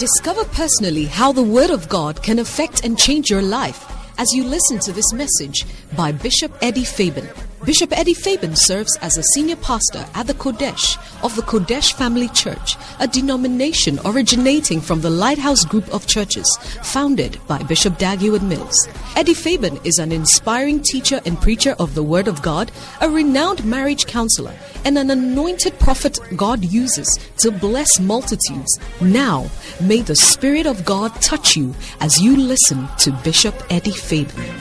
Discover 0.00 0.46
personally 0.46 1.04
how 1.04 1.30
the 1.30 1.42
Word 1.42 1.68
of 1.68 1.86
God 1.90 2.22
can 2.22 2.38
affect 2.38 2.86
and 2.86 2.98
change 2.98 3.28
your 3.28 3.42
life 3.42 3.84
as 4.16 4.32
you 4.32 4.44
listen 4.44 4.78
to 4.78 4.92
this 4.92 5.12
message 5.12 5.66
by 5.94 6.10
Bishop 6.10 6.56
Eddie 6.62 6.86
Fabian. 6.86 7.28
Bishop 7.64 7.96
Eddie 7.96 8.14
Fabian 8.14 8.56
serves 8.56 8.96
as 9.02 9.18
a 9.18 9.22
senior 9.34 9.56
pastor 9.56 10.06
at 10.14 10.26
the 10.26 10.32
Qodesh 10.32 10.96
of 11.22 11.36
the 11.36 11.42
Qodesh 11.42 11.92
Family 11.92 12.28
Church, 12.28 12.76
a 12.98 13.06
denomination 13.06 14.00
originating 14.06 14.80
from 14.80 15.02
the 15.02 15.10
Lighthouse 15.10 15.66
Group 15.66 15.86
of 15.92 16.06
Churches, 16.06 16.58
founded 16.82 17.38
by 17.46 17.62
Bishop 17.64 17.98
Dag 17.98 18.20
Heward-Mills. 18.20 18.88
Eddie 19.14 19.34
Fabian 19.34 19.78
is 19.84 19.98
an 19.98 20.10
inspiring 20.10 20.80
teacher 20.80 21.20
and 21.26 21.38
preacher 21.38 21.76
of 21.78 21.94
the 21.94 22.02
Word 22.02 22.28
of 22.28 22.40
God, 22.40 22.72
a 23.02 23.10
renowned 23.10 23.62
marriage 23.62 24.06
counselor, 24.06 24.54
and 24.86 24.96
an 24.96 25.10
anointed 25.10 25.78
prophet 25.78 26.18
God 26.36 26.64
uses 26.64 27.18
to 27.38 27.50
bless 27.50 28.00
multitudes. 28.00 28.78
Now, 29.02 29.50
may 29.82 30.00
the 30.00 30.16
Spirit 30.16 30.66
of 30.66 30.86
God 30.86 31.14
touch 31.20 31.56
you 31.56 31.74
as 32.00 32.22
you 32.22 32.36
listen 32.38 32.88
to 33.00 33.12
Bishop 33.22 33.54
Eddie 33.68 33.90
Fabian. 33.90 34.56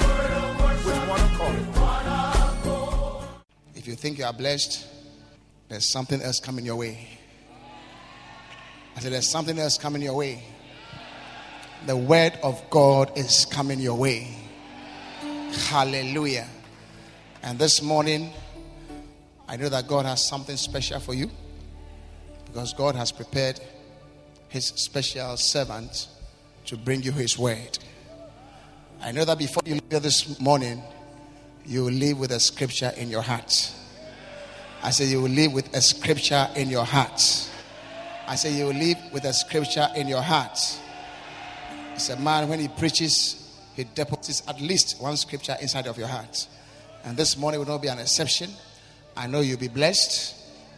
You 3.89 3.95
think 3.95 4.19
you 4.19 4.25
are 4.25 4.33
blessed, 4.33 4.85
there's 5.67 5.91
something 5.91 6.21
else 6.21 6.39
coming 6.39 6.63
your 6.63 6.75
way. 6.75 7.07
I 8.95 8.99
said, 8.99 9.13
There's 9.13 9.29
something 9.29 9.57
else 9.57 9.77
coming 9.77 10.03
your 10.03 10.15
way. 10.15 10.43
The 11.87 11.97
word 11.97 12.33
of 12.43 12.61
God 12.69 13.17
is 13.17 13.45
coming 13.45 13.79
your 13.79 13.95
way. 13.95 14.35
Hallelujah. 15.69 16.47
And 17.41 17.57
this 17.57 17.81
morning, 17.81 18.31
I 19.47 19.57
know 19.57 19.69
that 19.69 19.87
God 19.87 20.05
has 20.05 20.23
something 20.27 20.57
special 20.57 20.99
for 20.99 21.15
you 21.15 21.31
because 22.45 22.73
God 22.73 22.95
has 22.95 23.11
prepared 23.11 23.59
his 24.49 24.65
special 24.65 25.35
servant 25.37 26.09
to 26.65 26.77
bring 26.77 27.01
you 27.01 27.11
his 27.11 27.39
word. 27.39 27.79
I 29.01 29.11
know 29.13 29.25
that 29.25 29.39
before 29.39 29.63
you 29.65 29.75
leave 29.75 30.03
this 30.03 30.39
morning, 30.39 30.83
you 31.65 31.85
will 31.85 31.91
leave 31.91 32.19
with 32.19 32.31
a 32.31 32.39
scripture 32.39 32.91
in 32.97 33.09
your 33.09 33.21
heart. 33.21 33.73
I 34.81 34.91
say 34.91 35.05
you 35.05 35.21
will 35.21 35.29
live 35.29 35.51
with 35.51 35.75
a 35.75 35.81
scripture 35.81 36.47
in 36.55 36.69
your 36.69 36.85
heart. 36.85 37.21
I 38.27 38.35
say 38.35 38.53
you 38.53 38.65
will 38.65 38.73
live 38.73 38.97
with 39.11 39.25
a 39.25 39.33
scripture 39.33 39.87
in 39.95 40.07
your 40.07 40.21
heart. 40.21 40.57
It's 41.95 42.09
a 42.09 42.17
man 42.17 42.47
when 42.47 42.61
he 42.61 42.69
preaches, 42.69 43.59
he 43.75 43.83
deposits 43.83 44.41
at 44.47 44.61
least 44.61 45.01
one 45.01 45.17
scripture 45.17 45.57
inside 45.61 45.85
of 45.87 45.97
your 45.97 46.07
heart. 46.07 46.47
And 47.03 47.17
this 47.17 47.35
morning 47.35 47.59
will 47.59 47.67
not 47.67 47.81
be 47.81 47.89
an 47.89 47.99
exception. 47.99 48.51
I 49.17 49.27
know 49.27 49.41
you'll 49.41 49.59
be 49.59 49.67
blessed. 49.67 50.35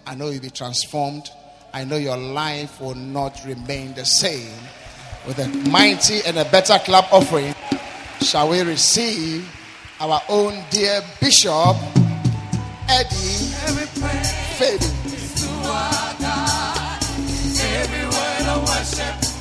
I 0.08 0.16
know 0.16 0.30
you'll 0.30 0.42
be 0.42 0.50
transformed. 0.50 1.30
I 1.72 1.84
know 1.84 1.98
your 1.98 2.18
life 2.18 2.82
will 2.82 2.96
not 2.96 3.40
remain 3.46 3.94
the 3.94 4.06
same. 4.06 4.52
With 5.28 5.38
a 5.38 5.48
mighty 5.70 6.22
and 6.26 6.40
a 6.40 6.46
better 6.46 6.80
clap 6.80 7.14
offering, 7.14 7.54
shall 8.22 8.50
we 8.50 8.62
receive 8.62 9.48
our 10.00 10.22
own 10.28 10.64
dear 10.72 11.02
Bishop 11.20 11.78
Eddie 12.94 13.48
Fabian. 14.60 14.92
Every 17.80 18.06
word 18.06 18.48
of 18.52 18.68
worship 18.68 19.41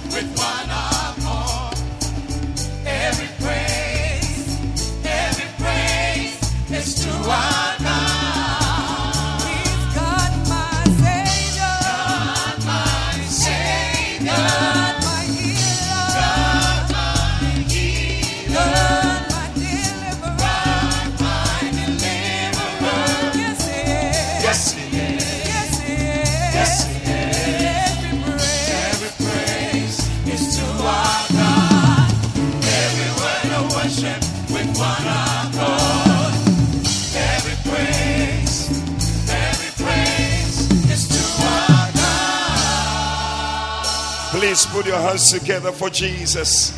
your 44.90 44.98
hands 44.98 45.30
together 45.30 45.70
for 45.70 45.89
Jesus. 45.89 46.77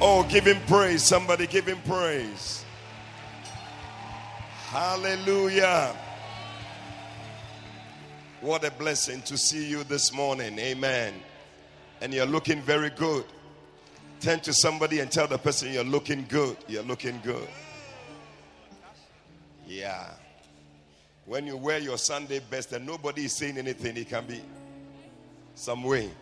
Oh, 0.00 0.24
give 0.28 0.46
him 0.46 0.60
praise. 0.68 1.02
Somebody 1.02 1.48
give 1.48 1.66
him 1.66 1.78
praise. 1.84 2.64
Hallelujah. 4.68 5.96
What 8.40 8.64
a 8.64 8.70
blessing 8.70 9.20
to 9.22 9.36
see 9.36 9.68
you 9.68 9.82
this 9.82 10.12
morning. 10.12 10.56
Amen. 10.60 11.14
And 12.00 12.14
you're 12.14 12.24
looking 12.24 12.62
very 12.62 12.90
good. 12.90 13.24
Turn 14.20 14.38
to 14.40 14.52
somebody 14.52 15.00
and 15.00 15.10
tell 15.10 15.26
the 15.26 15.38
person 15.38 15.72
you're 15.72 15.82
looking 15.82 16.24
good. 16.28 16.56
You're 16.68 16.84
looking 16.84 17.18
good. 17.24 17.48
Yeah. 19.66 20.06
When 21.24 21.48
you 21.48 21.56
wear 21.56 21.80
your 21.80 21.98
Sunday 21.98 22.38
best 22.48 22.72
and 22.72 22.86
nobody 22.86 23.24
is 23.24 23.32
saying 23.32 23.58
anything, 23.58 23.96
it 23.96 24.08
can 24.08 24.24
be 24.24 24.40
some 25.56 25.82
way. 25.82 26.12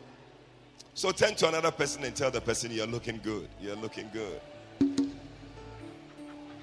So 0.95 1.11
turn 1.11 1.35
to 1.37 1.49
another 1.49 1.73
person 1.73 2.05
and 2.05 2.15
tell 2.15 2.31
the 2.31 2.41
person 2.41 2.71
you're 2.71 2.87
looking 2.87 3.21
good. 3.23 3.49
You're 3.61 3.75
looking 3.77 4.09
good. 4.13 4.41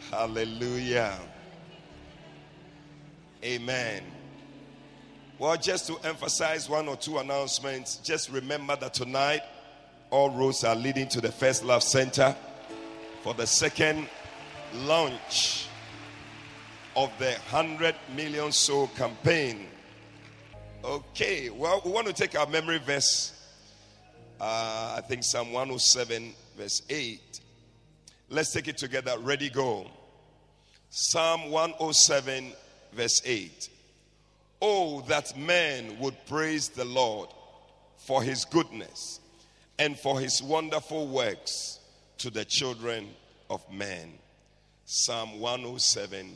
Hallelujah. 0.10 1.20
Amen. 3.44 4.04
Well, 5.38 5.58
just 5.58 5.88
to 5.88 5.98
emphasize 6.04 6.70
one 6.70 6.88
or 6.88 6.96
two 6.96 7.18
announcements, 7.18 7.98
just 7.98 8.30
remember 8.30 8.76
that 8.78 8.94
tonight 8.94 9.42
all 10.12 10.30
roads 10.30 10.64
are 10.64 10.76
leading 10.76 11.10
to 11.10 11.20
the 11.20 11.32
First 11.32 11.66
Love 11.66 11.84
Center 11.84 12.36
for 13.24 13.34
the 13.34 13.48
second 13.48 14.08
launch 14.74 15.68
of 16.96 17.12
the 17.20 17.32
100 17.50 17.96
million 18.16 18.52
soul 18.52 18.88
campaign. 18.96 19.68
Okay, 20.84 21.50
well, 21.50 21.82
we 21.84 21.92
want 21.92 22.08
to 22.08 22.14
take 22.14 22.38
our 22.38 22.48
memory 22.48 22.78
verse, 22.80 23.34
uh, 24.42 24.96
I 24.98 25.02
think 25.02 25.24
Psalm 25.24 25.52
107, 25.52 26.34
verse 26.58 26.82
8. 26.90 27.42
Let's 28.30 28.52
take 28.52 28.68
it 28.68 28.78
together. 28.78 29.14
Ready, 29.20 29.52
go. 29.52 29.86
Psalm 30.90 31.52
107, 31.52 32.52
verse 32.92 33.22
8. 33.24 33.70
Oh, 34.60 35.02
that 35.02 35.38
man 35.38 36.00
would 36.00 36.16
praise 36.26 36.70
the 36.70 36.86
Lord 36.86 37.30
for 37.98 38.24
his 38.24 38.44
goodness 38.46 39.20
and 39.78 39.98
for 40.00 40.20
his 40.20 40.42
wonderful 40.42 41.08
works 41.08 41.80
to 42.18 42.32
the 42.32 42.44
children 42.44 43.10
of 43.48 43.62
men. 43.72 44.12
Psalm 44.86 45.40
107, 45.40 46.32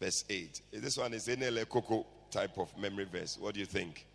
verse 0.00 0.24
8. 0.30 0.62
This 0.72 0.96
one 0.96 1.12
is 1.12 1.26
Enele 1.28 1.68
Koko 1.68 2.06
type 2.30 2.56
of 2.56 2.74
memory 2.78 3.04
verse. 3.04 3.36
What 3.38 3.52
do 3.52 3.60
you 3.60 3.66
think? 3.66 4.06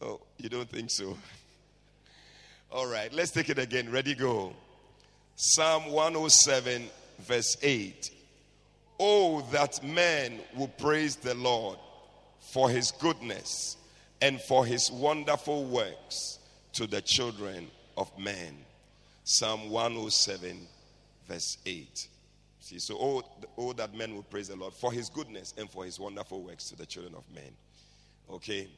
Oh, 0.00 0.22
you 0.38 0.48
don't 0.48 0.68
think 0.70 0.90
so? 0.90 1.14
All 2.72 2.86
right, 2.86 3.12
let's 3.12 3.32
take 3.32 3.48
it 3.50 3.58
again. 3.58 3.90
Ready, 3.90 4.14
go. 4.14 4.52
Psalm 5.34 5.90
107, 5.90 6.88
verse 7.18 7.56
8. 7.62 8.10
Oh, 9.00 9.40
that 9.50 9.82
man 9.82 10.38
will 10.54 10.68
praise 10.68 11.16
the 11.16 11.34
Lord 11.34 11.78
for 12.52 12.70
his 12.70 12.92
goodness 12.92 13.76
and 14.22 14.40
for 14.40 14.64
his 14.64 14.88
wonderful 14.88 15.64
works 15.64 16.38
to 16.74 16.86
the 16.86 17.00
children 17.00 17.68
of 17.96 18.16
men. 18.16 18.56
Psalm 19.24 19.68
107, 19.70 20.56
verse 21.26 21.58
8. 21.66 22.06
See, 22.60 22.78
so 22.78 22.96
oh, 23.00 23.22
oh, 23.58 23.72
that 23.72 23.94
men 23.96 24.14
will 24.14 24.22
praise 24.22 24.46
the 24.46 24.54
Lord 24.54 24.74
for 24.74 24.92
his 24.92 25.08
goodness 25.08 25.54
and 25.58 25.68
for 25.68 25.84
his 25.84 25.98
wonderful 25.98 26.40
works 26.42 26.68
to 26.68 26.76
the 26.76 26.86
children 26.86 27.16
of 27.16 27.24
men. 27.34 27.50
Okay? 28.30 28.68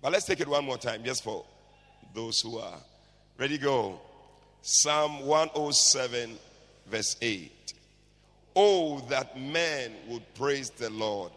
But 0.00 0.12
let's 0.12 0.24
take 0.24 0.40
it 0.40 0.48
one 0.48 0.64
more 0.64 0.78
time, 0.78 1.04
just 1.04 1.22
for 1.22 1.44
those 2.14 2.40
who 2.40 2.58
are 2.58 2.78
ready. 3.38 3.58
Go. 3.58 4.00
Psalm 4.62 5.26
107, 5.26 6.38
verse 6.86 7.16
8. 7.20 7.74
Oh, 8.56 9.00
that 9.10 9.38
man 9.38 9.92
would 10.08 10.22
praise 10.34 10.70
the 10.70 10.90
Lord 10.90 11.32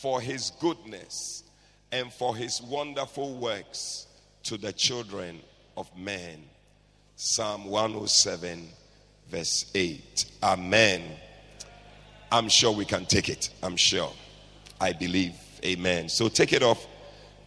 for 0.00 0.20
his 0.20 0.50
goodness 0.60 1.44
and 1.92 2.12
for 2.12 2.34
his 2.34 2.60
wonderful 2.62 3.34
works 3.34 4.06
to 4.44 4.56
the 4.56 4.72
children 4.72 5.40
of 5.76 5.88
men. 5.96 6.42
Psalm 7.16 7.66
107, 7.66 8.68
verse 9.28 9.70
8. 9.74 10.24
Amen. 10.42 11.02
I'm 12.32 12.48
sure 12.48 12.72
we 12.72 12.86
can 12.86 13.04
take 13.04 13.28
it. 13.28 13.50
I'm 13.62 13.76
sure. 13.76 14.12
I 14.80 14.92
believe. 14.92 15.34
Amen. 15.64 16.08
So 16.08 16.28
take 16.28 16.52
it 16.52 16.62
off. 16.62 16.86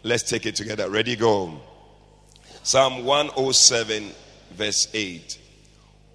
Let's 0.03 0.23
take 0.23 0.45
it 0.45 0.55
together. 0.55 0.89
Ready, 0.89 1.15
go. 1.15 1.59
Psalm 2.65 3.05
107, 3.05 4.11
verse 4.53 4.87
8. 4.91 5.37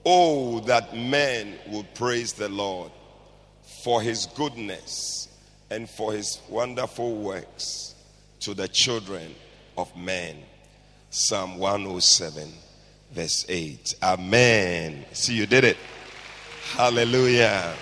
Oh, 0.04 0.58
that 0.62 0.96
men 0.96 1.56
would 1.68 1.94
praise 1.94 2.32
the 2.32 2.48
Lord 2.48 2.90
for 3.84 4.02
his 4.02 4.26
goodness 4.34 5.28
and 5.70 5.88
for 5.88 6.12
his 6.12 6.40
wonderful 6.48 7.14
works 7.14 7.94
to 8.40 8.52
the 8.52 8.66
children 8.66 9.32
of 9.78 9.96
men. 9.96 10.38
Psalm 11.10 11.56
107, 11.56 12.48
verse 13.12 13.46
8. 13.48 13.94
Amen. 14.02 15.04
See, 15.12 15.36
you 15.36 15.46
did 15.46 15.62
it. 15.62 15.76
Hallelujah. 16.72 17.72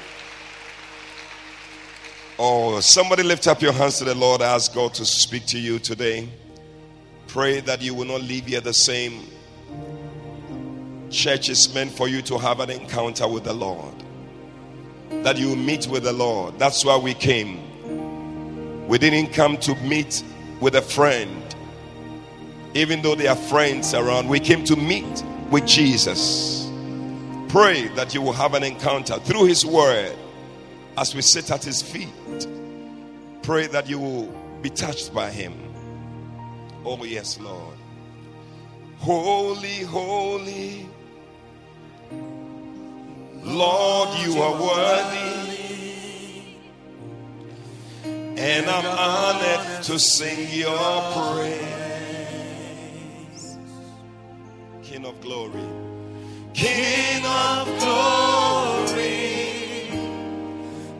Oh, 2.38 2.81
somebody 2.81 3.23
lift 3.23 3.47
up 3.47 3.62
your 3.62 3.73
hands 3.73 3.97
to 3.97 4.05
the 4.05 4.15
Lord. 4.15 4.43
Ask 4.43 4.75
God 4.75 4.93
to 4.93 5.06
speak 5.06 5.47
to 5.47 5.59
you 5.59 5.79
today. 5.79 6.29
Pray 7.29 7.61
that 7.61 7.83
you 7.83 7.95
will 7.95 8.07
not 8.07 8.23
leave 8.23 8.47
here 8.47 8.63
the 8.63 8.73
same. 8.73 9.23
Church 11.11 11.51
is 11.51 11.73
meant 11.75 11.93
for 11.93 12.09
you 12.09 12.23
to 12.23 12.39
have 12.39 12.61
an 12.61 12.71
encounter 12.71 13.29
with 13.29 13.45
the 13.45 13.53
Lord. 13.53 13.95
That 15.11 15.37
you 15.37 15.55
meet 15.55 15.87
with 15.87 16.05
the 16.05 16.13
Lord. 16.13 16.59
That's 16.59 16.87
why 16.87 16.97
we 16.97 17.13
came. 17.13 18.89
We 18.89 18.97
didn't 18.97 19.35
come 19.35 19.59
to 19.59 19.75
meet 19.77 20.25
with 20.61 20.75
a 20.75 20.83
friend. 20.83 21.55
Even 22.73 23.03
though 23.03 23.15
there 23.15 23.31
are 23.31 23.37
friends 23.37 23.93
around, 23.93 24.27
we 24.27 24.41
came 24.41 24.65
to 24.65 24.75
meet 24.75 25.23
with 25.51 25.67
Jesus. 25.67 26.67
Pray 27.49 27.89
that 27.89 28.15
you 28.15 28.23
will 28.23 28.33
have 28.33 28.55
an 28.55 28.63
encounter 28.63 29.19
through 29.19 29.45
His 29.45 29.67
Word 29.67 30.17
as 30.97 31.15
we 31.15 31.21
sit 31.21 31.51
at 31.51 31.63
His 31.63 31.83
feet. 31.83 32.09
Pray 33.43 33.67
that 33.67 33.87
you 33.87 33.99
will 33.99 34.27
be 34.63 34.71
touched 34.71 35.13
by 35.13 35.31
Him. 35.31 35.68
Oh, 36.85 37.05
yes, 37.05 37.39
Lord. 37.41 37.77
Holy, 38.99 39.83
holy. 39.83 40.89
Lord, 43.43 44.09
you 44.21 44.41
are 44.43 44.63
worthy. 44.63 45.39
And 48.05 48.67
I'm 48.67 48.87
honored 48.87 49.83
to 49.85 49.99
sing 49.99 50.49
your 50.53 51.03
praise. 51.13 51.59
King 54.83 55.07
of 55.07 55.21
glory. 55.21 55.69
King 56.55 57.25
of 57.25 57.67
glory. 57.81 59.19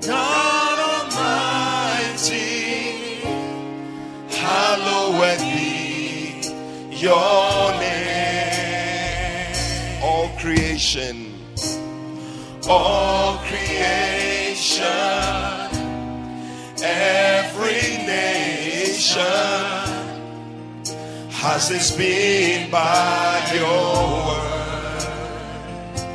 God 0.01 0.79
Almighty. 1.13 2.49
Hallowed 4.31 5.19
your 7.00 7.73
name. 7.81 8.05
All 10.03 10.29
creation 10.39 11.39
all 12.69 13.39
creation, 13.49 14.85
every 16.83 17.97
nation 18.05 19.23
has 21.31 21.69
this 21.71 21.97
been 21.97 22.71
by 22.71 23.51
your 23.55 24.27
word. 24.27 25.03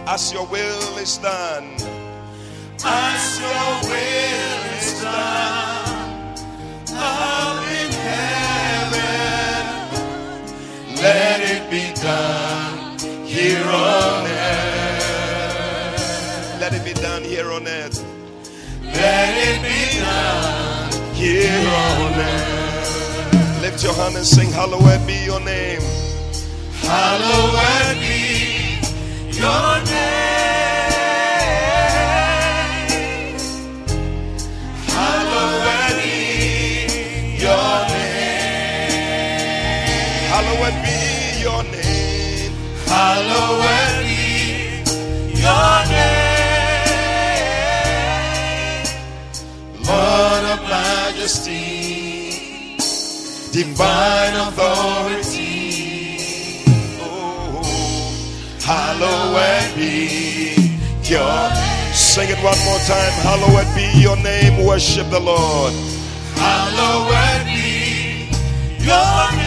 As 0.07 0.31
your 0.31 0.45
will 0.45 0.97
is 0.99 1.17
done, 1.17 1.73
as 2.85 3.39
your 3.39 3.81
will 3.89 4.61
is 4.77 5.01
done, 5.01 6.35
let 11.03 11.41
it 11.41 11.69
be 11.69 11.93
done 12.01 12.97
here 13.27 13.67
on 13.67 14.25
earth. 14.25 15.09
Let 16.61 16.73
it 16.73 16.83
be 16.85 16.93
done 16.93 17.23
here 17.23 17.51
on 17.51 17.67
earth. 17.67 18.01
Let 18.81 19.33
it 19.49 19.59
be 19.67 19.99
done 19.99 20.91
here 21.13 21.67
on 21.87 22.13
earth. 22.31 23.61
Lift 23.61 23.83
your 23.83 23.93
hand 23.93 24.15
and 24.15 24.25
sing, 24.25 24.49
Hallowed 24.51 25.05
be 25.05 25.17
your 25.25 25.41
name. 25.41 25.81
Hallowed 26.87 27.99
be 27.99 28.79
your 29.37 29.83
name. 29.83 30.32
Hallowed 43.03 43.99
be 43.99 44.23
your 45.43 45.75
name. 45.91 46.87
Lord 49.89 50.43
of 50.53 50.59
majesty, 50.69 51.59
divine 53.51 54.35
authority. 54.45 55.83
Oh, 57.01 57.61
hallowed 58.63 59.75
be 59.75 60.71
your 61.03 61.49
name. 61.59 61.93
Sing 61.93 62.29
it 62.29 62.39
one 62.41 62.59
more 62.63 62.81
time. 62.87 63.13
Hallowed 63.27 63.69
be 63.75 63.85
your 63.99 64.15
name. 64.15 64.65
Worship 64.65 65.09
the 65.09 65.19
Lord. 65.19 65.73
Hallowed 66.35 67.43
be 67.47 68.29
your 68.79 69.31
name. 69.35 69.42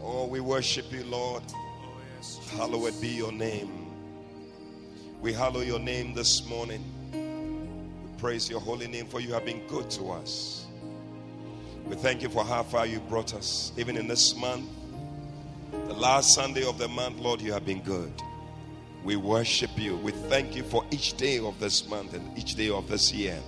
Oh, 0.00 0.26
we 0.26 0.38
worship 0.38 0.92
you, 0.92 1.02
Lord. 1.04 1.42
Hallowed 2.52 3.00
be 3.00 3.08
your 3.08 3.32
name. 3.32 3.88
We 5.20 5.32
hallow 5.32 5.60
your 5.60 5.80
name 5.80 6.14
this 6.14 6.46
morning. 6.46 6.84
We 7.12 8.20
praise 8.20 8.48
your 8.48 8.60
holy 8.60 8.86
name 8.86 9.06
for 9.06 9.18
you 9.18 9.32
have 9.32 9.44
been 9.44 9.66
good 9.66 9.90
to 9.90 10.12
us. 10.12 10.66
We 11.86 11.96
thank 11.96 12.22
you 12.22 12.28
for 12.28 12.44
how 12.44 12.62
far 12.62 12.86
you 12.86 13.00
brought 13.00 13.34
us, 13.34 13.72
even 13.76 13.96
in 13.96 14.06
this 14.06 14.36
month. 14.36 14.68
The 15.72 15.94
last 15.94 16.32
Sunday 16.32 16.64
of 16.64 16.78
the 16.78 16.86
month, 16.86 17.18
Lord, 17.18 17.40
you 17.40 17.52
have 17.52 17.66
been 17.66 17.80
good. 17.80 18.12
We 19.02 19.16
worship 19.16 19.70
you. 19.76 19.96
We 19.96 20.12
thank 20.12 20.54
you 20.54 20.62
for 20.62 20.84
each 20.90 21.16
day 21.16 21.38
of 21.38 21.58
this 21.58 21.88
month 21.88 22.12
and 22.12 22.36
each 22.38 22.54
day 22.54 22.68
of 22.70 22.88
this 22.88 23.12
year. 23.12 23.38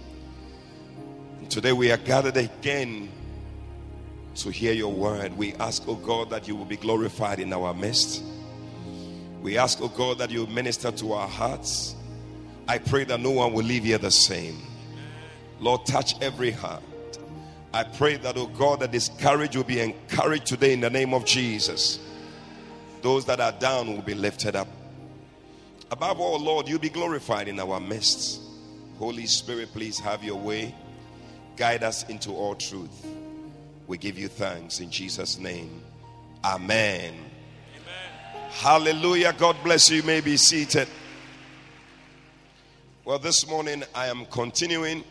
And 1.40 1.50
today 1.50 1.73
we 1.73 1.92
are 1.92 1.99
gathered 1.99 2.38
again 2.38 3.11
to 4.37 4.50
hear 4.50 4.73
your 4.73 4.92
word. 4.92 5.37
We 5.37 5.52
ask, 5.54 5.82
oh 5.87 5.97
God, 5.97 6.30
that 6.30 6.49
you 6.49 6.56
will 6.56 6.64
be 6.64 6.78
glorified 6.78 7.38
in 7.38 7.52
our 7.52 7.75
midst. 7.75 8.23
We 9.42 9.59
ask, 9.59 9.78
oh 9.82 9.88
God, 9.88 10.18
that 10.18 10.30
you 10.30 10.47
minister 10.47 10.90
to 10.90 11.12
our 11.12 11.28
hearts. 11.28 11.97
I 12.66 12.78
pray 12.78 13.04
that 13.04 13.21
no 13.21 13.32
one 13.32 13.52
will 13.52 13.64
leave 13.64 13.85
here 13.85 13.99
the 13.99 14.11
same. 14.11 14.56
Lord, 15.61 15.85
touch 15.85 16.14
every 16.23 16.50
heart. 16.50 16.82
I 17.75 17.85
pray 17.85 18.16
that, 18.16 18.37
oh 18.37 18.47
God, 18.47 18.80
that 18.80 18.92
discouraged 18.92 19.56
will 19.56 19.64
be 19.64 19.80
encouraged 19.80 20.47
today 20.47 20.73
in 20.73 20.80
the 20.80 20.90
name 20.90 21.12
of 21.12 21.25
Jesus. 21.25 21.99
Those 23.02 23.25
that 23.26 23.40
are 23.40 23.52
down 23.52 23.94
will 23.94 24.02
be 24.02 24.14
lifted 24.14 24.56
up. 24.56 24.68
Above 25.92 26.20
all, 26.20 26.40
Lord, 26.40 26.68
you 26.68 26.78
be 26.78 26.88
glorified 26.88 27.49
in 27.49 27.61
our 27.61 27.78
midst. 27.78 28.40
Holy 28.99 29.26
Spirit, 29.26 29.75
please 29.75 29.99
have 29.99 30.25
your 30.25 30.38
way. 30.38 30.75
Guide 31.54 31.82
us 31.82 32.08
into 32.08 32.30
all 32.30 32.54
truth. 32.54 33.06
We 33.87 33.99
give 33.99 34.18
you 34.18 34.28
thanks 34.28 34.80
in 34.80 34.90
Jesus' 34.90 35.38
name. 35.38 35.82
Amen. 36.46 37.12
Hallelujah. 38.52 39.34
God 39.34 39.54
bless 39.62 39.90
you. 39.90 39.99
You 39.99 40.02
may 40.04 40.22
be 40.22 40.38
seated. 40.38 40.88
Well, 43.04 43.18
this 43.18 43.46
morning 43.46 43.84
I 43.94 44.06
am 44.06 44.25
continuing 44.25 45.04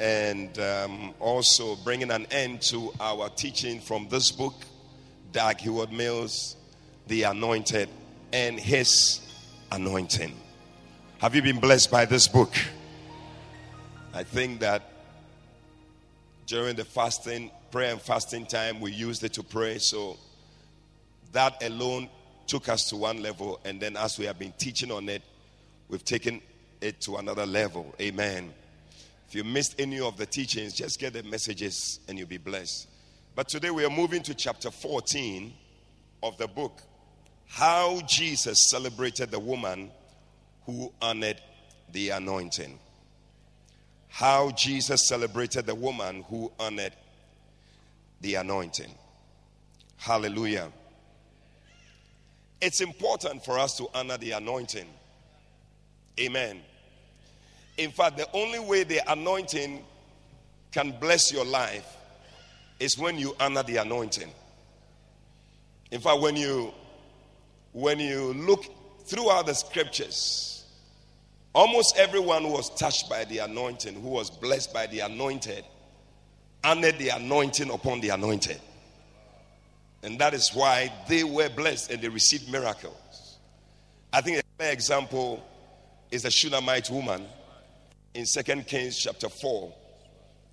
and 0.00 0.58
um, 0.58 1.12
also 1.20 1.76
bringing 1.76 2.10
an 2.10 2.26
end 2.30 2.62
to 2.62 2.90
our 3.00 3.28
teaching 3.28 3.80
from 3.80 4.08
this 4.08 4.30
book, 4.30 4.54
Dag 5.32 5.58
Heward 5.58 5.92
Mills, 5.92 6.56
The 7.06 7.24
Anointed 7.24 7.90
and 8.32 8.58
His 8.58 9.27
Anointing. 9.70 10.34
Have 11.18 11.34
you 11.34 11.42
been 11.42 11.58
blessed 11.58 11.90
by 11.90 12.04
this 12.04 12.26
book? 12.28 12.54
I 14.14 14.22
think 14.22 14.60
that 14.60 14.82
during 16.46 16.76
the 16.76 16.84
fasting, 16.84 17.50
prayer 17.70 17.92
and 17.92 18.00
fasting 18.00 18.46
time, 18.46 18.80
we 18.80 18.92
used 18.92 19.22
it 19.24 19.34
to 19.34 19.42
pray. 19.42 19.78
So 19.78 20.16
that 21.32 21.62
alone 21.62 22.08
took 22.46 22.68
us 22.68 22.88
to 22.88 22.96
one 22.96 23.22
level. 23.22 23.60
And 23.64 23.78
then 23.80 23.96
as 23.96 24.18
we 24.18 24.24
have 24.24 24.38
been 24.38 24.52
teaching 24.58 24.90
on 24.90 25.08
it, 25.08 25.22
we've 25.88 26.04
taken 26.04 26.40
it 26.80 27.00
to 27.02 27.16
another 27.16 27.44
level. 27.44 27.94
Amen. 28.00 28.52
If 29.28 29.34
you 29.34 29.44
missed 29.44 29.78
any 29.78 30.00
of 30.00 30.16
the 30.16 30.24
teachings, 30.24 30.72
just 30.72 30.98
get 30.98 31.12
the 31.12 31.22
messages 31.22 32.00
and 32.08 32.18
you'll 32.18 32.28
be 32.28 32.38
blessed. 32.38 32.88
But 33.34 33.48
today 33.48 33.70
we 33.70 33.84
are 33.84 33.90
moving 33.90 34.22
to 34.22 34.34
chapter 34.34 34.70
14 34.70 35.52
of 36.22 36.38
the 36.38 36.48
book 36.48 36.80
How 37.48 38.00
Jesus 38.02 38.68
Celebrated 38.68 39.30
the 39.30 39.40
Woman 39.40 39.90
Who 40.66 40.92
Honored 41.00 41.40
the 41.92 42.10
Anointing. 42.10 42.78
How 44.08 44.50
Jesus 44.50 45.06
celebrated 45.06 45.66
the 45.66 45.74
woman 45.74 46.24
who 46.28 46.50
honored 46.58 46.92
the 48.20 48.34
anointing. 48.34 48.92
Hallelujah. 49.96 50.72
It's 52.60 52.80
important 52.80 53.44
for 53.44 53.58
us 53.58 53.76
to 53.76 53.86
honor 53.94 54.16
the 54.18 54.32
anointing. 54.32 54.86
Amen. 56.18 56.60
In 57.76 57.92
fact, 57.92 58.16
the 58.16 58.26
only 58.32 58.58
way 58.58 58.82
the 58.82 59.00
anointing 59.06 59.84
can 60.72 60.92
bless 60.98 61.32
your 61.32 61.44
life 61.44 61.96
is 62.80 62.98
when 62.98 63.18
you 63.18 63.36
honor 63.38 63.62
the 63.62 63.76
anointing. 63.76 64.30
In 65.92 66.00
fact, 66.00 66.20
when 66.20 66.34
you 66.34 66.72
when 67.72 67.98
you 67.98 68.34
look 68.34 68.64
throughout 69.06 69.46
the 69.46 69.54
scriptures, 69.54 70.64
almost 71.54 71.96
everyone 71.96 72.42
who 72.42 72.52
was 72.52 72.70
touched 72.78 73.08
by 73.08 73.24
the 73.24 73.38
anointing, 73.38 73.94
who 73.94 74.08
was 74.08 74.30
blessed 74.30 74.72
by 74.72 74.86
the 74.86 75.00
anointed, 75.00 75.64
honored 76.64 76.98
the 76.98 77.10
anointing 77.10 77.70
upon 77.70 78.00
the 78.00 78.10
anointed. 78.10 78.60
And 80.02 80.18
that 80.20 80.34
is 80.34 80.50
why 80.54 80.92
they 81.08 81.24
were 81.24 81.48
blessed 81.48 81.90
and 81.90 82.00
they 82.00 82.08
received 82.08 82.50
miracles. 82.50 83.38
I 84.12 84.20
think 84.20 84.38
a 84.38 84.42
clear 84.56 84.72
example 84.72 85.44
is 86.10 86.22
the 86.22 86.30
Shunammite 86.30 86.90
woman 86.90 87.26
in 88.14 88.24
Second 88.24 88.66
Kings 88.66 88.96
chapter 88.96 89.28
4, 89.28 89.72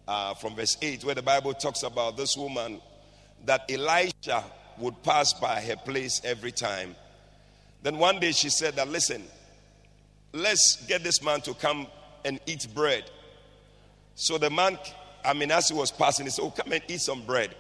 uh, 0.08 0.34
from 0.36 0.56
verse 0.56 0.78
8, 0.82 1.04
where 1.04 1.16
the 1.16 1.22
Bible 1.22 1.54
talks 1.54 1.84
about 1.84 2.18
this 2.18 2.36
woman 2.36 2.82
that 3.46 3.70
Elisha 3.70 4.44
would 4.78 5.02
pass 5.04 5.34
by 5.34 5.62
her 5.62 5.76
place 5.78 6.22
every 6.24 6.52
time. 6.52 6.96
Then 7.86 8.00
one 8.00 8.20
day 8.20 8.32
she 8.32 8.50
said 8.50 8.78
that, 8.78 8.90
listen, 8.90 9.22
let's 10.34 10.84
get 10.88 11.04
this 11.04 11.22
man 11.22 11.42
to 11.42 11.54
come 11.54 11.86
and 12.26 12.40
eat 12.48 12.68
bread. 12.74 13.04
So 14.16 14.40
the 14.40 14.50
man, 14.50 14.80
I 15.24 15.34
mean, 15.34 15.52
as 15.52 15.70
he 15.70 15.76
was 15.76 15.92
passing, 15.92 16.26
he 16.26 16.32
said, 16.32 16.42
Oh, 16.42 16.50
come 16.50 16.72
and 16.72 16.82
eat 16.88 17.02
some 17.02 17.22
bread. 17.28 17.54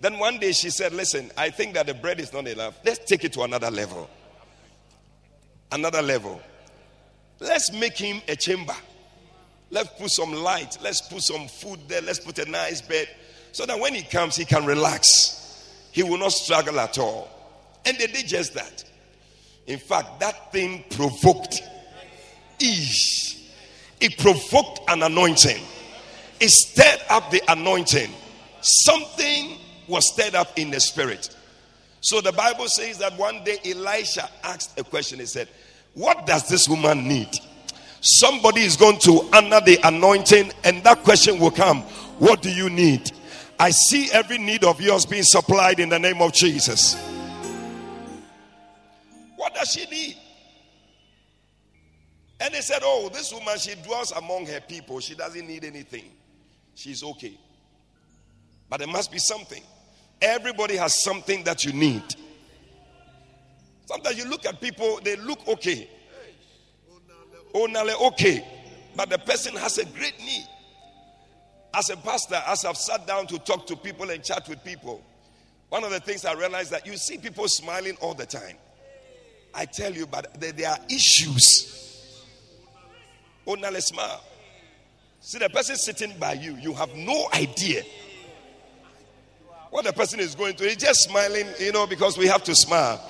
Then 0.00 0.18
one 0.18 0.40
day 0.40 0.50
she 0.50 0.68
said, 0.68 0.92
Listen, 0.92 1.30
I 1.36 1.50
think 1.50 1.74
that 1.74 1.86
the 1.86 1.94
bread 1.94 2.18
is 2.18 2.32
not 2.32 2.48
enough. 2.48 2.76
Let's 2.84 2.98
take 3.08 3.22
it 3.22 3.32
to 3.34 3.42
another 3.42 3.70
level. 3.70 4.10
Another 5.70 6.02
level. 6.02 6.42
Let's 7.38 7.72
make 7.72 7.96
him 7.96 8.22
a 8.26 8.34
chamber. 8.34 8.74
Let's 9.70 9.90
put 9.90 10.10
some 10.10 10.32
light. 10.32 10.76
Let's 10.82 11.02
put 11.02 11.22
some 11.22 11.46
food 11.46 11.78
there. 11.86 12.02
Let's 12.02 12.18
put 12.18 12.40
a 12.40 12.50
nice 12.50 12.80
bed. 12.80 13.06
So 13.52 13.64
that 13.64 13.78
when 13.78 13.94
he 13.94 14.02
comes, 14.02 14.34
he 14.34 14.44
can 14.44 14.66
relax. 14.66 15.68
He 15.92 16.02
will 16.02 16.18
not 16.18 16.32
struggle 16.32 16.80
at 16.80 16.98
all. 16.98 17.28
And 17.86 17.96
they 17.96 18.08
did 18.08 18.26
just 18.26 18.54
that. 18.54 18.89
In 19.70 19.78
fact, 19.78 20.18
that 20.18 20.50
thing 20.50 20.82
provoked 20.90 21.62
ease. 22.58 23.52
It 24.00 24.18
provoked 24.18 24.80
an 24.88 25.04
anointing. 25.04 25.62
It 26.40 26.50
stirred 26.50 26.98
up 27.08 27.30
the 27.30 27.40
anointing. 27.46 28.10
Something 28.62 29.58
was 29.86 30.12
stirred 30.12 30.34
up 30.34 30.58
in 30.58 30.72
the 30.72 30.80
spirit. 30.80 31.30
So 32.00 32.20
the 32.20 32.32
Bible 32.32 32.66
says 32.66 32.98
that 32.98 33.16
one 33.16 33.44
day 33.44 33.58
Elisha 33.64 34.28
asked 34.42 34.76
a 34.76 34.82
question. 34.82 35.20
He 35.20 35.26
said, 35.26 35.46
What 35.94 36.26
does 36.26 36.48
this 36.48 36.68
woman 36.68 37.06
need? 37.06 37.28
Somebody 38.00 38.62
is 38.62 38.76
going 38.76 38.98
to 39.00 39.28
honor 39.32 39.60
the 39.60 39.78
anointing, 39.84 40.50
and 40.64 40.82
that 40.82 41.04
question 41.04 41.38
will 41.38 41.52
come 41.52 41.82
What 42.18 42.42
do 42.42 42.50
you 42.50 42.70
need? 42.70 43.12
I 43.56 43.70
see 43.70 44.10
every 44.10 44.38
need 44.38 44.64
of 44.64 44.80
yours 44.80 45.06
being 45.06 45.22
supplied 45.22 45.78
in 45.78 45.90
the 45.90 45.98
name 46.00 46.20
of 46.20 46.32
Jesus. 46.32 46.96
What 49.50 49.58
does 49.58 49.72
she 49.72 49.84
need? 49.86 50.16
And 52.38 52.54
they 52.54 52.60
said, 52.60 52.80
Oh, 52.82 53.10
this 53.12 53.32
woman, 53.32 53.58
she 53.58 53.74
dwells 53.82 54.12
among 54.12 54.46
her 54.46 54.60
people. 54.60 55.00
She 55.00 55.14
doesn't 55.14 55.46
need 55.46 55.64
anything. 55.64 56.04
She's 56.74 57.02
okay. 57.02 57.36
But 58.68 58.78
there 58.78 58.88
must 58.88 59.10
be 59.10 59.18
something. 59.18 59.62
Everybody 60.22 60.76
has 60.76 61.02
something 61.02 61.42
that 61.44 61.64
you 61.64 61.72
need. 61.72 62.02
Sometimes 63.86 64.16
you 64.16 64.30
look 64.30 64.46
at 64.46 64.60
people, 64.60 65.00
they 65.02 65.16
look 65.16 65.46
okay. 65.48 65.88
Oh, 67.52 67.66
Onale 67.66 68.00
okay. 68.12 68.46
But 68.94 69.10
the 69.10 69.18
person 69.18 69.56
has 69.56 69.78
a 69.78 69.84
great 69.84 70.18
need. 70.20 70.46
As 71.74 71.90
a 71.90 71.96
pastor, 71.96 72.40
as 72.46 72.64
I've 72.64 72.76
sat 72.76 73.04
down 73.06 73.26
to 73.28 73.38
talk 73.40 73.66
to 73.66 73.76
people 73.76 74.10
and 74.10 74.22
chat 74.22 74.48
with 74.48 74.62
people, 74.62 75.02
one 75.70 75.82
of 75.82 75.90
the 75.90 76.00
things 76.00 76.24
I 76.24 76.34
realized 76.34 76.70
that 76.70 76.86
you 76.86 76.96
see 76.96 77.18
people 77.18 77.48
smiling 77.48 77.96
all 78.00 78.14
the 78.14 78.26
time. 78.26 78.56
I 79.54 79.64
tell 79.66 79.92
you, 79.92 80.06
but 80.06 80.40
there, 80.40 80.52
there 80.52 80.70
are 80.70 80.78
issues. 80.88 82.24
Oh, 83.46 83.56
Onale 83.56 83.80
smile. 83.80 84.22
See 85.20 85.38
the 85.38 85.50
person 85.50 85.76
sitting 85.76 86.16
by 86.18 86.34
you, 86.34 86.56
you 86.56 86.72
have 86.74 86.94
no 86.94 87.28
idea 87.34 87.82
what 89.70 89.84
the 89.84 89.92
person 89.92 90.20
is 90.20 90.34
going 90.34 90.54
through. 90.54 90.68
He's 90.68 90.76
just 90.76 91.02
smiling, 91.02 91.46
you 91.58 91.72
know, 91.72 91.86
because 91.86 92.18
we 92.18 92.26
have 92.26 92.42
to 92.44 92.54
smile 92.54 93.00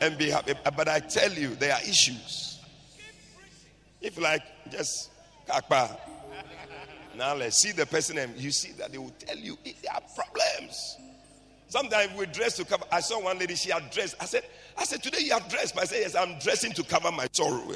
and 0.00 0.16
be 0.16 0.30
happy. 0.30 0.54
But 0.76 0.88
I 0.88 1.00
tell 1.00 1.32
you, 1.32 1.54
there 1.56 1.72
are 1.72 1.80
issues. 1.82 2.60
If 4.00 4.18
like 4.20 4.42
just 4.70 5.10
kakpa, 5.48 5.98
now 7.16 7.34
let's 7.34 7.56
see 7.56 7.72
the 7.72 7.86
person 7.86 8.18
and 8.18 8.36
you 8.36 8.50
see 8.50 8.72
that 8.72 8.92
they 8.92 8.98
will 8.98 9.14
tell 9.18 9.36
you 9.36 9.56
there 9.64 9.94
are 9.94 10.02
problems. 10.14 10.98
Sometimes 11.76 12.14
we 12.16 12.24
dress 12.24 12.56
to 12.56 12.64
cover. 12.64 12.84
I 12.90 13.00
saw 13.00 13.22
one 13.22 13.38
lady, 13.38 13.54
she 13.54 13.70
had 13.70 13.90
dressed. 13.90 14.14
I 14.18 14.24
said, 14.24 14.44
I 14.78 14.84
said, 14.84 15.02
today 15.02 15.18
you 15.20 15.34
have 15.34 15.46
dressed. 15.46 15.74
But 15.74 15.82
I 15.82 15.86
said, 15.86 15.98
yes, 16.00 16.14
I'm 16.14 16.38
dressing 16.38 16.72
to 16.72 16.82
cover 16.82 17.12
my 17.12 17.28
sorrow. 17.32 17.70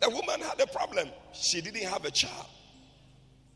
The 0.00 0.10
woman 0.10 0.40
had 0.40 0.58
a 0.58 0.66
problem. 0.66 1.08
She 1.32 1.60
didn't 1.60 1.84
have 1.84 2.06
a 2.06 2.10
child. 2.10 2.46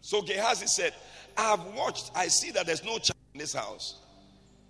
So 0.03 0.21
Gehazi 0.21 0.67
said, 0.67 0.93
I 1.37 1.43
have 1.51 1.65
watched, 1.75 2.13
I 2.15 2.29
see 2.29 2.51
that 2.51 2.67
there's 2.67 2.85
no 2.85 2.99
child 2.99 3.17
in 3.35 3.41
this 3.41 3.55
house. 3.55 3.97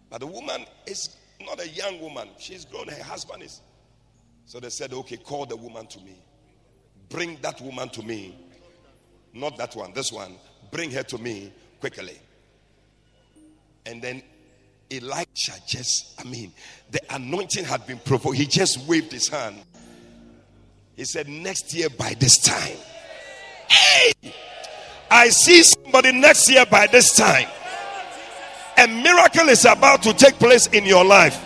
But 0.08 0.20
the 0.20 0.26
woman 0.26 0.64
is 0.86 1.16
not 1.44 1.60
a 1.60 1.68
young 1.68 2.00
woman. 2.00 2.28
She's 2.38 2.64
grown, 2.64 2.86
her 2.86 3.02
husband 3.02 3.42
is. 3.42 3.60
So 4.46 4.60
they 4.60 4.70
said, 4.70 4.92
Okay, 4.92 5.16
call 5.16 5.44
the 5.44 5.56
woman 5.56 5.86
to 5.88 6.00
me. 6.00 6.22
Bring 7.10 7.36
that 7.42 7.60
woman 7.60 7.88
to 7.90 8.02
me. 8.02 8.45
Not 9.36 9.58
that 9.58 9.76
one, 9.76 9.92
this 9.92 10.10
one. 10.10 10.36
Bring 10.70 10.90
her 10.92 11.02
to 11.04 11.18
me 11.18 11.52
quickly. 11.78 12.18
And 13.84 14.00
then 14.00 14.22
Elisha 14.90 15.52
just, 15.66 16.18
I 16.18 16.24
mean, 16.24 16.52
the 16.90 17.00
anointing 17.10 17.64
had 17.64 17.86
been 17.86 17.98
provoked. 17.98 18.36
He 18.36 18.46
just 18.46 18.88
waved 18.88 19.12
his 19.12 19.28
hand. 19.28 19.60
He 20.96 21.04
said, 21.04 21.28
Next 21.28 21.74
year 21.74 21.90
by 21.90 22.14
this 22.14 22.38
time. 22.38 22.78
Hey! 23.68 24.12
I 25.10 25.28
see 25.28 25.62
somebody 25.62 26.12
next 26.12 26.50
year 26.50 26.64
by 26.66 26.86
this 26.86 27.14
time. 27.14 27.48
A 28.78 28.86
miracle 28.86 29.48
is 29.48 29.64
about 29.64 30.02
to 30.02 30.14
take 30.14 30.34
place 30.34 30.66
in 30.68 30.84
your 30.84 31.04
life. 31.04 31.42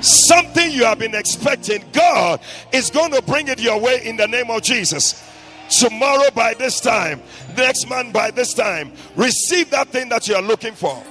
Something 0.00 0.70
you 0.70 0.84
have 0.84 0.98
been 0.98 1.14
expecting, 1.14 1.84
God 1.92 2.40
is 2.72 2.90
going 2.90 3.12
to 3.12 3.22
bring 3.22 3.48
it 3.48 3.60
your 3.60 3.80
way 3.80 4.04
in 4.04 4.16
the 4.16 4.26
name 4.26 4.50
of 4.50 4.62
Jesus. 4.62 5.22
Tomorrow 5.68 6.30
by 6.34 6.54
this 6.54 6.80
time, 6.80 7.22
next 7.56 7.88
month 7.88 8.12
by 8.12 8.30
this 8.30 8.54
time, 8.54 8.92
receive 9.16 9.70
that 9.70 9.88
thing 9.88 10.08
that 10.10 10.28
you 10.28 10.34
are 10.34 10.42
looking 10.42 10.74
for. 10.74 11.02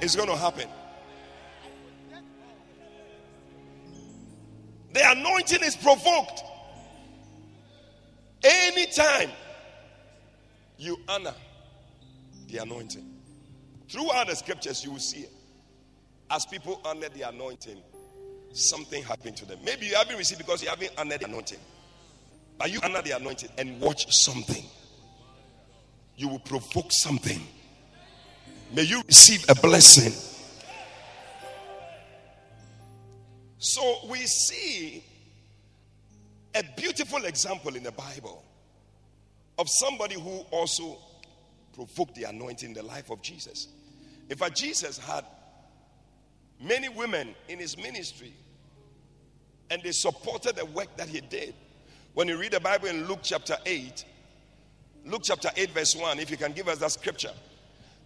It's 0.00 0.16
going 0.16 0.28
to 0.28 0.36
happen. 0.36 0.68
The 4.92 5.10
anointing 5.10 5.62
is 5.62 5.76
provoked. 5.76 6.42
Anytime 8.42 9.30
you 10.78 10.98
honor 11.08 11.34
the 12.48 12.58
anointing. 12.58 13.04
Throughout 13.88 14.28
the 14.28 14.34
scriptures, 14.34 14.84
you 14.84 14.92
will 14.92 14.98
see 14.98 15.20
it. 15.20 15.32
As 16.30 16.44
people 16.46 16.80
honor 16.84 17.08
the 17.08 17.28
anointing, 17.28 17.78
something 18.52 19.02
happened 19.02 19.36
to 19.36 19.44
them. 19.44 19.58
Maybe 19.64 19.86
you 19.86 19.94
haven't 19.94 20.16
received 20.16 20.38
because 20.38 20.62
you 20.62 20.68
haven't 20.68 20.92
honored 20.98 21.20
the 21.20 21.26
anointing. 21.26 21.58
But 22.58 22.70
you 22.70 22.80
under 22.82 23.02
the 23.02 23.12
anointing 23.12 23.50
and 23.58 23.80
watch 23.80 24.12
something. 24.14 24.64
You 26.16 26.28
will 26.28 26.38
provoke 26.38 26.90
something. 26.92 27.40
May 28.72 28.82
you 28.82 29.02
receive 29.06 29.44
a 29.48 29.54
blessing. 29.54 30.12
So 33.58 33.98
we 34.08 34.26
see 34.26 35.04
a 36.54 36.62
beautiful 36.76 37.24
example 37.24 37.76
in 37.76 37.82
the 37.82 37.92
Bible 37.92 38.42
of 39.58 39.68
somebody 39.68 40.14
who 40.14 40.38
also 40.50 40.98
provoked 41.74 42.14
the 42.14 42.24
anointing 42.24 42.70
in 42.70 42.74
the 42.74 42.82
life 42.82 43.10
of 43.10 43.22
Jesus. 43.22 43.68
In 44.28 44.36
fact, 44.36 44.56
Jesus 44.56 44.98
had 44.98 45.24
many 46.60 46.88
women 46.88 47.34
in 47.48 47.58
his 47.58 47.76
ministry 47.76 48.32
and 49.70 49.82
they 49.82 49.92
supported 49.92 50.56
the 50.56 50.64
work 50.64 50.96
that 50.96 51.08
he 51.08 51.20
did. 51.20 51.54
When 52.16 52.28
you 52.28 52.38
read 52.38 52.52
the 52.52 52.60
Bible 52.60 52.88
in 52.88 53.06
Luke 53.06 53.18
chapter 53.22 53.58
8, 53.66 54.02
Luke 55.04 55.20
chapter 55.22 55.50
8, 55.54 55.70
verse 55.72 55.94
1, 55.94 56.18
if 56.18 56.30
you 56.30 56.38
can 56.38 56.52
give 56.52 56.66
us 56.66 56.78
that 56.78 56.92
scripture. 56.92 57.32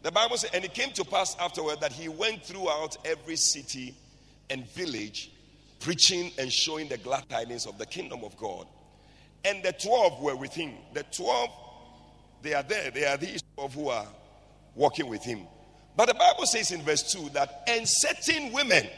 The 0.02 0.10
Bible 0.10 0.36
says, 0.36 0.50
And 0.52 0.64
it 0.64 0.74
came 0.74 0.90
to 0.94 1.04
pass 1.04 1.36
afterward 1.38 1.80
that 1.80 1.92
he 1.92 2.08
went 2.08 2.44
throughout 2.44 2.96
every 3.04 3.36
city 3.36 3.94
and 4.50 4.68
village, 4.70 5.30
preaching 5.78 6.32
and 6.40 6.52
showing 6.52 6.88
the 6.88 6.98
glad 6.98 7.28
tidings 7.28 7.66
of 7.66 7.78
the 7.78 7.86
kingdom 7.86 8.24
of 8.24 8.36
God. 8.36 8.66
And 9.44 9.62
the 9.62 9.74
12 9.74 10.20
were 10.20 10.34
with 10.34 10.54
him. 10.54 10.72
The 10.92 11.04
12, 11.04 11.48
they 12.42 12.54
are 12.54 12.64
there. 12.64 12.90
They 12.90 13.06
are 13.06 13.16
these 13.16 13.44
12 13.54 13.74
who 13.74 13.90
are 13.90 14.08
walking 14.74 15.06
with 15.06 15.22
him. 15.22 15.42
But 15.96 16.06
the 16.06 16.14
Bible 16.14 16.46
says 16.46 16.72
in 16.72 16.82
verse 16.82 17.12
2 17.12 17.28
that, 17.34 17.62
and 17.68 17.88
certain 17.88 18.50
women, 18.52 18.88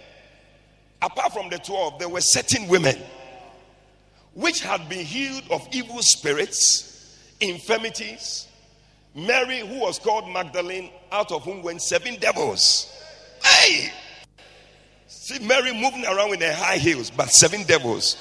apart 1.03 1.35
from 1.35 1.51
the 1.51 1.59
12, 1.59 1.99
there 1.99 2.09
were 2.09 2.23
certain 2.23 2.67
women 2.67 2.97
which 4.35 4.61
had 4.61 4.89
been 4.89 5.05
healed 5.05 5.45
of 5.51 5.67
evil 5.73 6.03
spirits, 6.03 7.19
infirmities. 7.41 8.49
Mary, 9.15 9.59
who 9.61 9.81
was 9.81 9.99
called 9.99 10.31
Magdalene, 10.31 10.91
out 11.11 11.33
of 11.33 11.45
whom 11.45 11.63
went 11.63 11.83
seven 11.83 12.17
devils. 12.17 12.91
Hey! 13.45 13.93
See 15.07 15.39
Mary 15.41 15.73
moving 15.75 16.05
around 16.07 16.31
with 16.31 16.41
her 16.41 16.55
high 16.55 16.79
heels, 16.79 17.11
but 17.11 17.29
seven 17.31 17.65
devils. 17.65 18.17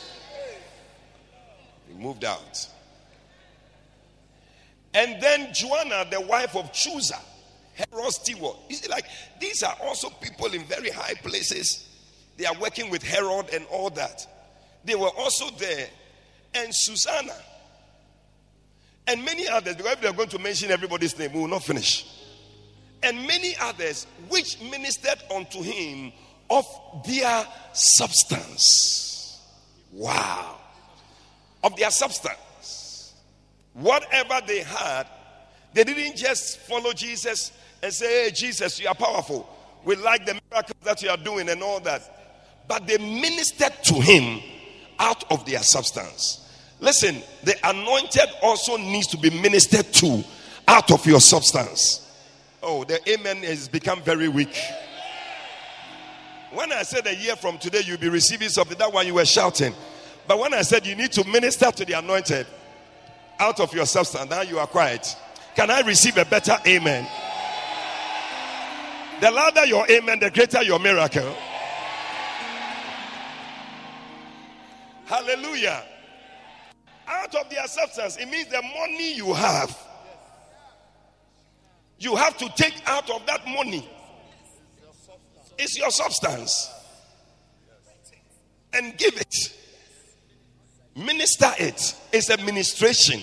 He 1.88 1.94
moved 2.02 2.26
out. 2.26 2.68
And 4.94 5.22
then 5.22 5.54
Joanna, 5.54 6.06
the 6.12 6.20
wife 6.22 6.56
of 6.56 6.72
Chuza, 6.74 7.20
Herod 7.74 8.12
steward. 8.12 8.58
You 8.70 8.76
see, 8.76 8.90
like 8.90 9.06
these 9.40 9.64
are 9.64 9.76
also 9.82 10.10
people 10.10 10.48
in 10.48 10.66
very 10.66 10.90
high 10.90 11.14
places. 11.24 11.88
They 12.38 12.46
are 12.46 12.56
working 12.60 12.90
with 12.90 13.02
Herod 13.02 13.50
and 13.54 13.66
all 13.72 13.90
that. 13.92 14.28
They 14.84 14.96
were 14.96 15.10
also 15.18 15.50
there. 15.52 15.88
And 16.54 16.74
Susanna. 16.74 17.36
And 19.08 19.26
many 19.26 19.48
others, 19.48 19.76
because 19.76 19.94
if 19.94 20.02
they're 20.02 20.14
going 20.14 20.30
to 20.30 20.40
mention 20.40 20.72
everybody's 20.72 21.18
name, 21.18 21.34
we 21.34 21.40
will 21.42 21.48
not 21.48 21.64
finish. 21.64 22.06
And 23.04 23.26
many 23.26 23.56
others 23.60 24.06
which 24.30 24.62
ministered 24.62 25.20
unto 25.34 25.62
him 25.62 26.12
of 26.50 26.66
their 27.08 27.48
substance. 27.74 29.42
Wow. 29.92 30.58
Of 31.64 31.76
their 31.78 31.92
substance. 31.92 33.14
Whatever 33.74 34.42
they 34.46 34.62
had, 34.62 35.08
they 35.74 35.84
didn't 35.84 36.18
just 36.18 36.60
follow 36.60 36.94
Jesus 36.94 37.52
and 37.82 37.94
say, 37.94 38.26
Hey, 38.26 38.32
Jesus, 38.32 38.80
you 38.80 38.88
are 38.88 38.96
powerful. 38.96 39.50
We 39.84 39.96
like 39.96 40.26
the 40.26 40.40
miracles 40.52 40.78
that 40.84 41.02
you 41.02 41.10
are 41.10 41.18
doing 41.18 41.50
and 41.50 41.64
all 41.64 41.80
that. 41.82 42.68
But 42.68 42.86
they 42.86 42.98
ministered 42.98 43.74
to 43.84 43.96
him 43.96 44.42
out 45.00 45.30
of 45.32 45.46
their 45.46 45.64
substance. 45.64 46.41
Listen, 46.82 47.22
the 47.44 47.56
anointed 47.64 48.28
also 48.42 48.76
needs 48.76 49.06
to 49.08 49.18
be 49.18 49.30
ministered 49.30 49.94
to 49.94 50.24
out 50.68 50.92
of 50.92 51.06
your 51.06 51.22
substance. 51.22 52.12
Oh, 52.62 52.84
the 52.84 53.00
amen 53.10 53.38
has 53.44 53.70
become 53.70 54.02
very 54.02 54.28
weak. 54.28 54.58
When 56.52 56.72
I 56.72 56.82
said 56.82 57.06
a 57.06 57.16
year 57.16 57.36
from 57.36 57.60
today 57.60 57.82
you'll 57.86 58.00
be 58.00 58.10
receiving 58.10 58.50
something, 58.50 58.78
that 58.80 58.92
one 58.92 59.06
you 59.06 59.14
were 59.14 59.26
shouting. 59.26 59.74
But 60.28 60.40
when 60.40 60.56
I 60.56 60.64
said 60.64 60.86
you 60.88 60.96
need 60.96 61.12
to 61.14 61.24
minister 61.28 61.72
to 61.72 61.86
the 61.86 61.94
anointed 61.94 62.48
out 63.40 63.60
of 63.60 63.74
your 63.74 63.86
substance, 63.86 64.30
now 64.30 64.42
you 64.42 64.58
are 64.58 64.68
quiet. 64.68 65.16
Can 65.56 65.70
I 65.70 65.82
receive 65.82 66.18
a 66.18 66.26
better 66.26 66.58
amen? 66.66 67.08
The 69.22 69.30
louder 69.30 69.66
your 69.66 69.90
amen, 69.90 70.20
the 70.20 70.32
greater 70.32 70.64
your 70.64 70.80
miracle. 70.80 71.36
Hallelujah. 75.06 75.84
Out 77.12 77.36
of 77.36 77.50
their 77.50 77.68
substance, 77.68 78.16
it 78.18 78.30
means 78.30 78.48
the 78.48 78.62
money 78.62 79.14
you 79.14 79.34
have. 79.34 79.78
You 82.00 82.16
have 82.16 82.38
to 82.38 82.50
take 82.56 82.82
out 82.86 83.10
of 83.10 83.26
that 83.26 83.46
money. 83.46 83.88
It's 85.60 85.78
your 85.78 85.92
substance. 85.92 86.72
And 88.74 88.98
give 88.98 89.18
it. 89.18 89.36
Minister 90.96 91.52
it. 91.60 91.96
It's 92.14 92.30
a 92.30 92.38
ministration 92.38 93.22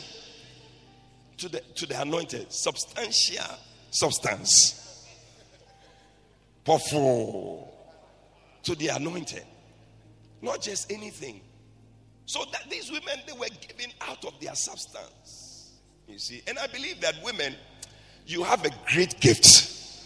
to 1.38 1.48
the 1.48 1.60
to 1.76 1.86
the 1.86 2.00
anointed. 2.00 2.52
Substantial 2.52 3.56
substance. 3.90 5.06
Powerful 6.64 7.00
oh, 7.00 7.68
to 8.64 8.74
the 8.74 8.88
anointed. 8.88 9.44
Not 10.42 10.60
just 10.60 10.92
anything. 10.92 11.40
So 12.28 12.44
that 12.52 12.68
these 12.68 12.92
women 12.92 13.20
they 13.26 13.32
were 13.32 13.48
giving 13.66 13.90
out 14.06 14.22
of 14.26 14.38
their 14.38 14.54
substance. 14.54 15.72
You 16.06 16.18
see, 16.18 16.42
and 16.46 16.58
I 16.58 16.66
believe 16.66 17.00
that 17.00 17.14
women, 17.24 17.54
you 18.26 18.42
have 18.42 18.66
a 18.66 18.70
great 18.92 19.18
gift. 19.18 20.04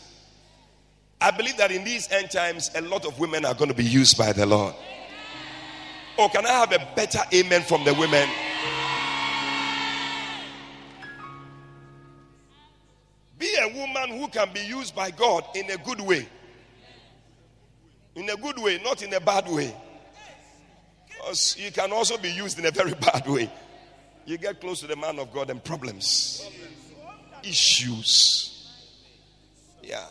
I 1.20 1.32
believe 1.32 1.56
that 1.56 1.72
in 1.72 1.82
these 1.82 2.08
end 2.12 2.30
times, 2.30 2.70
a 2.76 2.80
lot 2.80 3.06
of 3.06 3.18
women 3.18 3.44
are 3.44 3.54
going 3.54 3.70
to 3.70 3.76
be 3.76 3.84
used 3.84 4.16
by 4.16 4.32
the 4.32 4.46
Lord. 4.46 4.72
Oh, 6.16 6.28
can 6.28 6.46
I 6.46 6.50
have 6.50 6.70
a 6.70 6.78
better 6.94 7.18
amen 7.34 7.62
from 7.62 7.82
the 7.82 7.92
women? 7.92 8.28
Be 13.36 13.52
a 13.62 13.66
woman 13.66 14.20
who 14.20 14.28
can 14.28 14.52
be 14.52 14.60
used 14.60 14.94
by 14.94 15.10
God 15.10 15.44
in 15.56 15.68
a 15.72 15.76
good 15.76 16.00
way. 16.00 16.28
In 18.14 18.30
a 18.30 18.36
good 18.36 18.60
way, 18.60 18.80
not 18.84 19.02
in 19.02 19.12
a 19.12 19.20
bad 19.20 19.48
way. 19.48 19.74
Because 21.22 21.56
you 21.56 21.70
can 21.70 21.92
also 21.92 22.18
be 22.18 22.30
used 22.30 22.58
in 22.58 22.66
a 22.66 22.70
very 22.72 22.94
bad 23.00 23.26
way. 23.28 23.50
You 24.26 24.38
get 24.38 24.60
close 24.60 24.80
to 24.80 24.88
the 24.88 24.96
man 24.96 25.18
of 25.18 25.32
God 25.32 25.50
and 25.50 25.62
problems, 25.62 26.48
issues. 27.42 28.68
Yeah. 29.82 30.04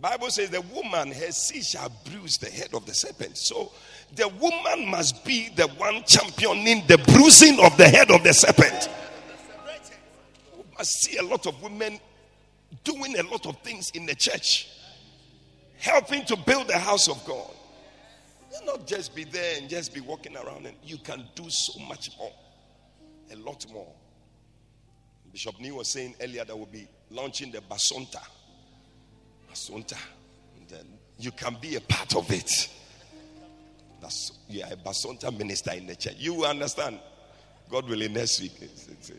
Bible 0.00 0.30
says 0.30 0.50
the 0.50 0.62
woman, 0.62 1.12
her 1.12 1.30
seed 1.30 1.64
shall 1.64 1.92
bruise 2.04 2.36
the 2.38 2.50
head 2.50 2.74
of 2.74 2.84
the 2.86 2.94
serpent. 2.94 3.36
So 3.36 3.72
the 4.16 4.28
woman 4.28 4.90
must 4.90 5.24
be 5.24 5.50
the 5.50 5.68
one 5.68 6.02
championing 6.04 6.84
the 6.88 6.98
bruising 6.98 7.60
of 7.60 7.76
the 7.76 7.88
head 7.88 8.10
of 8.10 8.24
the 8.24 8.32
serpent. 8.32 8.88
I 10.78 10.82
see 10.82 11.18
a 11.18 11.22
lot 11.22 11.46
of 11.46 11.62
women 11.62 12.00
doing 12.84 13.16
a 13.18 13.22
lot 13.22 13.46
of 13.46 13.58
things 13.58 13.90
in 13.90 14.06
the 14.06 14.14
church, 14.14 14.68
helping 15.78 16.24
to 16.24 16.36
build 16.36 16.68
the 16.68 16.78
house 16.78 17.08
of 17.08 17.24
God. 17.24 17.54
You 18.52 18.66
not 18.66 18.86
just 18.86 19.14
be 19.14 19.24
there 19.24 19.58
and 19.58 19.68
just 19.68 19.94
be 19.94 20.00
walking 20.00 20.36
around, 20.36 20.66
and 20.66 20.76
you 20.82 20.98
can 20.98 21.24
do 21.34 21.44
so 21.48 21.78
much 21.80 22.10
more, 22.18 22.32
a 23.32 23.36
lot 23.36 23.64
more. 23.72 23.92
Bishop 25.32 25.58
Nee 25.58 25.70
was 25.70 25.88
saying 25.88 26.14
earlier 26.20 26.44
that 26.44 26.54
we'll 26.54 26.66
be 26.66 26.86
launching 27.10 27.50
the 27.50 27.60
Basonta. 27.60 28.20
And 29.68 30.68
then 30.68 30.86
you 31.18 31.30
can 31.30 31.56
be 31.60 31.76
a 31.76 31.80
part 31.80 32.14
of 32.14 32.30
it. 32.30 32.68
That's 34.00 34.32
you 34.48 34.62
are 34.62 34.72
a 34.72 34.76
Basonta 34.76 35.36
minister 35.36 35.72
in 35.72 35.86
the 35.86 35.96
church. 35.96 36.16
You 36.18 36.44
understand. 36.44 36.98
God 37.70 37.88
willing, 37.88 38.12
next 38.12 38.40
week. 38.42 38.52
It's, 38.60 38.88
it's 38.88 39.12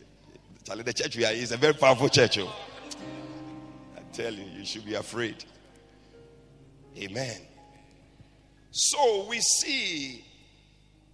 Charlie, 0.63 0.83
the 0.83 0.93
church 0.93 1.17
we 1.17 1.25
are 1.25 1.33
is 1.33 1.51
a 1.51 1.57
very 1.57 1.73
powerful 1.73 2.07
church. 2.07 2.37
Oh. 2.37 2.55
I 3.97 4.01
tell 4.13 4.31
you, 4.31 4.43
you 4.43 4.63
should 4.63 4.85
be 4.85 4.93
afraid. 4.93 5.43
Amen. 6.97 7.41
So 8.75 9.27
we 9.29 9.39
see 9.39 10.25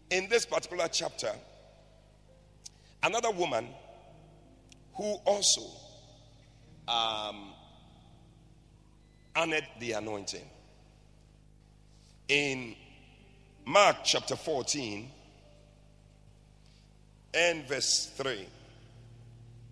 in 0.09 0.29
this 0.29 0.45
particular 0.45 0.87
chapter 0.87 1.29
another 3.03 3.31
woman 3.31 3.67
who 4.95 5.15
also 5.25 5.63
um, 6.87 7.51
honored 9.35 9.67
the 9.81 9.91
anointing. 9.91 10.45
In 12.29 12.77
Mark 13.65 13.97
chapter 14.05 14.37
14 14.37 15.11
and 17.33 17.67
verse 17.67 18.09
3. 18.15 18.47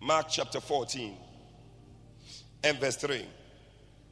Mark 0.02 0.26
chapter 0.28 0.60
14 0.60 1.16
and 2.64 2.78
verse 2.78 2.96
3. 2.96 3.24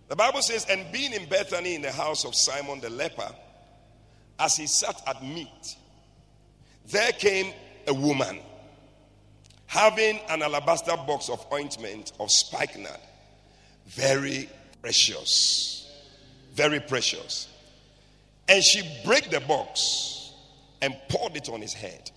The 0.08 0.16
Bible 0.16 0.40
says, 0.40 0.64
And 0.70 0.90
being 0.92 1.12
in 1.12 1.28
Bethany 1.28 1.74
in 1.74 1.82
the 1.82 1.92
house 1.92 2.24
of 2.24 2.34
Simon 2.34 2.80
the 2.80 2.88
leper, 2.88 3.30
as 4.38 4.56
he 4.56 4.66
sat 4.66 5.00
at 5.06 5.22
meat, 5.22 5.76
there 6.88 7.12
came 7.12 7.52
a 7.86 7.94
woman 7.94 8.40
having 9.66 10.20
an 10.28 10.42
alabaster 10.42 10.96
box 11.06 11.28
of 11.28 11.44
ointment 11.52 12.12
of 12.20 12.30
spikenard, 12.30 13.00
very 13.86 14.48
precious, 14.82 15.90
very 16.54 16.80
precious. 16.80 17.48
And 18.48 18.62
she 18.62 18.82
break 19.04 19.30
the 19.30 19.40
box 19.40 20.32
and 20.82 20.94
poured 21.08 21.36
it 21.36 21.48
on 21.48 21.60
his 21.60 21.72
head. 21.72 22.10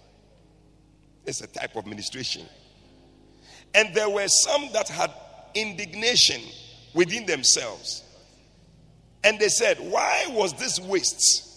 It's 1.26 1.42
a 1.42 1.48
type 1.48 1.76
of 1.76 1.86
ministration. 1.86 2.46
And 3.74 3.94
there 3.94 4.10
were 4.10 4.28
some 4.28 4.70
that 4.74 4.88
had 4.88 5.12
indignation 5.54 6.42
within 6.94 7.26
themselves. 7.26 8.04
And 9.24 9.40
they 9.40 9.50
said, 9.50 9.78
Why 9.80 10.26
was 10.30 10.54
this 10.54 10.80
waste 10.80 11.49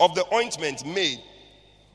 of 0.00 0.14
the 0.14 0.24
ointment 0.34 0.84
made? 0.86 1.22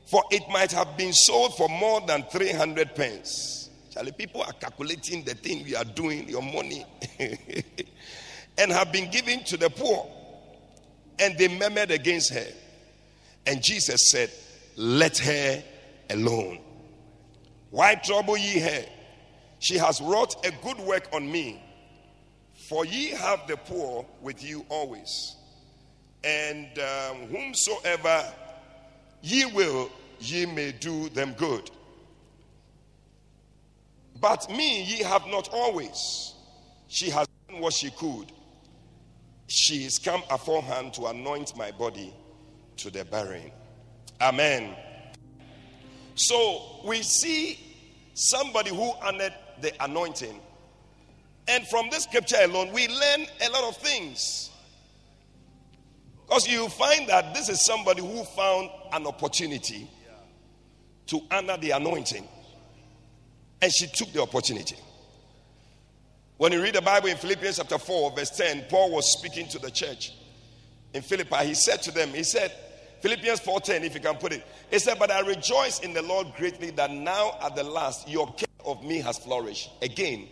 For 0.06 0.22
it 0.30 0.42
might 0.50 0.72
have 0.72 0.96
been 0.96 1.12
sold 1.12 1.56
for 1.56 1.68
more 1.68 2.00
than 2.02 2.24
300 2.24 2.94
pence. 2.94 3.70
Charlie, 3.90 4.12
people 4.12 4.42
are 4.42 4.52
calculating 4.52 5.22
the 5.24 5.34
thing 5.34 5.64
we 5.64 5.74
are 5.76 5.84
doing, 5.84 6.28
your 6.28 6.42
money, 6.42 6.84
and 8.58 8.72
have 8.72 8.92
been 8.92 9.10
given 9.10 9.44
to 9.44 9.56
the 9.56 9.70
poor. 9.70 10.10
And 11.18 11.38
they 11.38 11.48
murmured 11.48 11.90
against 11.90 12.34
her. 12.34 12.46
And 13.46 13.62
Jesus 13.62 14.10
said, 14.10 14.30
Let 14.76 15.18
her 15.18 15.62
alone. 16.10 16.58
Why 17.70 17.94
trouble 17.94 18.36
ye 18.36 18.58
her? 18.60 18.84
She 19.60 19.78
has 19.78 20.00
wrought 20.00 20.44
a 20.44 20.52
good 20.62 20.78
work 20.78 21.08
on 21.12 21.30
me. 21.30 21.62
For 22.68 22.84
ye 22.84 23.10
have 23.10 23.46
the 23.46 23.56
poor 23.56 24.06
with 24.20 24.42
you 24.42 24.64
always, 24.68 25.36
and 26.24 26.78
um, 26.78 27.28
whomsoever 27.28 28.24
ye 29.22 29.44
will, 29.46 29.90
ye 30.20 30.46
may 30.46 30.72
do 30.72 31.08
them 31.10 31.34
good. 31.34 31.70
But 34.20 34.48
me 34.50 34.82
ye 34.84 35.02
have 35.02 35.26
not 35.26 35.48
always. 35.52 36.34
She 36.88 37.10
has 37.10 37.26
done 37.48 37.60
what 37.60 37.74
she 37.74 37.90
could. 37.90 38.32
She 39.48 39.84
is 39.84 39.98
come 39.98 40.22
aforehand 40.30 40.94
to 40.94 41.06
anoint 41.06 41.56
my 41.56 41.70
body 41.70 42.14
to 42.78 42.90
the 42.90 43.04
burying. 43.04 43.52
Amen. 44.20 44.74
So 46.14 46.80
we 46.84 47.02
see 47.02 47.58
somebody 48.14 48.70
who 48.70 48.92
honored 49.02 49.34
the 49.60 49.72
anointing 49.82 50.40
and 51.46 51.66
from 51.66 51.90
this 51.90 52.04
scripture 52.04 52.38
alone, 52.42 52.72
we 52.72 52.88
learn 52.88 53.26
a 53.46 53.50
lot 53.50 53.64
of 53.64 53.76
things. 53.76 54.50
Because 56.26 56.48
you 56.48 56.68
find 56.68 57.08
that 57.08 57.34
this 57.34 57.48
is 57.48 57.64
somebody 57.64 58.00
who 58.00 58.24
found 58.24 58.70
an 58.92 59.06
opportunity 59.06 59.88
to 61.06 61.20
honor 61.30 61.56
the 61.56 61.72
anointing. 61.72 62.26
And 63.60 63.72
she 63.72 63.86
took 63.86 64.12
the 64.12 64.22
opportunity. 64.22 64.76
When 66.36 66.52
you 66.52 66.62
read 66.62 66.74
the 66.74 66.82
Bible 66.82 67.08
in 67.08 67.16
Philippians 67.16 67.58
chapter 67.58 67.78
4, 67.78 68.12
verse 68.12 68.30
10, 68.30 68.64
Paul 68.68 68.92
was 68.92 69.12
speaking 69.18 69.48
to 69.48 69.58
the 69.58 69.70
church 69.70 70.12
in 70.92 71.02
Philippi. 71.02 71.46
He 71.46 71.54
said 71.54 71.82
to 71.82 71.90
them, 71.90 72.10
He 72.10 72.24
said, 72.24 72.52
Philippians 73.04 73.40
4:10, 73.40 73.82
if 73.84 73.94
you 73.94 74.00
can 74.00 74.16
put 74.16 74.32
it. 74.32 74.42
He 74.70 74.78
said, 74.78 74.98
But 74.98 75.10
I 75.10 75.20
rejoice 75.20 75.80
in 75.80 75.92
the 75.92 76.00
Lord 76.00 76.28
greatly 76.38 76.70
that 76.70 76.90
now 76.90 77.36
at 77.42 77.54
the 77.54 77.62
last 77.62 78.08
your 78.08 78.32
care 78.32 78.48
of 78.64 78.82
me 78.82 78.98
has 79.02 79.18
flourished. 79.18 79.70
Again, 79.82 80.26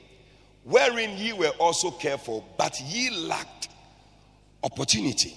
wherein 0.65 1.19
ye 1.19 1.35
were 1.35 1.53
also 1.59 1.91
careful, 1.91 2.45
but 2.57 2.81
ye 2.81 3.11
lacked 3.11 3.69
opportunity. 4.63 5.37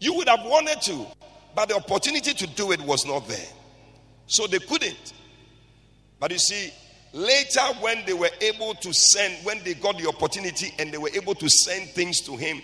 You 0.00 0.14
would 0.14 0.28
have 0.28 0.44
wanted 0.44 0.80
to, 0.82 1.06
but 1.54 1.68
the 1.68 1.76
opportunity 1.76 2.34
to 2.34 2.46
do 2.46 2.72
it 2.72 2.80
was 2.80 3.06
not 3.06 3.26
there. 3.28 3.46
So 4.26 4.46
they 4.46 4.58
couldn't. 4.58 5.12
But 6.18 6.32
you 6.32 6.38
see, 6.38 6.72
later 7.12 7.62
when 7.80 8.04
they 8.06 8.12
were 8.12 8.30
able 8.40 8.74
to 8.74 8.92
send, 8.92 9.44
when 9.44 9.62
they 9.64 9.74
got 9.74 9.98
the 9.98 10.08
opportunity 10.08 10.72
and 10.78 10.92
they 10.92 10.98
were 10.98 11.10
able 11.14 11.34
to 11.36 11.48
send 11.48 11.90
things 11.90 12.20
to 12.22 12.36
him, 12.36 12.60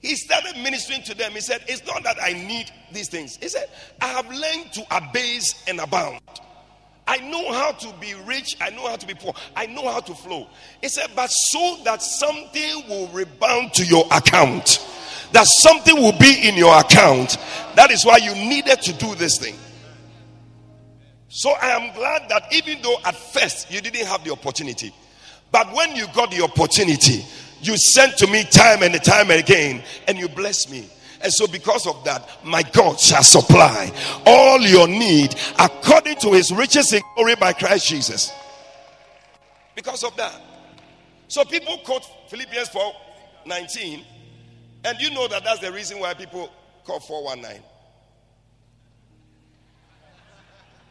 he 0.00 0.16
started 0.16 0.60
ministering 0.62 1.02
to 1.04 1.14
them. 1.14 1.32
He 1.32 1.40
said, 1.40 1.64
It's 1.66 1.86
not 1.86 2.02
that 2.04 2.18
I 2.22 2.34
need 2.34 2.70
these 2.92 3.08
things. 3.08 3.36
He 3.36 3.48
said, 3.48 3.70
I 4.02 4.08
have 4.08 4.28
learned 4.28 4.72
to 4.74 4.84
abase 4.90 5.64
and 5.66 5.80
abound. 5.80 6.20
I 7.06 7.18
know 7.18 7.52
how 7.52 7.72
to 7.72 7.92
be 8.00 8.14
rich. 8.26 8.56
I 8.60 8.70
know 8.70 8.88
how 8.88 8.96
to 8.96 9.06
be 9.06 9.14
poor. 9.14 9.34
I 9.56 9.66
know 9.66 9.90
how 9.90 10.00
to 10.00 10.14
flow. 10.14 10.48
He 10.80 10.88
said, 10.88 11.10
but 11.14 11.28
so 11.28 11.78
that 11.84 12.02
something 12.02 12.88
will 12.88 13.08
rebound 13.08 13.74
to 13.74 13.84
your 13.84 14.04
account, 14.10 14.78
that 15.34 15.48
something 15.48 15.96
will 15.96 16.16
be 16.16 16.48
in 16.48 16.54
your 16.54 16.78
account. 16.78 17.38
That 17.74 17.90
is 17.90 18.04
why 18.04 18.18
you 18.18 18.32
needed 18.34 18.80
to 18.82 18.92
do 18.92 19.16
this 19.16 19.36
thing. 19.36 19.56
So 21.28 21.50
I 21.50 21.70
am 21.70 21.92
glad 21.92 22.28
that 22.28 22.44
even 22.52 22.80
though 22.80 22.96
at 23.04 23.16
first 23.16 23.68
you 23.68 23.80
didn't 23.80 24.06
have 24.06 24.22
the 24.22 24.30
opportunity, 24.30 24.94
but 25.50 25.74
when 25.74 25.96
you 25.96 26.06
got 26.14 26.30
the 26.30 26.42
opportunity, 26.42 27.24
you 27.60 27.76
sent 27.76 28.16
to 28.18 28.28
me 28.28 28.44
time 28.44 28.84
and 28.84 28.94
time 29.02 29.32
again, 29.32 29.82
and 30.06 30.16
you 30.16 30.28
blessed 30.28 30.70
me. 30.70 30.88
And 31.20 31.32
so, 31.32 31.48
because 31.48 31.86
of 31.88 32.04
that, 32.04 32.28
my 32.44 32.62
God 32.62 33.00
shall 33.00 33.22
supply 33.24 33.90
all 34.26 34.60
your 34.60 34.86
need 34.86 35.34
according 35.58 36.16
to 36.16 36.32
his 36.32 36.52
riches 36.52 36.92
in 36.92 37.02
glory 37.16 37.34
by 37.34 37.54
Christ 37.54 37.88
Jesus. 37.88 38.30
Because 39.74 40.04
of 40.04 40.14
that. 40.16 40.40
So, 41.26 41.44
people 41.44 41.78
quote 41.78 42.04
Philippians 42.28 42.68
4 42.68 42.92
19, 43.46 44.04
and 44.84 45.00
you 45.00 45.10
know 45.10 45.28
that 45.28 45.44
that's 45.44 45.60
the 45.60 45.72
reason 45.72 45.98
why 45.98 46.14
people 46.14 46.50
call 46.84 47.00
419. 47.00 47.62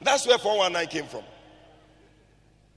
That's 0.01 0.27
where 0.27 0.37
419 0.37 0.89
came 0.89 1.09
from. 1.09 1.23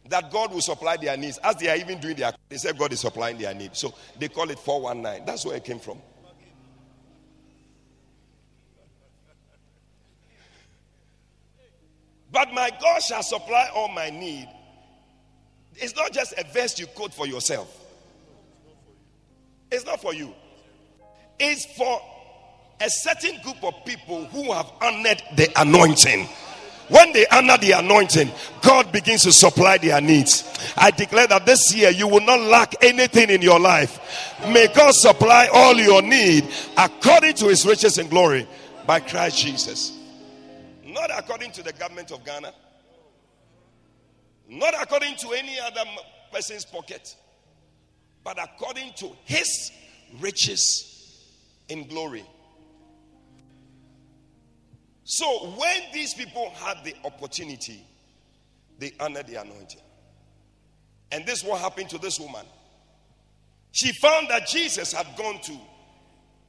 That 0.09 0.31
God 0.31 0.53
will 0.53 0.61
supply 0.61 0.97
their 0.97 1.17
needs. 1.17 1.39
As 1.39 1.57
they 1.57 1.69
are 1.69 1.77
even 1.77 1.99
doing 1.99 2.17
their, 2.17 2.33
they 2.49 2.57
say 2.57 2.73
God 2.73 2.93
is 2.93 3.01
supplying 3.01 3.39
their 3.39 3.55
needs. 3.55 3.79
So 3.79 3.95
they 4.19 4.29
call 4.29 4.49
it 4.51 4.59
419. 4.59 5.27
That's 5.27 5.45
where 5.45 5.57
it 5.57 5.65
came 5.65 5.81
from. 5.81 5.99
But 12.31 12.53
my 12.53 12.71
God 12.81 13.03
shall 13.03 13.23
supply 13.23 13.71
all 13.75 13.89
my 13.89 14.11
need. 14.11 14.49
It's 15.75 15.97
not 15.97 16.13
just 16.13 16.35
a 16.39 16.45
verse 16.53 16.79
you 16.79 16.87
quote 16.87 17.15
for 17.15 17.27
yourself. 17.27 17.83
It's 19.71 19.85
not 19.85 20.01
for 20.01 20.15
you. 20.15 20.35
It's 21.39 21.67
for 21.77 22.01
a 22.81 22.89
certain 22.89 23.41
group 23.43 23.63
of 23.63 23.85
people 23.85 24.25
who 24.27 24.53
have 24.53 24.71
honored 24.81 25.23
the 25.37 25.51
anointing. 25.61 26.29
When 26.89 27.13
they 27.13 27.27
honor 27.27 27.59
the 27.59 27.73
anointing, 27.73 28.31
God 28.63 28.93
begins 28.93 29.25
to 29.25 29.33
supply 29.33 29.79
their 29.79 30.01
needs. 30.01 30.45
I 30.77 30.93
declare 30.93 31.27
that 31.27 31.45
this 31.45 31.75
year 31.75 31.91
you 31.91 32.07
will 32.07 32.21
not 32.21 32.41
lack 32.41 32.75
anything 32.85 33.31
in 33.31 33.43
your 33.43 33.59
life. 33.59 33.99
May 34.53 34.69
God 34.69 34.95
supply 34.95 35.49
all 35.53 35.75
your 35.75 36.01
need 36.01 36.49
according 36.77 37.35
to 37.35 37.49
his 37.49 37.67
riches 37.67 37.99
and 37.99 38.09
glory 38.09 38.47
by 38.87 39.01
Christ 39.01 39.39
Jesus. 39.39 39.99
Not 40.85 41.11
according 41.17 41.51
to 41.53 41.63
the 41.65 41.73
government 41.73 42.13
of 42.13 42.25
Ghana. 42.25 42.53
Not 44.49 44.75
according 44.81 45.17
to 45.17 45.31
any 45.31 45.59
other 45.59 45.83
person's 46.33 46.65
pocket. 46.65 47.17
But 48.23 48.39
according 48.43 48.93
to 48.99 49.11
his 49.25 49.73
riches 50.21 50.86
in 51.69 51.87
glory. 51.89 52.25
So 55.05 55.51
when 55.57 55.83
these 55.93 56.15
people 56.15 56.51
had 56.51 56.85
the 56.85 56.95
opportunity, 57.05 57.85
they 58.79 58.93
honored 58.99 59.27
the 59.29 59.37
anointing. 59.37 59.81
And 61.13 61.25
this 61.25 61.45
what 61.45 61.61
happened 61.61 61.91
to 61.91 61.99
this 61.99 62.19
woman. 62.19 62.45
She 63.73 63.93
found 63.93 64.29
that 64.31 64.47
Jesus 64.49 64.93
had 64.93 65.07
gone 65.17 65.41
to 65.43 65.57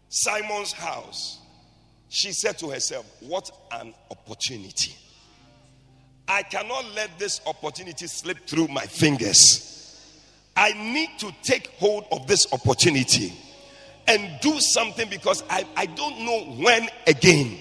Simon's 0.09 0.71
house 0.71 1.39
she 2.09 2.31
said 2.31 2.57
to 2.59 2.69
herself, 2.69 3.05
What 3.19 3.49
an 3.71 3.93
opportunity. 4.11 4.95
I 6.27 6.43
cannot 6.43 6.85
let 6.93 7.17
this 7.17 7.41
opportunity 7.45 8.07
slip 8.07 8.47
through 8.47 8.67
my 8.67 8.85
fingers. 8.85 9.63
I 10.55 10.73
need 10.73 11.09
to 11.19 11.31
take 11.43 11.67
hold 11.77 12.05
of 12.11 12.27
this 12.27 12.51
opportunity 12.51 13.33
and 14.07 14.39
do 14.41 14.59
something 14.59 15.09
because 15.09 15.43
I, 15.49 15.65
I 15.75 15.85
don't 15.85 16.19
know 16.21 16.39
when 16.63 16.87
again. 17.05 17.59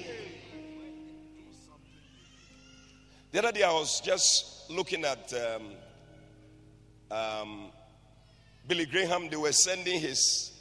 The 3.32 3.38
other 3.40 3.52
day 3.52 3.62
I 3.64 3.72
was 3.72 4.00
just 4.00 4.70
looking 4.70 5.04
at 5.04 5.32
um, 5.34 7.16
um, 7.16 7.66
Billy 8.66 8.86
Graham, 8.86 9.28
they 9.28 9.36
were 9.36 9.52
sending 9.52 10.00
his 10.00 10.52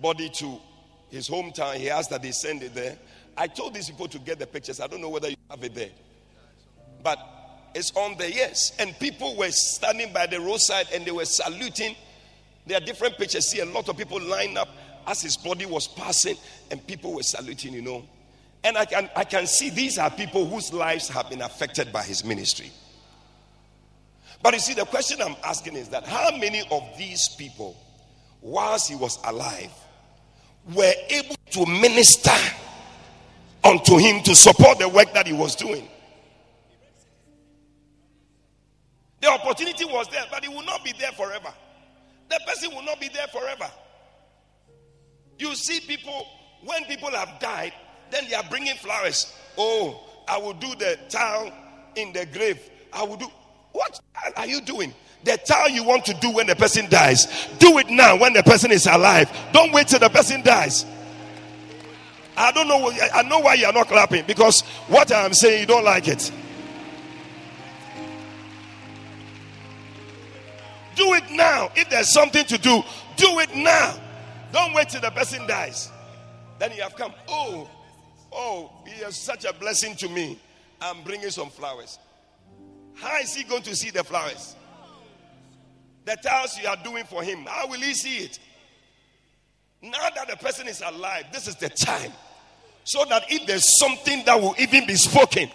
body 0.00 0.28
to 0.28 0.58
his 1.10 1.28
hometown. 1.28 1.76
He 1.76 1.90
asked 1.90 2.10
that 2.10 2.22
they 2.22 2.30
send 2.32 2.62
it 2.62 2.74
there. 2.74 2.96
I 3.36 3.46
told 3.46 3.74
these 3.74 3.90
people 3.90 4.08
to 4.08 4.18
get 4.18 4.38
the 4.38 4.46
pictures. 4.46 4.80
I 4.80 4.86
don't 4.86 5.00
know 5.00 5.08
whether 5.08 5.28
you 5.28 5.36
have 5.50 5.62
it 5.62 5.74
there. 5.74 5.90
But 7.02 7.18
it's 7.74 7.92
on 7.94 8.16
there, 8.16 8.30
yes. 8.30 8.72
And 8.78 8.98
people 8.98 9.36
were 9.36 9.50
standing 9.50 10.12
by 10.12 10.26
the 10.26 10.40
roadside 10.40 10.86
and 10.92 11.04
they 11.04 11.10
were 11.10 11.26
saluting. 11.26 11.94
There 12.66 12.76
are 12.76 12.84
different 12.84 13.16
pictures. 13.16 13.48
See 13.48 13.60
a 13.60 13.64
lot 13.64 13.88
of 13.88 13.96
people 13.96 14.20
lined 14.20 14.58
up 14.58 14.68
as 15.06 15.22
his 15.22 15.36
body 15.36 15.66
was 15.66 15.86
passing, 15.86 16.36
and 16.70 16.84
people 16.86 17.14
were 17.14 17.22
saluting, 17.22 17.72
you 17.72 17.82
know. 17.82 18.04
And 18.64 18.76
I 18.76 18.84
can 18.84 19.08
I 19.14 19.24
can 19.24 19.46
see 19.46 19.70
these 19.70 19.98
are 19.98 20.10
people 20.10 20.44
whose 20.46 20.72
lives 20.72 21.08
have 21.08 21.30
been 21.30 21.42
affected 21.42 21.92
by 21.92 22.02
his 22.02 22.24
ministry. 22.24 22.72
But 24.42 24.54
you 24.54 24.60
see, 24.60 24.74
the 24.74 24.84
question 24.84 25.22
I'm 25.22 25.36
asking 25.44 25.76
is 25.76 25.88
that 25.90 26.04
how 26.06 26.36
many 26.36 26.62
of 26.70 26.82
these 26.98 27.28
people, 27.38 27.76
whilst 28.40 28.88
he 28.90 28.96
was 28.96 29.18
alive, 29.24 29.72
were 30.74 30.92
able 31.08 31.36
to 31.52 31.66
minister 31.66 32.30
unto 33.64 33.98
him 33.98 34.22
to 34.24 34.34
support 34.34 34.78
the 34.78 34.88
work 34.88 35.12
that 35.14 35.26
he 35.26 35.32
was 35.32 35.54
doing. 35.54 35.88
The 39.20 39.28
opportunity 39.28 39.84
was 39.84 40.08
there, 40.08 40.24
but 40.30 40.44
it 40.44 40.50
will 40.50 40.64
not 40.64 40.84
be 40.84 40.92
there 40.98 41.12
forever. 41.12 41.52
The 42.28 42.40
person 42.46 42.74
will 42.74 42.82
not 42.82 43.00
be 43.00 43.08
there 43.08 43.26
forever. 43.28 43.70
You 45.38 45.54
see 45.54 45.80
people, 45.80 46.26
when 46.64 46.84
people 46.84 47.10
have 47.10 47.38
died, 47.40 47.72
then 48.10 48.28
they 48.28 48.34
are 48.34 48.44
bringing 48.48 48.76
flowers. 48.76 49.32
Oh, 49.58 50.02
I 50.28 50.38
will 50.38 50.54
do 50.54 50.74
the 50.76 50.98
towel 51.08 51.52
in 51.94 52.12
the 52.12 52.26
grave. 52.26 52.60
I 52.92 53.04
will 53.04 53.16
do. 53.16 53.26
What 53.72 54.00
are 54.36 54.46
you 54.46 54.60
doing? 54.60 54.94
The 55.24 55.36
towel 55.38 55.68
you 55.68 55.84
want 55.84 56.04
to 56.06 56.14
do 56.14 56.30
when 56.30 56.46
the 56.46 56.56
person 56.56 56.88
dies, 56.88 57.26
do 57.58 57.78
it 57.78 57.90
now 57.90 58.16
when 58.16 58.32
the 58.32 58.42
person 58.42 58.70
is 58.70 58.86
alive. 58.86 59.30
Don't 59.52 59.72
wait 59.72 59.88
till 59.88 59.98
the 59.98 60.08
person 60.08 60.42
dies. 60.42 60.86
I 62.36 62.52
don't 62.52 62.68
know. 62.68 62.92
I 63.14 63.22
know 63.22 63.40
why 63.40 63.54
you 63.54 63.66
are 63.66 63.72
not 63.72 63.88
clapping 63.88 64.24
because 64.26 64.60
what 64.88 65.10
I 65.10 65.24
am 65.24 65.32
saying, 65.32 65.60
you 65.60 65.66
don't 65.66 65.84
like 65.84 66.06
it. 66.06 66.30
Do 70.96 71.14
it 71.14 71.30
now. 71.30 71.70
If 71.76 71.88
there's 71.90 72.12
something 72.12 72.44
to 72.46 72.58
do, 72.58 72.82
do 73.16 73.38
it 73.38 73.54
now. 73.54 73.96
Don't 74.52 74.74
wait 74.74 74.88
till 74.88 75.00
the 75.00 75.10
person 75.10 75.46
dies. 75.46 75.90
Then 76.58 76.72
you 76.72 76.82
have 76.82 76.96
come. 76.96 77.12
Oh, 77.28 77.70
oh, 78.32 78.72
he 78.86 79.02
is 79.02 79.16
such 79.16 79.44
a 79.44 79.52
blessing 79.52 79.94
to 79.96 80.08
me. 80.08 80.40
I'm 80.80 81.02
bringing 81.04 81.30
some 81.30 81.50
flowers. 81.50 81.98
How 82.94 83.18
is 83.18 83.34
he 83.34 83.44
going 83.44 83.62
to 83.62 83.76
see 83.76 83.90
the 83.90 84.02
flowers? 84.02 84.56
The 86.06 86.16
tasks 86.22 86.60
you 86.62 86.68
are 86.68 86.76
doing 86.82 87.04
for 87.04 87.22
him, 87.22 87.44
how 87.46 87.66
will 87.68 87.80
he 87.80 87.92
see 87.92 88.18
it? 88.18 88.38
Now 89.82 90.08
that 90.14 90.28
the 90.28 90.36
person 90.36 90.68
is 90.68 90.80
alive, 90.80 91.24
this 91.32 91.46
is 91.46 91.56
the 91.56 91.68
time. 91.68 92.12
So 92.84 93.04
that 93.06 93.24
if 93.28 93.46
there's 93.46 93.78
something 93.80 94.24
that 94.24 94.40
will 94.40 94.54
even 94.58 94.86
be 94.86 94.94
spoken, 94.94 95.50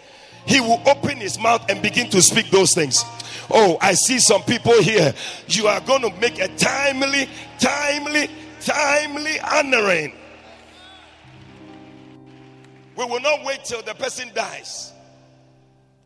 he 0.45 0.59
will 0.59 0.81
open 0.87 1.17
his 1.17 1.39
mouth 1.39 1.69
and 1.69 1.81
begin 1.81 2.09
to 2.09 2.21
speak 2.21 2.49
those 2.49 2.73
things. 2.73 3.03
Oh, 3.49 3.77
I 3.81 3.93
see 3.93 4.19
some 4.19 4.43
people 4.43 4.79
here. 4.81 5.13
You 5.47 5.67
are 5.67 5.81
going 5.81 6.01
to 6.01 6.19
make 6.19 6.39
a 6.39 6.47
timely, 6.55 7.29
timely, 7.59 8.29
timely 8.61 9.39
honoring. 9.39 10.13
We 12.95 13.05
will 13.05 13.19
not 13.19 13.43
wait 13.45 13.63
till 13.63 13.81
the 13.81 13.93
person 13.95 14.29
dies. 14.33 14.93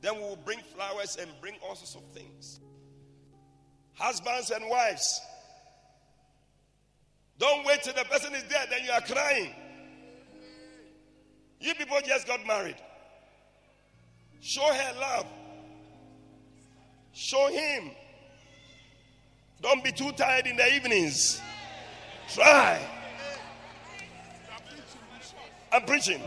Then 0.01 0.15
we 0.15 0.21
will 0.21 0.39
bring 0.45 0.59
flowers 0.75 1.17
and 1.19 1.29
bring 1.41 1.55
all 1.67 1.75
sorts 1.75 1.95
of 1.95 2.03
things. 2.13 2.59
Husbands 3.93 4.51
and 4.51 4.69
wives, 4.69 5.21
don't 7.37 7.65
wait 7.65 7.83
till 7.83 7.93
the 7.93 8.03
person 8.05 8.33
is 8.33 8.43
dead, 8.43 8.67
then 8.69 8.83
you 8.85 8.91
are 8.91 9.01
crying. 9.01 9.53
You 11.59 11.73
people 11.75 11.97
just 12.05 12.27
got 12.27 12.45
married. 12.45 12.75
Show 14.45 14.61
her 14.61 14.93
love. 14.99 15.25
Show 17.13 17.47
him. 17.47 17.89
Don't 19.59 19.83
be 19.83 19.91
too 19.91 20.11
tired 20.11 20.45
in 20.45 20.55
the 20.55 20.71
evenings. 20.71 21.41
Try. 22.31 22.79
I'm 25.71 25.83
preaching. 25.85 26.21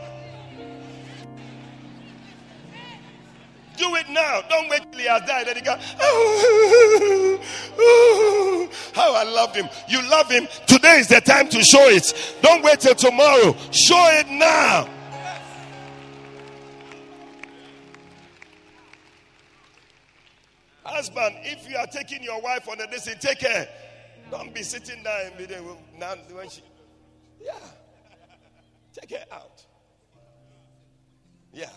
Do 3.77 3.95
it 3.95 4.11
now. 4.11 4.43
Don't 4.51 4.69
wait 4.69 4.91
till 4.91 5.01
he 5.01 5.07
has 5.07 5.23
died. 5.23 5.47
Then 5.47 5.55
he 5.55 5.63
go, 5.63 5.77
oh, 6.01 7.41
oh, 7.79 8.69
how 8.95 9.15
I 9.15 9.23
love 9.23 9.55
him. 9.55 9.69
You 9.89 10.03
love 10.11 10.29
him. 10.29 10.49
Today 10.67 10.99
is 10.99 11.07
the 11.07 11.21
time 11.21 11.49
to 11.51 11.63
show 11.63 11.87
it. 11.89 12.37
Don't 12.43 12.65
wait 12.65 12.81
till 12.81 12.97
tomorrow. 12.97 13.55
Show 13.71 14.09
it 14.19 14.29
now. 14.29 14.89
Husband, 20.89 21.37
if 21.43 21.69
you 21.69 21.77
are 21.77 21.87
taking 21.87 22.23
your 22.23 22.41
wife 22.41 22.67
on 22.67 22.81
a 22.81 22.87
distance, 22.87 23.23
take 23.23 23.41
care. 23.41 23.69
Don't 24.31 24.55
be 24.55 24.63
sitting 24.63 25.03
there 25.03 25.27
and 25.27 25.37
be 25.37 25.45
there 25.45 25.61
now 25.99 26.15
when 26.33 26.49
she, 26.49 26.63
yeah, 27.41 27.53
take 28.93 29.11
her 29.11 29.25
out. 29.31 29.65
Yeah. 31.53 31.71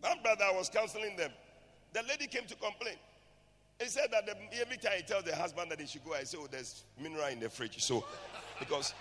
One 0.00 0.22
brother 0.22 0.46
was 0.54 0.68
counseling 0.68 1.16
them. 1.16 1.30
The 1.92 2.02
lady 2.08 2.26
came 2.26 2.46
to 2.46 2.54
complain. 2.54 2.94
He 3.80 3.88
said 3.88 4.08
that 4.12 4.24
the, 4.26 4.34
every 4.60 4.76
time 4.76 4.92
he 4.96 5.02
tells 5.02 5.24
the 5.24 5.34
husband 5.34 5.70
that 5.70 5.80
he 5.80 5.86
should 5.86 6.04
go, 6.04 6.14
I 6.14 6.22
say, 6.22 6.38
oh, 6.40 6.46
there's 6.50 6.84
mineral 7.00 7.26
in 7.26 7.40
the 7.40 7.48
fridge. 7.48 7.82
So, 7.82 8.04
because 8.58 8.94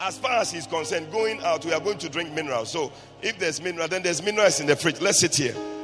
as 0.00 0.18
far 0.18 0.38
as 0.38 0.52
he's 0.52 0.66
concerned, 0.66 1.10
going 1.10 1.40
out, 1.40 1.64
we 1.64 1.72
are 1.72 1.80
going 1.80 1.98
to 1.98 2.08
drink 2.08 2.32
mineral. 2.32 2.64
So, 2.64 2.92
if 3.22 3.38
there's 3.38 3.60
mineral, 3.60 3.88
then 3.88 4.02
there's 4.02 4.22
minerals 4.22 4.60
in 4.60 4.66
the 4.66 4.76
fridge. 4.76 5.00
Let's 5.00 5.20
sit 5.20 5.34
here. 5.34 5.75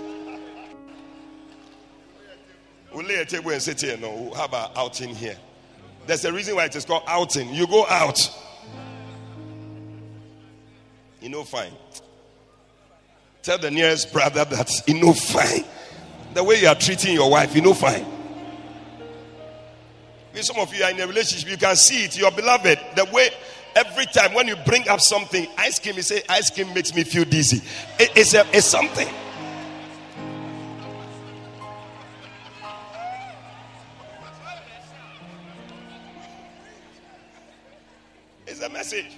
Lay 3.02 3.16
a 3.16 3.24
table 3.24 3.50
and 3.50 3.62
sit 3.62 3.80
here. 3.80 3.96
No, 3.96 4.12
we'll 4.12 4.34
have 4.34 4.52
an 4.54 4.70
outing 4.76 5.14
here. 5.14 5.36
There's 6.06 6.24
a 6.24 6.32
reason 6.32 6.56
why 6.56 6.66
it 6.66 6.76
is 6.76 6.84
called 6.84 7.04
outing. 7.06 7.54
You 7.54 7.66
go 7.66 7.86
out. 7.86 8.30
You 11.20 11.28
know, 11.28 11.44
fine. 11.44 11.72
Tell 13.42 13.58
the 13.58 13.70
nearest 13.70 14.12
brother 14.12 14.44
that 14.44 14.70
you 14.86 15.00
know, 15.00 15.12
fine. 15.12 15.64
The 16.34 16.42
way 16.42 16.60
you 16.60 16.68
are 16.68 16.74
treating 16.74 17.14
your 17.14 17.30
wife, 17.30 17.54
you 17.54 17.60
know, 17.60 17.74
fine. 17.74 18.06
If 20.34 20.44
some 20.44 20.58
of 20.58 20.74
you 20.74 20.82
are 20.82 20.90
in 20.90 21.00
a 21.00 21.06
relationship, 21.06 21.50
you 21.50 21.56
can 21.56 21.76
see 21.76 22.04
it. 22.04 22.18
Your 22.18 22.30
beloved, 22.30 22.78
the 22.96 23.04
way 23.12 23.28
every 23.76 24.06
time 24.06 24.34
when 24.34 24.48
you 24.48 24.56
bring 24.64 24.88
up 24.88 25.00
something, 25.00 25.46
ice 25.58 25.78
cream, 25.78 25.96
you 25.96 26.02
say, 26.02 26.22
ice 26.28 26.50
cream 26.50 26.72
makes 26.72 26.94
me 26.94 27.04
feel 27.04 27.24
dizzy. 27.24 27.58
It, 27.98 28.12
it's, 28.16 28.34
a, 28.34 28.46
it's 28.52 28.66
something. 28.66 29.08
Message. 38.83 39.16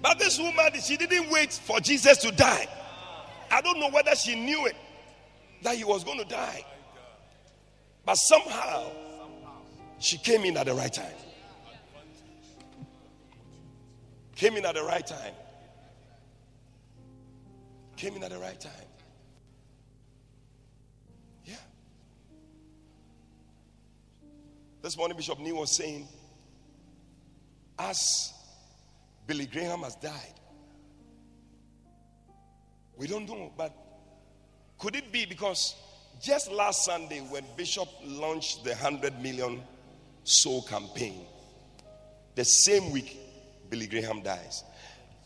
But 0.00 0.18
this 0.18 0.38
woman, 0.38 0.72
she 0.82 0.96
didn't 0.96 1.30
wait 1.30 1.52
for 1.52 1.78
Jesus 1.78 2.16
to 2.18 2.32
die. 2.32 2.66
I 3.50 3.60
don't 3.60 3.78
know 3.78 3.90
whether 3.90 4.14
she 4.14 4.34
knew 4.34 4.64
it 4.64 4.74
that 5.62 5.76
he 5.76 5.84
was 5.84 6.04
going 6.04 6.18
to 6.18 6.24
die. 6.24 6.64
But 8.06 8.14
somehow, 8.14 8.86
she 9.98 10.16
came 10.16 10.44
in 10.44 10.56
at 10.56 10.66
the 10.66 10.74
right 10.74 10.92
time. 10.92 11.18
Came 14.36 14.56
in 14.56 14.64
at 14.64 14.74
the 14.74 14.82
right 14.82 15.06
time. 15.06 15.34
Came 17.96 18.16
in 18.16 18.24
at 18.24 18.30
the 18.30 18.38
right 18.38 18.58
time. 18.58 18.72
This 24.82 24.96
morning, 24.96 25.16
Bishop 25.16 25.38
Neil 25.38 25.58
was 25.58 25.76
saying, 25.76 26.08
as 27.78 28.32
Billy 29.28 29.46
Graham 29.46 29.82
has 29.82 29.94
died. 29.94 30.34
We 32.96 33.06
don't 33.06 33.28
know, 33.28 33.52
but 33.56 33.72
could 34.78 34.96
it 34.96 35.12
be 35.12 35.24
because 35.24 35.76
just 36.20 36.50
last 36.50 36.84
Sunday, 36.84 37.20
when 37.20 37.44
Bishop 37.56 37.88
launched 38.04 38.64
the 38.64 38.70
100 38.70 39.22
million 39.22 39.62
soul 40.24 40.62
campaign, 40.62 41.26
the 42.34 42.44
same 42.44 42.90
week 42.90 43.16
Billy 43.70 43.86
Graham 43.86 44.20
dies. 44.22 44.64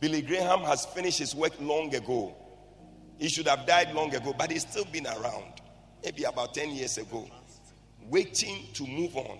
Billy 0.01 0.21
Graham 0.21 0.61
has 0.61 0.85
finished 0.85 1.19
his 1.19 1.35
work 1.35 1.53
long 1.61 1.95
ago. 1.95 2.35
He 3.19 3.31
should 3.31 3.49
have 3.49 3.67
died 3.67 3.95
long 3.95 4.15
ago, 4.15 4.35
but 4.37 4.51
he's 4.51 4.69
still 4.69 4.85
been 4.85 5.07
around, 5.07 5.63
maybe 6.05 6.25
about 6.25 6.53
10 6.53 6.73
years 6.73 6.99
ago, 6.99 7.27
waiting 8.09 8.67
to 8.75 8.87
move 8.87 9.17
on. 9.17 9.39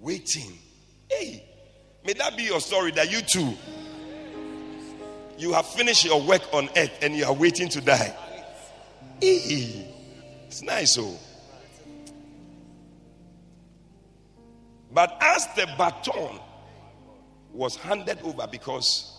Waiting. 0.00 0.58
Hey, 1.10 1.44
May 2.04 2.14
that 2.14 2.36
be 2.36 2.42
your 2.44 2.60
story 2.60 2.90
that 2.92 3.10
you 3.12 3.20
too, 3.20 3.56
you 5.38 5.52
have 5.52 5.66
finished 5.66 6.04
your 6.04 6.20
work 6.20 6.42
on 6.52 6.68
earth 6.76 6.98
and 7.00 7.14
you 7.14 7.24
are 7.24 7.32
waiting 7.32 7.68
to 7.68 7.80
die. 7.80 8.14
It's 9.20 10.62
nice, 10.62 10.98
oh. 10.98 11.16
But 14.92 15.16
as 15.20 15.46
the 15.54 15.66
baton 15.78 16.40
was 17.52 17.76
handed 17.76 18.18
over, 18.22 18.46
because 18.50 19.11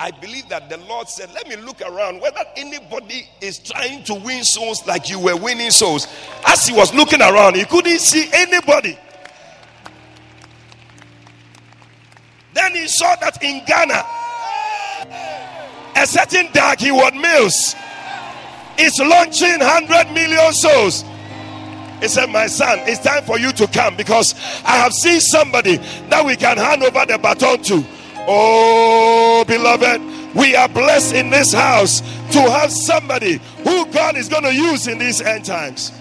I 0.00 0.12
believe 0.12 0.48
that 0.48 0.68
the 0.68 0.76
Lord 0.76 1.08
said, 1.08 1.32
Let 1.34 1.48
me 1.48 1.56
look 1.56 1.80
around 1.80 2.20
whether 2.20 2.44
anybody 2.56 3.28
is 3.40 3.58
trying 3.58 4.04
to 4.04 4.14
win 4.14 4.44
souls 4.44 4.86
like 4.86 5.10
you 5.10 5.18
were 5.18 5.36
winning 5.36 5.72
souls. 5.72 6.06
As 6.46 6.66
he 6.66 6.74
was 6.74 6.94
looking 6.94 7.20
around, 7.20 7.56
he 7.56 7.64
couldn't 7.64 7.98
see 7.98 8.28
anybody. 8.32 8.96
Then 12.54 12.74
he 12.74 12.86
saw 12.86 13.16
that 13.16 13.42
in 13.42 13.64
Ghana, 13.64 14.04
a 15.96 16.06
certain 16.06 16.52
Dag 16.52 16.78
Heward 16.78 17.14
Mills 17.14 17.74
is 18.78 18.98
launching 19.00 19.58
100 19.58 20.12
million 20.12 20.52
souls. 20.52 21.04
He 22.00 22.06
said, 22.06 22.30
My 22.30 22.46
son, 22.46 22.78
it's 22.82 23.00
time 23.00 23.24
for 23.24 23.36
you 23.36 23.50
to 23.52 23.66
come 23.66 23.96
because 23.96 24.34
I 24.64 24.76
have 24.76 24.92
seen 24.92 25.20
somebody 25.20 25.78
that 26.08 26.24
we 26.24 26.36
can 26.36 26.56
hand 26.56 26.84
over 26.84 27.04
the 27.04 27.18
baton 27.18 27.62
to. 27.64 27.84
Oh, 28.30 29.42
beloved, 29.48 30.36
we 30.36 30.54
are 30.54 30.68
blessed 30.68 31.14
in 31.14 31.30
this 31.30 31.50
house 31.50 32.00
to 32.32 32.40
have 32.42 32.70
somebody 32.70 33.40
who 33.64 33.86
God 33.86 34.18
is 34.18 34.28
going 34.28 34.42
to 34.42 34.54
use 34.54 34.86
in 34.86 34.98
these 34.98 35.22
end 35.22 35.46
times. 35.46 35.92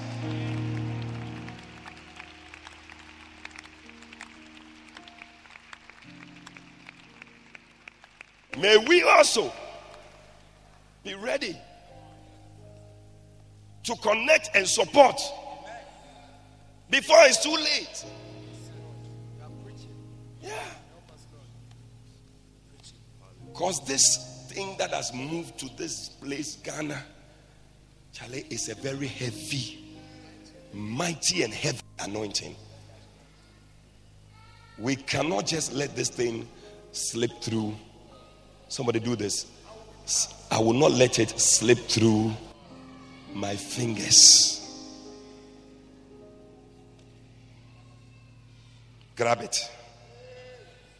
May 8.57 8.75
we 8.75 9.03
also 9.03 9.53
be 11.05 11.13
ready 11.13 11.57
to 13.83 13.95
connect 14.01 14.49
and 14.53 14.67
support 14.67 15.21
before 16.89 17.19
it's 17.21 17.41
too 17.41 17.55
late. 17.55 18.05
Yeah. 20.41 20.76
Because 23.57 23.79
this 23.85 24.45
thing 24.49 24.75
that 24.77 24.91
has 24.91 25.11
moved 25.11 25.57
to 25.57 25.77
this 25.77 26.09
place, 26.09 26.57
Ghana, 26.57 27.01
Charlie, 28.13 28.45
is 28.51 28.69
a 28.69 28.75
very 28.75 29.07
heavy, 29.07 29.97
mighty, 30.73 31.41
and 31.41 31.51
heavy 31.51 31.81
anointing. 31.99 32.55
We 34.77 34.95
cannot 34.95 35.47
just 35.47 35.73
let 35.73 35.95
this 35.95 36.09
thing 36.09 36.47
slip 36.91 37.31
through. 37.41 37.75
Somebody 38.67 38.99
do 38.99 39.15
this. 39.15 39.47
I 40.51 40.59
will 40.59 40.73
not 40.73 40.91
let 40.91 41.17
it 41.17 41.39
slip 41.39 41.79
through 41.79 42.33
my 43.33 43.55
fingers. 43.55 44.93
Grab 49.15 49.41
it. 49.41 49.57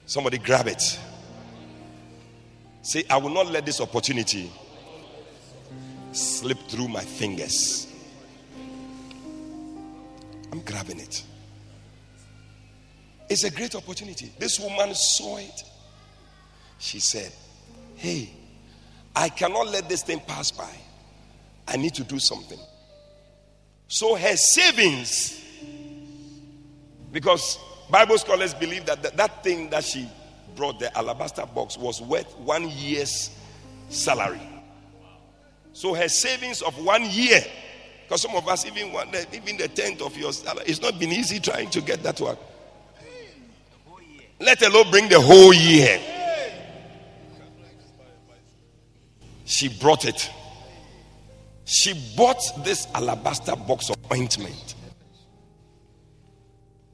Somebody 0.08 0.40
grab 0.40 0.66
it. 0.66 1.00
Say, 2.82 3.04
I 3.10 3.18
will 3.18 3.30
not 3.30 3.48
let 3.48 3.66
this 3.66 3.82
opportunity 3.82 4.52
slip 6.12 6.58
through 6.68 6.88
my 6.88 7.02
fingers. 7.02 7.88
I'm 10.52 10.62
grabbing 10.62 11.00
it. 11.00 11.24
It's 13.30 13.44
a 13.44 13.52
great 13.52 13.76
opportunity. 13.76 14.32
This 14.40 14.60
woman 14.60 14.94
saw 14.96 15.38
it. 15.38 15.64
She 16.80 17.00
said, 17.00 17.32
Hey, 17.96 18.30
I 19.16 19.30
cannot 19.30 19.68
let 19.68 19.90
this 19.90 20.04
thing 20.04 20.20
pass 20.22 20.52
by. 20.52 20.72
I 21.68 21.76
need 21.76 21.94
to 21.96 22.04
do 22.04 22.20
something. 22.20 22.60
So 23.88 24.16
her 24.16 24.36
savings, 24.38 25.44
because 27.12 27.58
Bible 27.90 28.18
scholars 28.18 28.54
believe 28.54 28.86
that 28.86 29.02
that, 29.04 29.18
that 29.18 29.44
thing 29.44 29.70
that 29.72 29.84
she 29.84 30.08
brought, 30.58 30.80
the 30.80 30.96
alabaster 30.98 31.46
box, 31.46 31.78
was 31.78 32.02
worth 32.02 32.38
one 32.40 32.70
year's 32.70 33.30
salary. 33.90 34.42
So 35.72 35.94
her 35.94 36.10
savings 36.10 36.62
of 36.62 36.78
one 36.84 37.06
year, 37.10 37.40
because 38.04 38.24
some 38.24 38.36
of 38.36 38.48
us 38.48 38.66
even 38.66 38.92
the, 38.92 39.28
even 39.32 39.58
the 39.58 39.68
tenth 39.68 40.02
of 40.02 40.18
your 40.18 40.34
salary, 40.34 40.66
it's 40.68 40.82
not 40.82 41.00
been 41.00 41.12
easy 41.12 41.40
trying 41.40 41.70
to 41.70 41.82
get 41.82 42.04
that 42.04 42.20
one. 42.20 42.36
Let 44.40 44.62
alone 44.64 44.92
bring 44.92 45.08
the 45.08 45.22
whole 45.22 45.54
year. 45.54 46.00
She 49.46 49.70
brought 49.70 50.06
it. 50.06 50.30
She 51.66 51.94
bought 52.16 52.42
this 52.64 52.88
alabaster 52.94 53.56
box 53.56 53.90
of 53.90 53.98
ointment. 54.12 54.76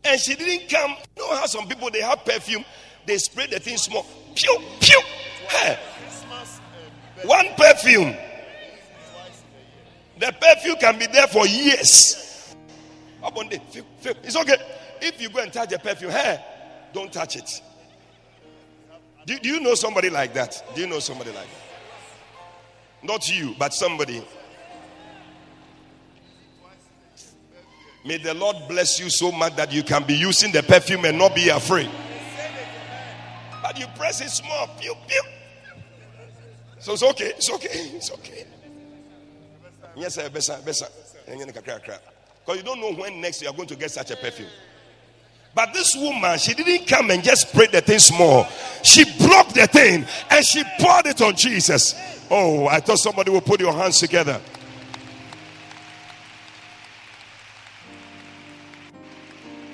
And 0.05 0.19
she 0.19 0.35
didn't 0.35 0.69
come. 0.69 0.95
You 1.15 1.23
know 1.23 1.35
how 1.35 1.45
some 1.45 1.67
people 1.67 1.89
they 1.89 2.01
have 2.01 2.25
perfume, 2.25 2.65
they 3.05 3.17
spray 3.17 3.47
the 3.47 3.59
thing 3.59 3.77
small. 3.77 4.05
Pew, 4.35 4.57
pew. 4.79 5.01
Hey. 5.49 5.79
One 7.25 7.47
perfume. 7.55 8.15
The 10.19 10.33
perfume 10.39 10.75
can 10.79 10.99
be 10.99 11.07
there 11.07 11.27
for 11.27 11.45
years. 11.47 12.55
It's 13.23 14.35
okay. 14.35 14.57
If 15.01 15.21
you 15.21 15.29
go 15.29 15.39
and 15.39 15.51
touch 15.51 15.69
the 15.69 15.79
perfume, 15.79 16.11
hey, 16.11 16.43
don't 16.93 17.11
touch 17.11 17.35
it. 17.35 17.61
Do, 19.25 19.37
do 19.39 19.49
you 19.49 19.59
know 19.59 19.75
somebody 19.75 20.09
like 20.09 20.33
that? 20.33 20.63
Do 20.75 20.81
you 20.81 20.87
know 20.87 20.99
somebody 20.99 21.31
like 21.31 21.47
that? 21.47 23.07
Not 23.07 23.29
you, 23.29 23.55
but 23.57 23.73
somebody. 23.73 24.25
May 28.05 28.17
the 28.17 28.33
Lord 28.33 28.57
bless 28.67 28.99
you 28.99 29.09
so 29.09 29.31
much 29.31 29.55
that 29.55 29.71
you 29.71 29.81
can 29.83 30.03
be 30.03 30.13
using 30.13 30.51
the 30.51 30.61
perfume 30.61 31.05
and 31.05 31.17
not 31.17 31.35
be 31.35 31.49
afraid. 31.49 31.89
You 33.75 33.87
press 33.95 34.21
it 34.21 34.29
small, 34.29 34.67
pew, 34.79 34.93
pew. 35.07 35.21
So 36.79 36.93
it's 36.93 37.03
okay, 37.03 37.33
it's 37.37 37.49
okay, 37.49 37.69
it's 37.69 38.11
okay. 38.11 38.45
Yes, 39.95 40.15
sir, 40.15 40.29
better, 40.29 40.59
better. 40.65 40.85
Because 41.25 42.57
you 42.57 42.63
don't 42.63 42.81
know 42.81 42.93
when 42.93 43.21
next 43.21 43.41
you 43.41 43.47
are 43.47 43.53
going 43.53 43.67
to 43.69 43.75
get 43.75 43.91
such 43.91 44.11
a 44.11 44.15
perfume. 44.15 44.49
But 45.55 45.71
this 45.71 45.95
woman, 45.95 46.37
she 46.39 46.53
didn't 46.53 46.87
come 46.87 47.11
and 47.11 47.23
just 47.23 47.49
spray 47.49 47.67
the 47.67 47.81
thing 47.81 47.99
small. 47.99 48.45
She 48.83 49.05
broke 49.05 49.49
the 49.49 49.67
thing 49.67 50.05
and 50.29 50.45
she 50.45 50.63
poured 50.79 51.05
it 51.05 51.21
on 51.21 51.35
Jesus. 51.35 51.95
Oh, 52.29 52.67
I 52.67 52.79
thought 52.79 52.97
somebody 52.97 53.29
would 53.31 53.45
put 53.45 53.59
your 53.59 53.73
hands 53.73 53.99
together. 53.99 54.41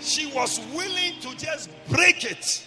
She 0.01 0.27
was 0.33 0.59
willing 0.73 1.19
to 1.21 1.35
just 1.37 1.69
break 1.87 2.23
it. 2.25 2.65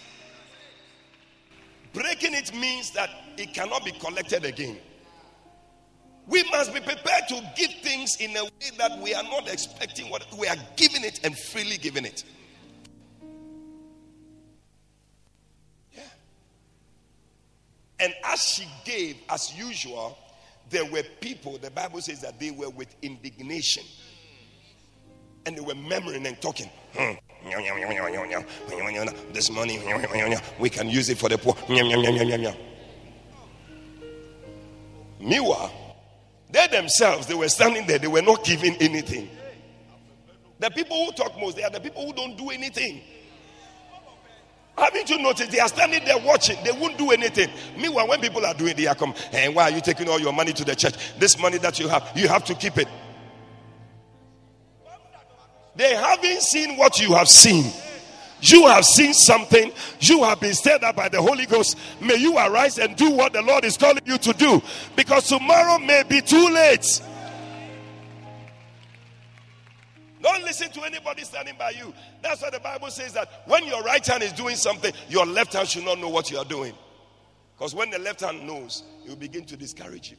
Breaking 1.93 2.33
it 2.33 2.53
means 2.55 2.91
that 2.91 3.09
it 3.37 3.53
cannot 3.53 3.85
be 3.85 3.91
collected 3.91 4.45
again. 4.45 4.77
We 6.25 6.43
must 6.51 6.73
be 6.73 6.79
prepared 6.79 7.27
to 7.29 7.51
give 7.55 7.71
things 7.81 8.17
in 8.19 8.35
a 8.35 8.45
way 8.45 8.71
that 8.77 8.99
we 8.99 9.13
are 9.13 9.23
not 9.23 9.47
expecting 9.47 10.09
what 10.09 10.25
we 10.37 10.47
are 10.47 10.55
giving 10.75 11.03
it 11.03 11.19
and 11.23 11.37
freely 11.37 11.77
giving 11.77 12.05
it. 12.05 12.23
Yeah. 15.93 16.01
And 17.99 18.13
as 18.23 18.41
she 18.41 18.67
gave, 18.85 19.17
as 19.29 19.55
usual, 19.55 20.17
there 20.69 20.85
were 20.85 21.03
people, 21.19 21.57
the 21.57 21.71
Bible 21.71 22.01
says 22.01 22.21
that 22.21 22.39
they 22.39 22.51
were 22.51 22.69
with 22.69 22.95
indignation. 23.01 23.83
And 25.45 25.57
they 25.57 25.61
were 25.61 25.75
murmuring 25.75 26.25
and 26.25 26.39
talking. 26.41 26.69
Hmm. 26.95 27.13
This 29.33 29.49
money, 29.49 29.79
we 30.59 30.69
can 30.69 30.89
use 30.89 31.09
it 31.09 31.17
for 31.17 31.27
the 31.29 31.37
poor. 31.37 31.55
Meanwhile, 35.19 35.71
they 36.49 36.67
themselves, 36.67 37.27
they 37.27 37.33
were 37.33 37.49
standing 37.49 37.85
there, 37.87 37.99
they 37.99 38.07
were 38.07 38.21
not 38.21 38.45
giving 38.45 38.75
anything. 38.77 39.29
The 40.59 40.69
people 40.69 41.05
who 41.05 41.11
talk 41.11 41.37
most, 41.37 41.57
they 41.57 41.63
are 41.63 41.69
the 41.69 41.81
people 41.81 42.05
who 42.05 42.13
don't 42.13 42.37
do 42.37 42.49
anything. 42.49 43.01
Haven't 44.77 45.09
you 45.09 45.19
noticed? 45.19 45.51
They 45.51 45.59
are 45.59 45.67
standing 45.67 46.05
there 46.05 46.17
watching, 46.17 46.57
they 46.63 46.71
won't 46.71 46.97
do 46.97 47.11
anything. 47.11 47.49
Meanwhile, 47.77 48.07
when 48.07 48.21
people 48.21 48.45
are 48.45 48.53
doing, 48.53 48.75
they 48.75 48.87
are 48.87 48.95
come, 48.95 49.13
and 49.31 49.35
hey, 49.35 49.49
why 49.49 49.63
are 49.63 49.71
you 49.71 49.81
taking 49.81 50.07
all 50.07 50.19
your 50.19 50.33
money 50.33 50.53
to 50.53 50.63
the 50.63 50.75
church? 50.75 50.95
This 51.19 51.37
money 51.37 51.57
that 51.57 51.79
you 51.79 51.89
have, 51.89 52.09
you 52.15 52.27
have 52.29 52.45
to 52.45 52.55
keep 52.55 52.77
it. 52.77 52.87
They 55.75 55.95
haven't 55.95 56.41
seen 56.41 56.77
what 56.77 56.99
you 56.99 57.13
have 57.13 57.27
seen. 57.27 57.71
You 58.41 58.67
have 58.67 58.83
seen 58.83 59.13
something. 59.13 59.71
You 60.01 60.23
have 60.23 60.39
been 60.41 60.53
stirred 60.53 60.83
up 60.83 60.97
by 60.97 61.09
the 61.09 61.21
Holy 61.21 61.45
Ghost. 61.45 61.77
May 62.01 62.15
you 62.15 62.37
arise 62.37 62.77
and 62.77 62.95
do 62.95 63.11
what 63.11 63.33
the 63.33 63.41
Lord 63.41 63.63
is 63.63 63.77
calling 63.77 64.03
you 64.05 64.17
to 64.17 64.33
do 64.33 64.61
because 64.95 65.27
tomorrow 65.27 65.79
may 65.79 66.03
be 66.03 66.21
too 66.21 66.49
late. 66.49 67.01
Don't 70.21 70.43
listen 70.43 70.71
to 70.71 70.83
anybody 70.83 71.23
standing 71.23 71.55
by 71.57 71.71
you. 71.71 71.93
That's 72.21 72.41
why 72.41 72.49
the 72.49 72.59
Bible 72.59 72.89
says 72.89 73.13
that 73.13 73.29
when 73.45 73.65
your 73.65 73.81
right 73.83 74.05
hand 74.05 74.23
is 74.23 74.31
doing 74.33 74.55
something, 74.55 74.93
your 75.09 75.25
left 75.25 75.53
hand 75.53 75.67
should 75.67 75.83
not 75.83 75.99
know 75.99 76.09
what 76.09 76.31
you 76.31 76.37
are 76.37 76.45
doing. 76.45 76.73
Because 77.57 77.75
when 77.75 77.89
the 77.89 77.99
left 77.99 78.21
hand 78.21 78.45
knows, 78.45 78.83
it 79.05 79.09
will 79.09 79.15
begin 79.17 79.45
to 79.45 79.57
discourage 79.57 80.11
you. 80.11 80.17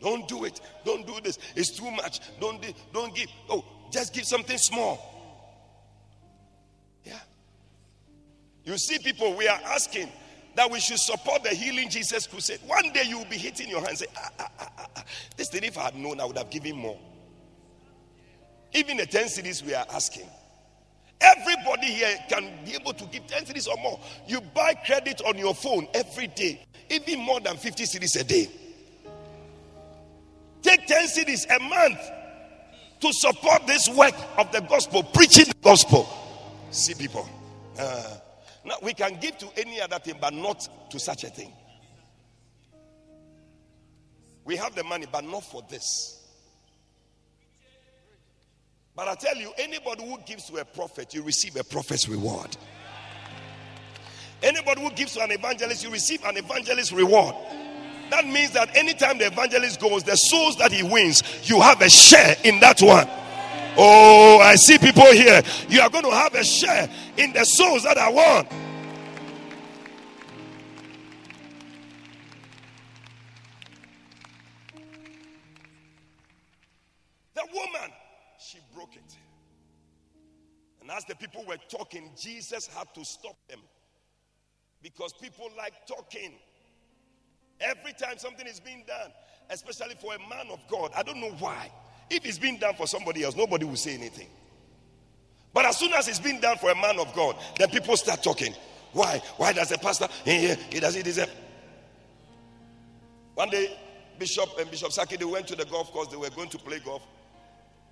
Don't 0.00 0.26
do 0.28 0.44
it. 0.44 0.60
Don't 0.84 1.06
do 1.06 1.14
this. 1.22 1.38
It's 1.54 1.70
too 1.70 1.90
much. 1.90 2.20
Don't 2.40 2.60
do, 2.60 2.72
don't 2.92 3.14
give. 3.14 3.28
Oh, 3.48 3.64
just 3.90 4.12
give 4.14 4.24
something 4.24 4.58
small. 4.58 4.98
Yeah. 7.04 7.18
You 8.64 8.76
see, 8.78 8.98
people, 8.98 9.34
we 9.36 9.48
are 9.48 9.60
asking 9.66 10.08
that 10.56 10.70
we 10.70 10.80
should 10.80 10.98
support 10.98 11.42
the 11.42 11.50
Healing 11.50 11.88
Jesus 11.88 12.26
Crusade. 12.26 12.60
One 12.66 12.92
day 12.92 13.04
you 13.06 13.18
will 13.18 13.26
be 13.26 13.36
hitting 13.36 13.68
your 13.68 13.80
hands. 13.80 14.00
Say, 14.00 14.06
ah, 14.16 14.30
ah, 14.38 14.50
ah, 14.58 14.70
ah, 14.78 14.86
ah. 14.96 15.04
This 15.36 15.50
thing, 15.50 15.64
if 15.64 15.78
I 15.78 15.84
had 15.84 15.96
known, 15.96 16.20
I 16.20 16.24
would 16.24 16.38
have 16.38 16.50
given 16.50 16.76
more. 16.76 16.98
Even 18.72 18.96
the 18.96 19.06
10 19.06 19.26
cedis 19.26 19.62
we 19.62 19.74
are 19.74 19.86
asking. 19.92 20.26
Everybody 21.20 21.86
here 21.86 22.16
can 22.28 22.50
be 22.64 22.74
able 22.74 22.92
to 22.92 23.04
give 23.06 23.26
10 23.26 23.44
cedis 23.44 23.68
or 23.68 23.76
more. 23.82 24.00
You 24.26 24.40
buy 24.40 24.74
credit 24.74 25.22
on 25.26 25.38
your 25.38 25.54
phone 25.54 25.86
every 25.94 26.26
day, 26.26 26.66
even 26.90 27.20
more 27.20 27.40
than 27.40 27.56
50 27.56 27.84
cedis 27.84 28.20
a 28.20 28.24
day. 28.24 28.50
Take 30.66 30.86
10 30.86 31.06
cedis 31.06 31.46
a 31.54 31.60
month. 31.60 32.00
to 33.00 33.12
support 33.12 33.66
this 33.66 33.88
work 33.88 34.14
of 34.38 34.50
the 34.52 34.60
gospel, 34.62 35.02
preaching 35.02 35.44
the 35.46 35.54
gospel. 35.62 36.08
See, 36.70 36.94
people. 36.94 37.28
Uh, 37.78 38.16
now, 38.64 38.76
we 38.82 38.94
can 38.94 39.18
give 39.20 39.36
to 39.38 39.48
any 39.56 39.80
other 39.80 39.98
thing, 39.98 40.16
but 40.20 40.32
not 40.32 40.66
to 40.90 40.98
such 40.98 41.24
a 41.24 41.28
thing. 41.28 41.52
We 44.44 44.56
have 44.56 44.74
the 44.74 44.84
money, 44.84 45.06
but 45.10 45.24
not 45.24 45.44
for 45.44 45.62
this. 45.68 46.22
But 48.94 49.08
I 49.08 49.14
tell 49.14 49.36
you, 49.36 49.52
anybody 49.58 50.08
who 50.08 50.18
gives 50.24 50.46
to 50.46 50.56
a 50.56 50.64
prophet, 50.64 51.12
you 51.12 51.22
receive 51.22 51.56
a 51.56 51.64
prophet's 51.64 52.08
reward. 52.08 52.56
Anybody 54.42 54.82
who 54.82 54.90
gives 54.90 55.14
to 55.14 55.22
an 55.22 55.32
evangelist, 55.32 55.84
you 55.84 55.90
receive 55.90 56.24
an 56.24 56.38
evangelist's 56.38 56.92
reward. 56.92 57.34
That 58.10 58.24
means 58.26 58.52
that 58.52 58.76
anytime 58.76 59.18
the 59.18 59.26
evangelist 59.26 59.80
goes, 59.80 60.04
the 60.04 60.16
souls 60.16 60.56
that 60.56 60.72
he 60.72 60.82
wins, 60.82 61.22
you 61.48 61.60
have 61.60 61.80
a 61.80 61.90
share 61.90 62.36
in 62.44 62.60
that 62.60 62.80
one. 62.80 63.08
Oh, 63.78 64.38
I 64.40 64.54
see 64.54 64.78
people 64.78 65.04
here. 65.04 65.42
You 65.68 65.80
are 65.80 65.90
going 65.90 66.04
to 66.04 66.10
have 66.10 66.34
a 66.34 66.44
share 66.44 66.88
in 67.16 67.32
the 67.32 67.44
souls 67.44 67.82
that 67.82 67.98
are 67.98 68.12
won. 68.12 68.46
The 77.34 77.42
woman, 77.52 77.90
she 78.38 78.58
broke 78.74 78.96
it. 78.96 79.16
And 80.80 80.90
as 80.90 81.04
the 81.04 81.16
people 81.16 81.44
were 81.46 81.58
talking, 81.68 82.10
Jesus 82.16 82.68
had 82.68 82.86
to 82.94 83.04
stop 83.04 83.36
them 83.48 83.60
because 84.80 85.12
people 85.20 85.50
like 85.58 85.74
talking. 85.86 86.32
Every 87.60 87.92
time 87.92 88.18
something 88.18 88.46
is 88.46 88.60
being 88.60 88.84
done, 88.86 89.10
especially 89.50 89.94
for 90.00 90.14
a 90.14 90.18
man 90.18 90.46
of 90.52 90.60
God, 90.68 90.92
I 90.96 91.02
don't 91.02 91.20
know 91.20 91.32
why. 91.38 91.70
If 92.10 92.24
it's 92.24 92.38
being 92.38 92.58
done 92.58 92.74
for 92.74 92.86
somebody 92.86 93.24
else, 93.24 93.34
nobody 93.36 93.64
will 93.64 93.76
say 93.76 93.94
anything. 93.94 94.28
But 95.52 95.64
as 95.64 95.78
soon 95.78 95.92
as 95.94 96.06
it's 96.06 96.20
being 96.20 96.40
done 96.40 96.58
for 96.58 96.70
a 96.70 96.74
man 96.74 96.98
of 96.98 97.14
God, 97.14 97.36
then 97.58 97.70
people 97.70 97.96
start 97.96 98.22
talking. 98.22 98.54
Why? 98.92 99.22
Why 99.36 99.52
does 99.52 99.70
the 99.70 99.78
pastor 99.78 100.06
here? 100.24 100.56
He 100.70 100.80
does 100.80 100.94
it. 100.96 101.04
Deserve? 101.04 101.30
One 103.34 103.50
day, 103.50 103.76
Bishop 104.18 104.48
and 104.58 104.70
Bishop 104.70 104.92
Saki 104.92 105.16
they 105.16 105.24
went 105.24 105.46
to 105.48 105.56
the 105.56 105.64
golf 105.66 105.92
course. 105.92 106.08
They 106.08 106.16
were 106.16 106.30
going 106.30 106.48
to 106.50 106.58
play 106.58 106.78
golf, 106.78 107.02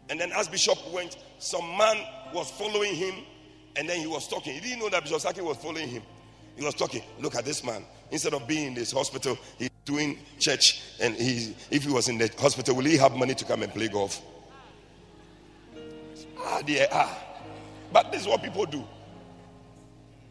and 0.09 0.19
then 0.21 0.33
as 0.33 0.49
Bishop 0.49 0.79
went, 0.93 1.17
some 1.39 1.77
man 1.77 1.97
was 2.33 2.51
following 2.53 2.95
him, 2.95 3.15
and 3.77 3.89
then 3.89 4.01
he 4.01 4.07
was 4.07 4.29
talking. 4.29 4.55
He 4.55 4.61
didn't 4.61 4.81
know 4.81 4.89
that 4.91 5.03
Bishop 5.03 5.21
Saki 5.21 5.41
was 5.41 5.57
following 5.59 5.89
him. 5.89 6.03
He 6.57 6.65
was 6.65 6.75
talking. 6.75 7.03
Look 7.19 7.35
at 7.35 7.45
this 7.45 7.65
man. 7.65 7.85
Instead 8.11 8.35
of 8.35 8.47
being 8.47 8.69
in 8.69 8.75
this 8.75 8.93
hospital, 8.93 9.37
he's 9.59 9.71
doing 9.85 10.19
church. 10.39 10.83
And 11.01 11.15
he, 11.17 11.55
if 11.71 11.85
he 11.85 11.93
was 11.93 12.09
in 12.09 12.19
the 12.19 12.29
hospital, 12.39 12.77
will 12.77 12.85
he 12.85 12.97
have 12.97 13.17
money 13.17 13.35
to 13.35 13.45
come 13.45 13.63
and 13.63 13.73
play 13.73 13.89
golf? 13.89 14.21
Ah, 16.39 16.63
dear, 16.65 16.87
ah. 16.93 17.19
But 17.93 18.13
this 18.13 18.23
is 18.23 18.29
what 18.29 18.43
people 18.43 18.67
do. 18.67 18.85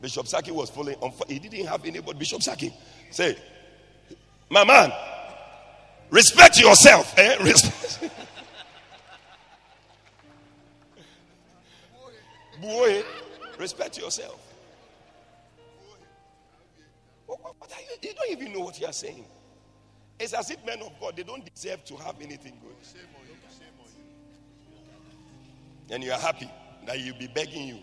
Bishop 0.01 0.27
Saki 0.27 0.51
was 0.51 0.69
following 0.69 0.97
on. 1.01 1.13
He 1.27 1.39
didn't 1.39 1.65
have 1.65 1.85
anybody. 1.85 2.19
Bishop 2.19 2.43
Saki 2.43 2.73
say, 3.09 3.37
My 4.49 4.63
man, 4.65 4.91
respect 6.09 6.59
yourself. 6.59 7.17
Eh? 7.17 7.37
Respect. 7.43 8.11
Boy, 12.61 13.03
respect 13.59 13.97
yourself. 13.97 14.52
You? 18.01 18.13
Don't 18.13 18.31
even 18.31 18.53
know 18.53 18.61
what 18.61 18.79
you 18.79 18.87
are 18.87 18.93
saying. 18.93 19.25
It's 20.19 20.33
as 20.33 20.49
if 20.51 20.63
men 20.65 20.81
of 20.81 20.91
God 20.99 21.15
they 21.15 21.23
don't 21.23 21.43
deserve 21.53 21.83
to 21.85 21.95
have 21.97 22.15
anything 22.21 22.53
good. 22.61 22.75
And 25.89 26.03
you 26.03 26.11
are 26.11 26.19
happy 26.19 26.49
that 26.87 26.99
you'll 26.99 27.17
be 27.17 27.27
begging 27.27 27.67
you. 27.67 27.79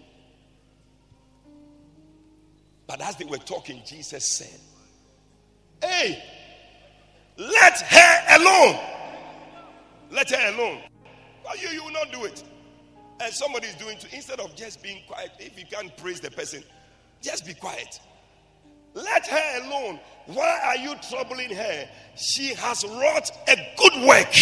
But 2.87 3.01
as 3.03 3.17
they 3.17 3.25
were 3.25 3.39
talking, 3.39 3.83
Jesus 3.87 4.25
said, 4.25 4.59
Hey, 5.83 6.23
let 7.37 7.81
her 7.81 8.41
alone. 8.41 8.81
Let 10.11 10.31
her 10.31 10.55
alone. 10.55 10.83
But 11.45 11.63
you, 11.63 11.69
you 11.69 11.85
will 11.85 11.93
not 11.93 12.11
do 12.11 12.25
it. 12.25 12.43
And 13.21 13.33
somebody 13.33 13.69
is 13.69 13.75
doing 13.77 13.99
to 13.99 14.15
instead 14.15 14.41
of 14.41 14.57
just 14.57 14.83
being 14.83 15.03
quiet, 15.07 15.31
if 15.39 15.59
you 15.59 15.65
can't 15.71 15.95
praise 15.99 16.21
the 16.21 16.31
person, 16.31 16.63
just 17.21 17.47
be 17.47 17.55
quiet. 17.55 18.01
Let 18.95 19.27
her 19.27 19.65
alone. 19.65 20.01
Why 20.27 20.61
are 20.65 20.77
you 20.77 20.95
troubling 21.09 21.55
her? 21.55 21.89
She 22.17 22.55
has 22.55 22.85
wrought 22.85 23.31
a 23.49 23.57
good 23.77 24.07
work. 24.07 24.35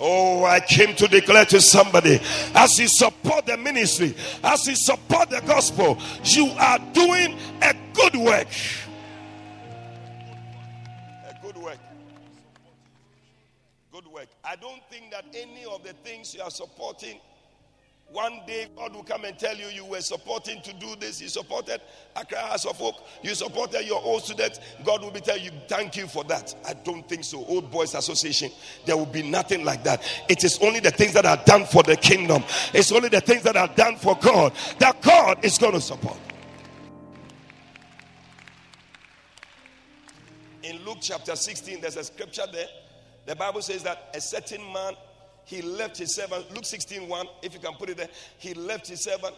Oh, 0.00 0.44
I 0.44 0.60
came 0.60 0.96
to 0.96 1.06
declare 1.06 1.44
to 1.46 1.60
somebody 1.60 2.20
as 2.54 2.78
you 2.78 2.88
support 2.88 3.46
the 3.46 3.56
ministry, 3.56 4.16
as 4.42 4.66
you 4.66 4.74
support 4.74 5.30
the 5.30 5.40
gospel, 5.42 5.98
you 6.24 6.48
are 6.58 6.78
doing 6.92 7.38
a 7.60 7.74
good 7.94 8.16
work. 8.16 8.48
A 11.28 11.34
good 11.40 11.56
work. 11.56 11.78
Good 13.92 14.06
work. 14.08 14.28
I 14.44 14.56
don't 14.56 14.82
think 14.90 15.12
that 15.12 15.24
any 15.34 15.64
of 15.66 15.84
the 15.84 15.92
things 16.02 16.34
you 16.34 16.42
are 16.42 16.50
supporting 16.50 17.20
one 18.12 18.40
day, 18.46 18.66
God 18.76 18.94
will 18.94 19.02
come 19.02 19.24
and 19.24 19.38
tell 19.38 19.56
you 19.56 19.66
you 19.68 19.86
were 19.86 20.02
supporting 20.02 20.60
to 20.62 20.72
do 20.74 20.94
this. 21.00 21.20
You 21.20 21.28
supported 21.28 21.80
Accra 22.14 22.38
House 22.40 22.66
of 22.66 22.76
Hope. 22.76 22.96
You 23.22 23.34
supported 23.34 23.86
your 23.86 24.02
old 24.02 24.22
students. 24.22 24.60
God 24.84 25.02
will 25.02 25.10
be 25.10 25.20
telling 25.20 25.44
you, 25.44 25.50
thank 25.66 25.96
you 25.96 26.06
for 26.06 26.22
that. 26.24 26.54
I 26.66 26.74
don't 26.74 27.08
think 27.08 27.24
so. 27.24 27.44
Old 27.46 27.70
Boys 27.70 27.94
Association, 27.94 28.50
there 28.84 28.96
will 28.98 29.06
be 29.06 29.22
nothing 29.22 29.64
like 29.64 29.82
that. 29.84 30.02
It 30.28 30.44
is 30.44 30.58
only 30.60 30.80
the 30.80 30.90
things 30.90 31.14
that 31.14 31.24
are 31.24 31.42
done 31.46 31.64
for 31.64 31.82
the 31.82 31.96
kingdom. 31.96 32.44
It's 32.74 32.92
only 32.92 33.08
the 33.08 33.20
things 33.20 33.42
that 33.44 33.56
are 33.56 33.68
done 33.68 33.96
for 33.96 34.16
God 34.18 34.52
that 34.78 35.00
God 35.00 35.42
is 35.42 35.56
going 35.56 35.72
to 35.72 35.80
support. 35.80 36.18
In 40.62 40.84
Luke 40.84 40.98
chapter 41.00 41.34
16, 41.34 41.80
there's 41.80 41.96
a 41.96 42.04
scripture 42.04 42.44
there. 42.52 42.66
The 43.24 43.36
Bible 43.36 43.62
says 43.62 43.82
that 43.84 44.10
a 44.14 44.20
certain 44.20 44.60
man 44.72 44.94
he 45.52 45.60
left 45.60 45.98
his 45.98 46.14
servant. 46.14 46.50
Luke 46.54 46.64
16 46.64 47.06
1, 47.06 47.26
if 47.42 47.52
you 47.52 47.60
can 47.60 47.74
put 47.74 47.90
it 47.90 47.98
there. 47.98 48.08
He 48.38 48.54
left 48.54 48.88
his 48.88 49.02
servant. 49.02 49.34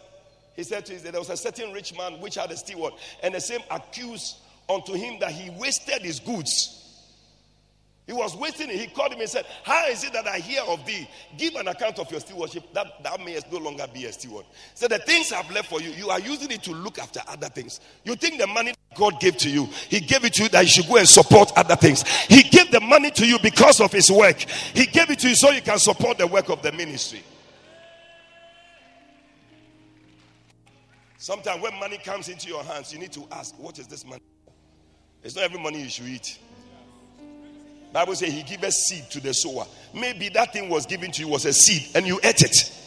He 0.55 0.63
said 0.63 0.85
to 0.85 0.93
his, 0.93 1.03
there 1.03 1.11
was 1.19 1.29
a 1.29 1.35
certain 1.35 1.73
rich 1.73 1.95
man 1.97 2.21
which 2.21 2.35
had 2.35 2.49
a 2.51 2.55
steward, 2.55 2.93
and 3.21 3.35
the 3.35 3.41
same 3.41 3.59
accused 3.69 4.37
unto 4.69 4.93
him 4.93 5.19
that 5.19 5.31
he 5.31 5.49
wasted 5.49 6.01
his 6.01 6.21
goods. 6.21 6.84
He 8.07 8.13
was 8.13 8.35
waiting. 8.35 8.69
He 8.69 8.85
called 8.87 9.13
him 9.13 9.19
and 9.19 9.29
said, 9.29 9.45
How 9.63 9.87
is 9.87 10.03
it 10.03 10.13
that 10.13 10.27
I 10.27 10.37
hear 10.37 10.61
of 10.67 10.85
thee? 10.85 11.09
Give 11.37 11.55
an 11.55 11.67
account 11.67 11.97
of 11.97 12.11
your 12.11 12.19
stewardship, 12.19 12.63
that 12.73 13.03
thou 13.03 13.17
mayest 13.17 13.51
no 13.51 13.57
longer 13.57 13.87
be 13.91 14.05
a 14.05 14.13
steward. 14.13 14.45
So 14.75 14.87
the 14.87 14.99
things 14.99 15.31
I've 15.31 15.49
left 15.49 15.69
for 15.69 15.81
you, 15.81 15.89
you 15.89 16.09
are 16.09 16.19
using 16.19 16.51
it 16.51 16.61
to 16.63 16.71
look 16.71 16.99
after 16.99 17.21
other 17.27 17.49
things. 17.49 17.79
You 18.03 18.15
think 18.15 18.39
the 18.39 18.45
money 18.45 18.75
God 18.95 19.19
gave 19.19 19.37
to 19.37 19.49
you, 19.49 19.65
He 19.89 19.99
gave 19.99 20.23
it 20.23 20.33
to 20.35 20.43
you 20.43 20.49
that 20.49 20.61
you 20.61 20.67
should 20.67 20.87
go 20.87 20.97
and 20.97 21.09
support 21.09 21.51
other 21.55 21.75
things. 21.75 22.03
He 22.27 22.43
gave 22.43 22.69
the 22.69 22.79
money 22.79 23.09
to 23.11 23.25
you 23.25 23.39
because 23.39 23.81
of 23.81 23.91
His 23.91 24.11
work. 24.11 24.39
He 24.39 24.85
gave 24.85 25.09
it 25.09 25.19
to 25.19 25.29
you 25.29 25.35
so 25.35 25.49
you 25.49 25.61
can 25.61 25.79
support 25.79 26.19
the 26.19 26.27
work 26.27 26.49
of 26.49 26.61
the 26.61 26.71
ministry. 26.71 27.23
Sometimes 31.17 31.63
when 31.63 31.73
money 31.79 31.97
comes 31.97 32.29
into 32.29 32.49
your 32.49 32.63
hands, 32.63 32.93
you 32.93 32.99
need 32.99 33.11
to 33.13 33.25
ask, 33.31 33.57
What 33.57 33.79
is 33.79 33.87
this 33.87 34.05
money? 34.05 34.21
It's 35.23 35.35
not 35.35 35.45
every 35.45 35.59
money 35.59 35.81
you 35.81 35.89
should 35.89 36.05
eat. 36.05 36.37
Bible 37.95 38.13
says 38.13 38.33
he 38.33 38.43
gave 38.43 38.61
a 38.61 38.71
seed 38.73 39.09
to 39.11 39.21
the 39.21 39.33
sower. 39.33 39.65
Maybe 39.93 40.27
that 40.27 40.51
thing 40.51 40.67
was 40.67 40.85
given 40.85 41.11
to 41.11 41.21
you 41.21 41.29
was 41.29 41.45
a 41.45 41.53
seed 41.53 41.95
and 41.95 42.05
you 42.05 42.19
ate 42.21 42.41
it. 42.41 42.77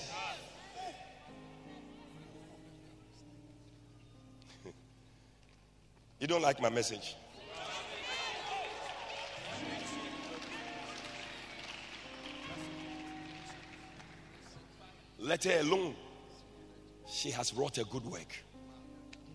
you 6.21 6.27
don't 6.27 6.43
like 6.43 6.61
my 6.61 6.69
message? 6.69 7.17
Let 15.19 15.45
her 15.45 15.61
alone. 15.61 15.95
She 17.11 17.31
has 17.31 17.55
wrought 17.55 17.79
a 17.79 17.85
good 17.85 18.05
work. 18.05 18.37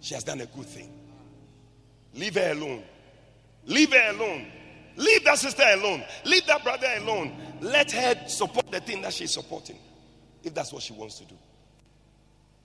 She 0.02 0.14
has 0.14 0.24
done 0.24 0.40
a 0.42 0.46
good 0.46 0.68
thing. 0.68 0.94
Leave 2.14 2.36
her 2.36 2.52
alone. 2.52 2.84
Leave 3.66 3.92
her 3.92 4.12
alone. 4.12 4.52
Leave 4.96 5.24
that 5.26 5.38
sister 5.38 5.64
alone. 5.66 6.04
Leave 6.26 6.46
that 6.48 6.64
brother 6.64 6.88
alone. 6.98 7.36
Let 7.62 7.92
her 7.92 8.28
support 8.28 8.72
the 8.72 8.80
thing 8.80 9.02
that 9.02 9.14
she's 9.14 9.32
supporting, 9.32 9.78
if 10.44 10.54
that's 10.54 10.72
what 10.72 10.84
she 10.84 10.94
wants 10.94 11.20
to 11.20 11.26
do. 11.26 11.36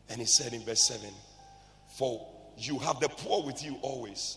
And 0.08 0.20
he 0.20 0.26
said 0.26 0.52
in 0.52 0.62
verse 0.62 0.82
7 0.86 1.10
For 1.96 2.26
you 2.56 2.78
have 2.78 3.00
the 3.00 3.08
poor 3.08 3.44
with 3.44 3.64
you 3.64 3.76
always. 3.82 4.36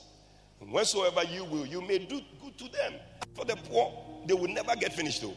And 0.59 0.71
whensoever 0.71 1.23
you 1.23 1.43
will, 1.45 1.65
you 1.65 1.81
may 1.81 1.97
do 1.97 2.21
good 2.41 2.57
to 2.59 2.65
them. 2.65 2.93
For 3.33 3.45
the 3.45 3.55
poor, 3.55 3.93
they 4.27 4.33
will 4.33 4.49
never 4.49 4.75
get 4.75 4.93
finished 4.93 5.21
though. 5.21 5.33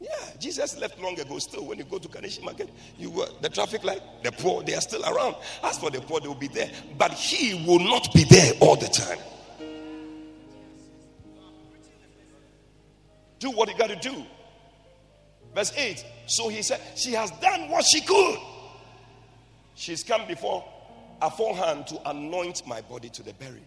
Yeah, 0.00 0.10
Jesus 0.38 0.78
left 0.78 1.00
long 1.00 1.18
ago. 1.18 1.38
Still, 1.38 1.64
when 1.64 1.78
you 1.78 1.84
go 1.84 1.98
to 1.98 2.08
Kaneshie 2.08 2.42
Market, 2.42 2.68
you 2.98 3.10
were 3.10 3.28
the 3.40 3.48
traffic 3.48 3.82
light, 3.82 4.02
the 4.22 4.32
poor, 4.32 4.62
they 4.62 4.74
are 4.74 4.80
still 4.80 5.02
around. 5.04 5.36
As 5.62 5.78
for 5.78 5.90
the 5.90 6.00
poor, 6.00 6.20
they 6.20 6.28
will 6.28 6.34
be 6.34 6.48
there. 6.48 6.70
But 6.98 7.12
he 7.12 7.64
will 7.66 7.78
not 7.78 8.12
be 8.12 8.24
there 8.24 8.52
all 8.60 8.76
the 8.76 8.88
time. 8.88 9.18
Do 13.38 13.50
what 13.50 13.68
you 13.68 13.76
got 13.76 13.88
to 13.88 13.96
do. 13.96 14.24
Verse 15.54 15.72
8. 15.76 16.04
So 16.26 16.48
he 16.48 16.62
said, 16.62 16.80
She 16.96 17.12
has 17.12 17.30
done 17.32 17.70
what 17.70 17.84
she 17.84 18.00
could. 18.00 18.38
She's 19.74 20.02
come 20.02 20.26
before 20.26 20.64
aforehand 21.20 21.86
to 21.88 22.10
anoint 22.10 22.66
my 22.66 22.80
body 22.82 23.08
to 23.10 23.22
the 23.22 23.32
burial. 23.34 23.64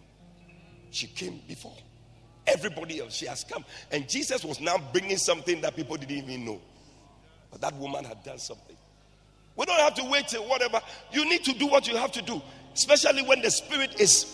She 0.90 1.06
came 1.06 1.40
before 1.46 1.74
everybody 2.46 3.00
else. 3.00 3.14
She 3.14 3.26
has 3.26 3.44
come. 3.44 3.64
And 3.90 4.08
Jesus 4.08 4.44
was 4.44 4.60
now 4.60 4.76
bringing 4.92 5.16
something 5.16 5.60
that 5.60 5.76
people 5.76 5.96
didn't 5.96 6.16
even 6.16 6.44
know. 6.44 6.60
But 7.50 7.60
that 7.60 7.74
woman 7.76 8.04
had 8.04 8.22
done 8.22 8.38
something. 8.38 8.76
We 9.56 9.66
don't 9.66 9.80
have 9.80 9.94
to 9.94 10.04
wait 10.04 10.28
till 10.28 10.48
whatever. 10.48 10.80
You 11.12 11.28
need 11.28 11.44
to 11.44 11.52
do 11.52 11.66
what 11.66 11.88
you 11.88 11.96
have 11.96 12.12
to 12.12 12.22
do, 12.22 12.40
especially 12.74 13.22
when 13.22 13.42
the 13.42 13.50
Spirit 13.50 14.00
is 14.00 14.26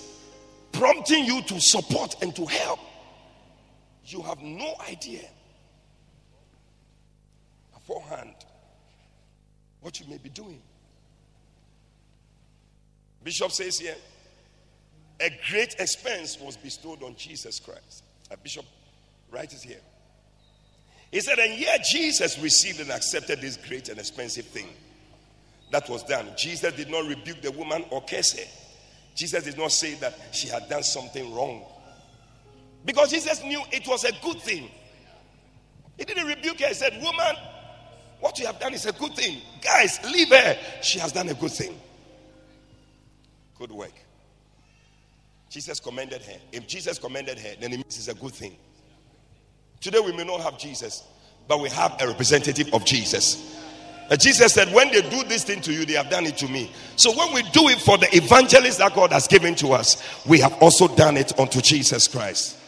prompting 0.72 1.24
you 1.24 1.42
to 1.42 1.60
support 1.60 2.16
and 2.22 2.34
to 2.36 2.44
help. 2.44 2.80
You 4.06 4.22
have 4.22 4.40
no 4.40 4.74
idea 4.88 5.24
beforehand 7.74 8.34
what 9.80 9.98
you 10.00 10.06
may 10.08 10.18
be 10.18 10.28
doing. 10.28 10.60
Bishop 13.24 13.50
says 13.50 13.78
here, 13.78 13.96
a 15.20 15.30
great 15.50 15.74
expense 15.78 16.38
was 16.40 16.56
bestowed 16.56 17.02
on 17.02 17.16
Jesus 17.16 17.58
Christ. 17.58 18.04
A 18.30 18.36
bishop 18.36 18.64
writes 19.30 19.62
here. 19.62 19.80
He 21.10 21.20
said, 21.20 21.38
and 21.38 21.58
yet 21.58 21.84
Jesus 21.84 22.38
received 22.38 22.80
and 22.80 22.90
accepted 22.90 23.40
this 23.40 23.56
great 23.56 23.88
and 23.88 23.98
expensive 23.98 24.44
thing 24.46 24.68
that 25.72 25.88
was 25.88 26.02
done. 26.04 26.28
Jesus 26.36 26.72
did 26.74 26.90
not 26.90 27.08
rebuke 27.08 27.42
the 27.42 27.50
woman 27.52 27.84
or 27.90 28.02
curse 28.04 28.38
her. 28.38 28.44
Jesus 29.14 29.44
did 29.44 29.56
not 29.56 29.72
say 29.72 29.94
that 29.94 30.14
she 30.32 30.48
had 30.48 30.68
done 30.68 30.82
something 30.82 31.34
wrong. 31.34 31.64
Because 32.86 33.10
Jesus 33.10 33.42
knew 33.42 33.60
it 33.72 33.86
was 33.86 34.04
a 34.04 34.12
good 34.22 34.40
thing. 34.40 34.70
He 35.98 36.04
didn't 36.04 36.26
rebuke 36.26 36.60
her. 36.60 36.68
He 36.68 36.74
said, 36.74 36.94
Woman, 37.02 37.36
what 38.20 38.38
you 38.38 38.46
have 38.46 38.58
done 38.60 38.72
is 38.72 38.86
a 38.86 38.92
good 38.92 39.14
thing. 39.14 39.42
Guys, 39.60 39.98
leave 40.10 40.30
her. 40.30 40.56
She 40.82 40.98
has 41.00 41.12
done 41.12 41.28
a 41.28 41.34
good 41.34 41.50
thing. 41.50 41.78
Good 43.58 43.72
work. 43.72 43.92
Jesus 45.50 45.80
commended 45.80 46.22
her. 46.22 46.38
If 46.52 46.66
Jesus 46.66 46.98
commended 46.98 47.38
her, 47.38 47.54
then 47.60 47.72
it 47.72 47.76
means 47.76 47.96
it's 47.96 48.08
a 48.08 48.14
good 48.14 48.32
thing. 48.32 48.56
Today 49.80 50.00
we 50.00 50.12
may 50.12 50.24
not 50.24 50.40
have 50.40 50.58
Jesus, 50.58 51.02
but 51.48 51.60
we 51.60 51.68
have 51.70 52.00
a 52.00 52.06
representative 52.06 52.72
of 52.72 52.84
Jesus. 52.84 53.56
And 54.08 54.20
Jesus 54.20 54.52
said, 54.52 54.72
When 54.72 54.92
they 54.92 55.02
do 55.02 55.24
this 55.24 55.42
thing 55.42 55.60
to 55.62 55.72
you, 55.72 55.84
they 55.84 55.94
have 55.94 56.10
done 56.10 56.26
it 56.26 56.36
to 56.38 56.48
me. 56.48 56.70
So 56.94 57.16
when 57.16 57.34
we 57.34 57.42
do 57.50 57.68
it 57.68 57.80
for 57.80 57.98
the 57.98 58.14
evangelist 58.14 58.78
that 58.78 58.94
God 58.94 59.10
has 59.10 59.26
given 59.26 59.56
to 59.56 59.72
us, 59.72 60.24
we 60.26 60.38
have 60.38 60.52
also 60.62 60.86
done 60.94 61.16
it 61.16 61.36
unto 61.38 61.60
Jesus 61.60 62.06
Christ. 62.06 62.58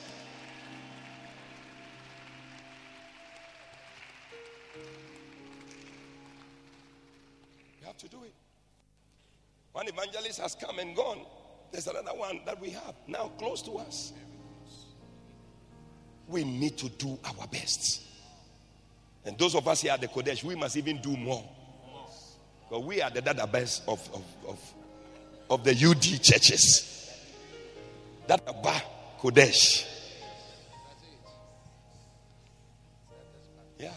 One 9.79 9.87
evangelist 9.87 10.41
has 10.41 10.57
come 10.57 10.81
and 10.81 10.97
gone. 10.97 11.21
There's 11.71 11.87
another 11.87 12.11
one 12.11 12.41
that 12.47 12.61
we 12.61 12.71
have 12.71 12.97
now 13.07 13.31
close 13.39 13.63
to 13.63 13.75
us. 13.75 14.13
We 16.27 16.43
need 16.43 16.77
to 16.79 16.89
do 16.89 17.17
our 17.25 17.47
best. 17.47 18.03
And 19.25 19.39
those 19.39 19.55
of 19.55 19.69
us 19.69 19.83
here 19.83 19.93
at 19.93 20.01
the 20.01 20.09
Qodesh, 20.09 20.43
we 20.43 20.57
must 20.57 20.77
even 20.77 21.01
do 21.01 21.17
more. 21.17 21.49
But 22.69 22.83
we 22.83 23.01
are 23.01 23.09
the 23.09 23.21
dada 23.21 23.47
best 23.47 23.85
of, 23.87 24.01
of, 24.13 24.25
of, 24.49 24.75
of 25.49 25.63
the 25.63 25.71
UD 25.71 26.25
churches. 26.25 27.15
Dada 28.27 28.53
ba 28.53 28.83
Qodesh. 29.21 29.87
Yeah. 33.79 33.93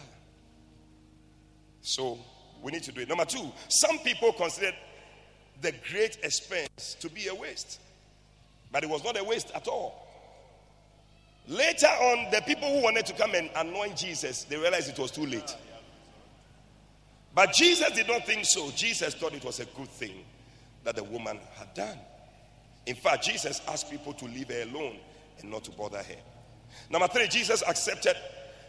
So 1.80 2.20
we 2.62 2.70
need 2.70 2.84
to 2.84 2.92
do 2.92 3.00
it. 3.00 3.08
Number 3.08 3.24
two, 3.24 3.50
some 3.66 3.98
people 3.98 4.32
consider 4.34 4.70
the 5.62 5.72
great 5.90 6.18
expense 6.22 6.96
to 7.00 7.08
be 7.08 7.28
a 7.28 7.34
waste. 7.34 7.80
But 8.70 8.84
it 8.84 8.90
was 8.90 9.04
not 9.04 9.18
a 9.18 9.24
waste 9.24 9.50
at 9.54 9.68
all. 9.68 10.08
Later 11.48 11.86
on, 11.86 12.30
the 12.30 12.40
people 12.42 12.72
who 12.72 12.82
wanted 12.82 13.06
to 13.06 13.12
come 13.14 13.34
and 13.34 13.50
anoint 13.56 13.96
Jesus, 13.96 14.44
they 14.44 14.56
realized 14.56 14.88
it 14.88 14.98
was 14.98 15.10
too 15.10 15.26
late. 15.26 15.56
But 17.34 17.52
Jesus 17.52 17.90
did 17.92 18.08
not 18.08 18.26
think 18.26 18.44
so. 18.44 18.70
Jesus 18.72 19.14
thought 19.14 19.32
it 19.32 19.44
was 19.44 19.58
a 19.60 19.64
good 19.64 19.88
thing 19.88 20.24
that 20.84 20.96
the 20.96 21.04
woman 21.04 21.38
had 21.54 21.72
done. 21.74 21.98
In 22.86 22.94
fact, 22.94 23.24
Jesus 23.24 23.60
asked 23.68 23.90
people 23.90 24.12
to 24.14 24.24
leave 24.26 24.48
her 24.48 24.62
alone 24.62 24.96
and 25.40 25.50
not 25.50 25.64
to 25.64 25.70
bother 25.70 25.98
her. 25.98 26.16
Number 26.90 27.08
three, 27.08 27.28
Jesus 27.28 27.62
accepted 27.66 28.16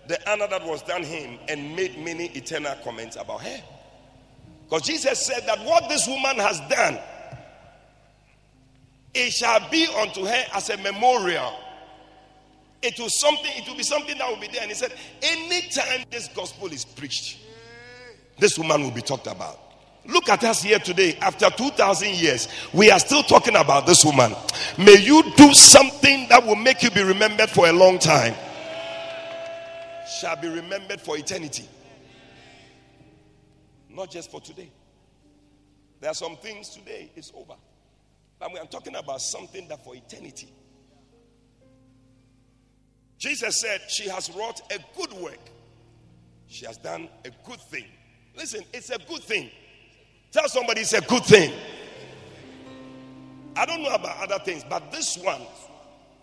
the 0.08 0.32
honor 0.32 0.48
that 0.48 0.66
was 0.66 0.82
done 0.84 1.04
him 1.04 1.40
and 1.48 1.76
made 1.76 1.98
many 1.98 2.28
eternal 2.28 2.76
comments 2.84 3.16
about 3.16 3.42
her. 3.42 3.64
Because 4.74 4.88
Jesus 4.88 5.24
said 5.24 5.46
that 5.46 5.64
what 5.66 5.88
this 5.88 6.08
woman 6.08 6.36
has 6.38 6.60
done, 6.62 6.98
it 9.14 9.32
shall 9.32 9.70
be 9.70 9.86
unto 10.02 10.26
her 10.26 10.46
as 10.56 10.72
a 10.72 10.78
memorial. 10.78 11.54
It 12.82 12.98
will 12.98 13.10
something, 13.10 13.52
it 13.54 13.68
will 13.68 13.78
be 13.78 13.84
something 13.84 14.18
that 14.18 14.28
will 14.28 14.40
be 14.40 14.48
there. 14.48 14.64
And 14.64 14.72
he 14.72 14.76
said, 14.76 14.92
anytime 15.22 16.06
this 16.10 16.28
gospel 16.30 16.70
is 16.70 16.86
preached, 16.86 17.38
this 18.40 18.58
woman 18.58 18.82
will 18.82 18.90
be 18.90 19.04
talked 19.04 19.28
about. 19.28 19.60
Look 20.08 20.28
at 20.28 20.44
us 20.44 20.64
here 20.64 20.80
today. 20.80 21.20
After 21.22 21.52
2,000 21.52 22.10
years, 22.16 22.48
we 22.74 22.90
are 22.90 22.98
still 22.98 23.22
talking 23.22 23.56
about 23.56 23.86
this 23.86 24.04
woman. 24.04 24.34
May 24.80 24.98
you 24.98 25.22
do 25.38 25.54
something 25.54 26.28
that 26.30 26.44
will 26.44 26.56
make 26.56 26.82
you 26.82 26.90
be 26.90 27.04
remembered 27.04 27.52
for 27.52 27.68
a 27.68 27.72
long 27.72 28.00
time. 28.00 28.34
Shall 30.20 30.36
be 30.36 30.48
remembered 30.48 31.00
for 31.00 31.16
eternity. 31.16 31.68
Not 33.94 34.10
just 34.10 34.32
for 34.32 34.42
today. 34.42 34.72
There 36.02 36.10
are 36.10 36.16
some 36.16 36.36
things 36.38 36.70
today, 36.70 37.12
it's 37.16 37.32
over. 37.36 37.54
But 38.40 38.52
we 38.52 38.60
are 38.60 38.66
talking 38.66 38.96
about 38.96 39.22
something 39.22 39.68
that 39.70 39.84
for 39.86 39.96
eternity. 39.96 40.52
Jesus 43.18 43.62
said, 43.62 43.80
She 43.88 44.10
has 44.10 44.30
wrought 44.32 44.60
a 44.72 44.80
good 44.98 45.14
work. 45.14 45.40
She 46.48 46.66
has 46.66 46.78
done 46.78 47.08
a 47.24 47.30
good 47.48 47.62
thing. 47.62 47.86
Listen, 48.36 48.64
it's 48.74 48.90
a 48.90 48.98
good 49.08 49.24
thing. 49.24 49.50
Tell 50.32 50.48
somebody 50.50 50.82
it's 50.82 50.94
a 50.94 51.02
good 51.02 51.24
thing. 51.24 51.54
I 53.56 53.66
don't 53.66 53.84
know 53.84 53.94
about 53.94 54.18
other 54.30 54.44
things, 54.44 54.66
but 54.68 54.92
this 54.92 55.16
one 55.18 55.42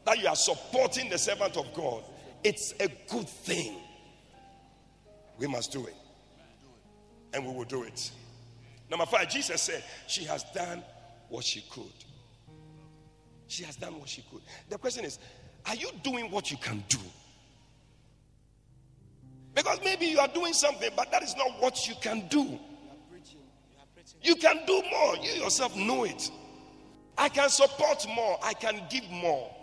that 0.05 0.19
you 0.19 0.27
are 0.27 0.37
supporting 0.37 1.09
the 1.09 1.17
servant 1.17 1.57
of 1.57 1.73
God, 1.73 2.03
it's 2.43 2.75
a 2.81 2.89
good 3.09 3.29
thing. 3.29 3.77
We 5.39 5.47
must 5.47 5.73
do 5.73 5.87
it. 5.87 5.95
And 7.33 7.47
we 7.47 7.53
will 7.53 7.65
do 7.65 7.85
it. 7.85 8.11
Number 8.91 9.07
five, 9.07 9.29
Jesus 9.29 9.63
said, 9.63 9.85
She 10.07 10.25
has 10.25 10.45
done 10.55 10.83
what 11.29 11.45
she 11.45 11.63
could. 11.71 11.85
She 13.47 13.65
has 13.65 13.77
done 13.77 13.99
what 13.99 14.09
she 14.09 14.23
could. 14.31 14.43
The 14.69 14.79
question 14.79 15.05
is, 15.05 15.19
are 15.67 15.75
you 15.75 15.91
doing 16.03 16.31
what 16.31 16.51
you 16.51 16.57
can 16.57 16.85
do? 16.89 16.99
Because 19.55 19.81
maybe 19.85 20.07
you 20.07 20.21
are 20.21 20.29
doing 20.29 20.53
something, 20.53 20.91
but 20.97 21.11
that 21.11 21.23
is 21.23 21.35
not 21.37 21.61
what 21.61 21.89
you 21.89 21.95
can 22.01 22.29
do. 22.29 22.59
You 24.23 24.37
can 24.37 24.65
do 24.67 24.83
more. 24.91 25.17
You 25.17 25.43
yourself 25.43 25.75
know 25.77 26.05
it. 26.05 26.31
I 27.19 27.29
can 27.29 27.49
support 27.49 28.07
more. 28.15 28.39
I 28.43 28.55
can 28.55 28.83
give 28.89 29.09
more. 29.11 29.55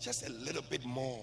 Just 0.00 0.26
a 0.26 0.32
little 0.32 0.62
bit 0.68 0.84
more. 0.84 1.20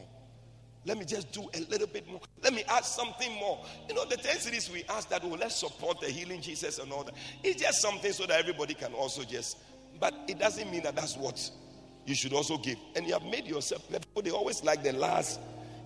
Let 0.86 0.98
me 0.98 1.06
just 1.06 1.32
do 1.32 1.50
a 1.54 1.60
little 1.70 1.88
bit 1.88 2.08
more. 2.10 2.20
Let 2.44 2.54
me 2.54 2.64
add 2.68 2.84
something 2.84 3.34
more. 3.36 3.64
You 3.88 3.96
know, 3.96 4.06
the 4.06 4.18
10 4.18 4.38
cedis 4.38 4.72
we 4.72 4.84
ask 4.90 5.10
that, 5.10 5.22
oh, 5.24 5.30
let's 5.30 5.56
support 5.56 6.02
the 6.02 6.08
healing 6.08 6.42
Jesus 6.42 6.80
and 6.80 6.92
all 6.92 7.04
that. 7.06 7.14
It's 7.44 7.62
just 7.62 7.82
something 7.82 8.12
so 8.12 8.26
that 8.26 8.40
everybody 8.40 8.74
can 8.74 8.94
also 8.94 9.24
just, 9.24 9.58
but 10.00 10.14
it 10.28 10.40
doesn't 10.40 10.70
mean 10.70 10.84
that 10.84 10.96
that's 10.96 11.16
what 11.16 11.50
you 12.06 12.16
should 12.16 12.34
also 12.34 12.58
give. 12.58 12.78
And 12.96 13.08
you 13.08 13.14
have 13.14 13.24
made 13.24 13.46
yourself, 13.46 13.88
they 14.22 14.32
always 14.32 14.62
like 14.64 14.84
the 14.84 14.92
last, 14.92 15.40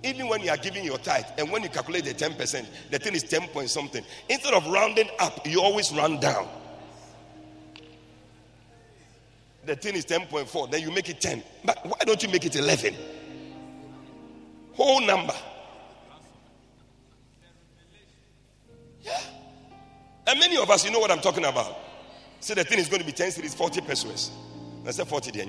even 0.04 0.28
when 0.28 0.42
you 0.42 0.50
are 0.50 0.58
giving 0.58 0.84
your 0.84 0.98
tithe 0.98 1.26
and 1.38 1.52
when 1.52 1.62
you 1.62 1.70
calculate 1.70 2.06
the 2.06 2.14
10%, 2.14 2.66
the 2.90 2.98
thing 2.98 3.14
is 3.14 3.24
10 3.24 3.50
point 3.50 3.70
something. 3.70 4.04
Instead 4.30 4.54
of 4.56 4.66
rounding 4.68 5.10
up, 5.20 5.46
you 5.46 5.62
always 5.62 5.92
round 5.94 6.22
down. 6.22 6.48
The 9.66 9.76
thing 9.76 9.96
is 9.96 10.06
10.4, 10.06 10.72
then 10.72 10.82
you 10.82 10.92
make 10.92 11.10
it 11.10 11.20
10. 11.20 11.44
But 11.66 11.86
why 11.86 11.98
don't 12.06 12.24
you 12.24 12.30
make 12.30 12.46
it 12.46 12.56
11? 12.56 12.96
Whole 14.78 15.02
number. 15.02 15.34
Yeah. 19.02 19.20
And 20.28 20.40
many 20.40 20.58
of 20.58 20.70
us, 20.70 20.86
you 20.86 20.92
know 20.92 21.00
what 21.00 21.10
I'm 21.12 21.20
talking 21.20 21.44
about. 21.46 21.78
So 22.40 22.54
the 22.54 22.64
thing 22.64 22.78
is 22.80 22.88
going 22.88 23.00
to 23.00 23.06
be 23.06 23.12
10 23.12 23.32
cedis, 23.32 23.56
40 23.56 23.82
pesewas. 23.82 24.30
I 24.86 24.92
said 24.92 25.08
40 25.08 25.32
there. 25.32 25.46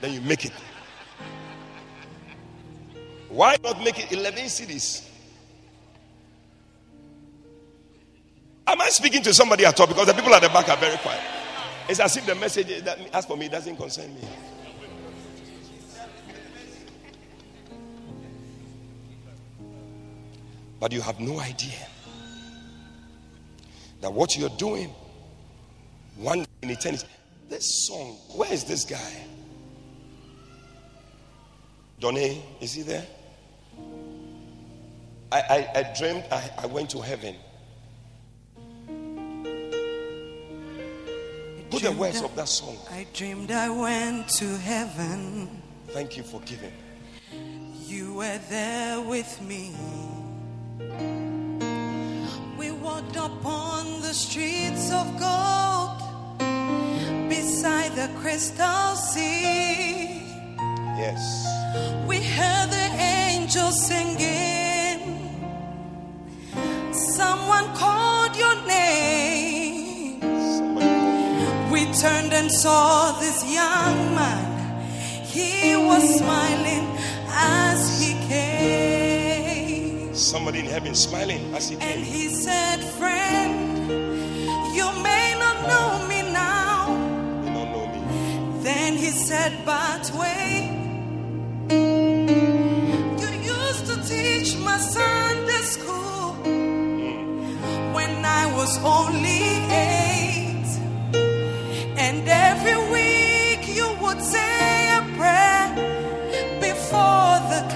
Then 0.00 0.12
you 0.12 0.20
make 0.22 0.46
it. 0.46 0.52
Why 3.28 3.56
not 3.62 3.82
make 3.82 3.98
it 3.98 4.10
11 4.12 4.44
cedis? 4.44 5.08
Am 8.66 8.80
I 8.80 8.88
speaking 8.88 9.22
to 9.22 9.34
somebody 9.34 9.66
at 9.66 9.78
all? 9.78 9.86
Because 9.86 10.06
the 10.06 10.14
people 10.14 10.34
at 10.34 10.40
the 10.40 10.48
back 10.48 10.68
are 10.70 10.76
very 10.78 10.96
quiet. 10.96 11.20
It's 11.88 12.00
as 12.00 12.16
if 12.16 12.24
the 12.24 12.34
message 12.34 12.82
that 12.84 12.98
as 13.12 13.26
for 13.26 13.36
me 13.36 13.48
doesn't 13.48 13.76
concern 13.76 14.14
me. 14.14 14.22
But 20.84 20.92
you 20.92 21.00
have 21.00 21.18
no 21.18 21.40
idea 21.40 21.88
that 24.02 24.12
what 24.12 24.36
you're 24.36 24.54
doing 24.58 24.90
one 26.16 26.40
day 26.40 26.46
in 26.60 26.70
eternity. 26.72 27.06
This 27.48 27.86
song, 27.86 28.18
where 28.36 28.52
is 28.52 28.64
this 28.64 28.84
guy? 28.84 29.26
Donny, 31.98 32.44
is 32.60 32.74
he 32.74 32.82
there? 32.82 33.06
I, 35.32 35.40
I, 35.40 35.68
I 35.74 35.94
dreamed 35.98 36.24
I, 36.30 36.50
I 36.58 36.66
went 36.66 36.90
to 36.90 37.00
heaven. 37.00 37.34
Put 41.70 41.82
the 41.82 41.92
words 41.92 42.20
of 42.20 42.36
that 42.36 42.48
song. 42.48 42.76
I 42.90 43.06
dreamed 43.14 43.50
I 43.50 43.70
went 43.70 44.28
to 44.36 44.58
heaven. 44.58 45.62
Thank 45.94 46.18
you 46.18 46.22
for 46.22 46.42
giving. 46.42 46.74
You 47.86 48.16
were 48.16 48.38
there 48.50 49.00
with 49.00 49.40
me. 49.40 49.74
Walked 53.14 53.32
upon 53.32 54.00
the 54.00 54.12
streets 54.12 54.92
of 54.92 55.18
gold 55.18 55.98
beside 57.28 57.92
the 57.92 58.08
crystal 58.20 58.96
sea. 58.96 60.22
Yes. 60.96 61.46
We 62.06 62.18
heard 62.18 62.70
the 62.70 62.88
angels 63.02 63.86
singing. 63.86 65.00
Someone 66.92 67.66
called 67.74 68.36
your 68.36 68.56
name. 68.66 70.20
We 71.70 71.84
turned 72.00 72.32
and 72.32 72.50
saw 72.50 73.18
this 73.20 73.44
young 73.44 74.14
man. 74.14 74.82
He 75.24 75.76
was 75.76 76.18
smiling 76.18 76.86
as 77.30 78.00
he 78.00 78.12
came. 78.28 78.93
Somebody 80.14 80.60
in 80.60 80.66
heaven 80.66 80.94
smiling 80.94 81.52
as 81.56 81.68
he 81.68 81.76
And 81.80 82.04
he 82.04 82.28
said, 82.28 82.78
Friend, 82.98 83.90
you 84.72 84.86
may 85.02 85.34
not 85.40 85.56
know 85.66 86.06
me 86.06 86.22
now. 86.30 86.86
You 87.42 87.50
don't 87.52 87.72
know 87.72 87.86
me. 87.88 88.62
Then 88.62 88.96
he 88.96 89.10
said, 89.10 89.52
But 89.64 90.12
wait. 90.14 90.70
You 93.22 93.28
used 93.42 93.86
to 93.86 93.96
teach 94.08 94.56
my 94.58 94.78
Sunday 94.78 95.62
school 95.62 96.32
hmm. 96.44 97.92
when 97.92 98.24
I 98.24 98.54
was 98.54 98.78
only 98.84 99.42
eight. 99.74 100.13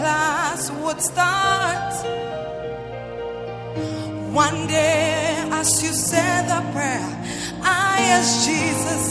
Before 0.09 0.85
would 0.85 1.01
start. 1.03 1.93
One 4.33 4.67
day, 4.67 5.49
as 5.51 5.83
you 5.83 5.93
said 5.93 6.43
the 6.49 6.63
prayer, 6.73 7.11
I 7.63 7.97
asked 8.17 8.47
Jesus 8.49 9.05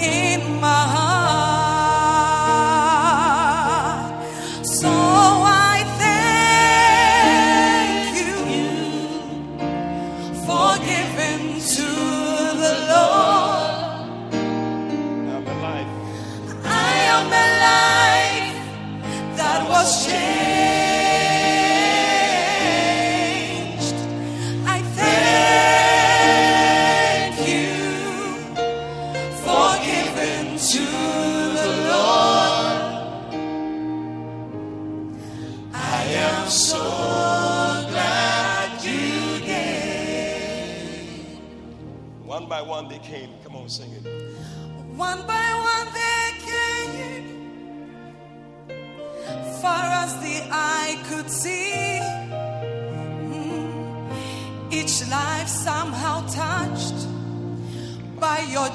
in 0.00 0.60
my 0.60 0.82
heart. 0.94 1.51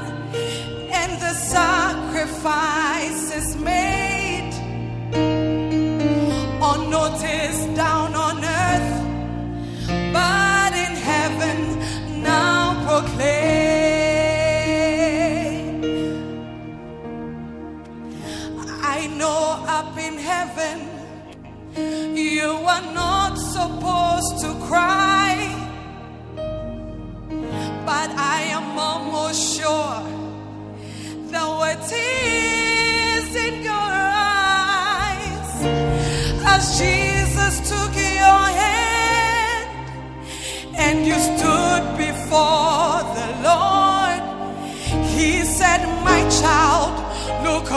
and 0.91 1.13
the 1.21 1.35
sacrifices 1.35 2.76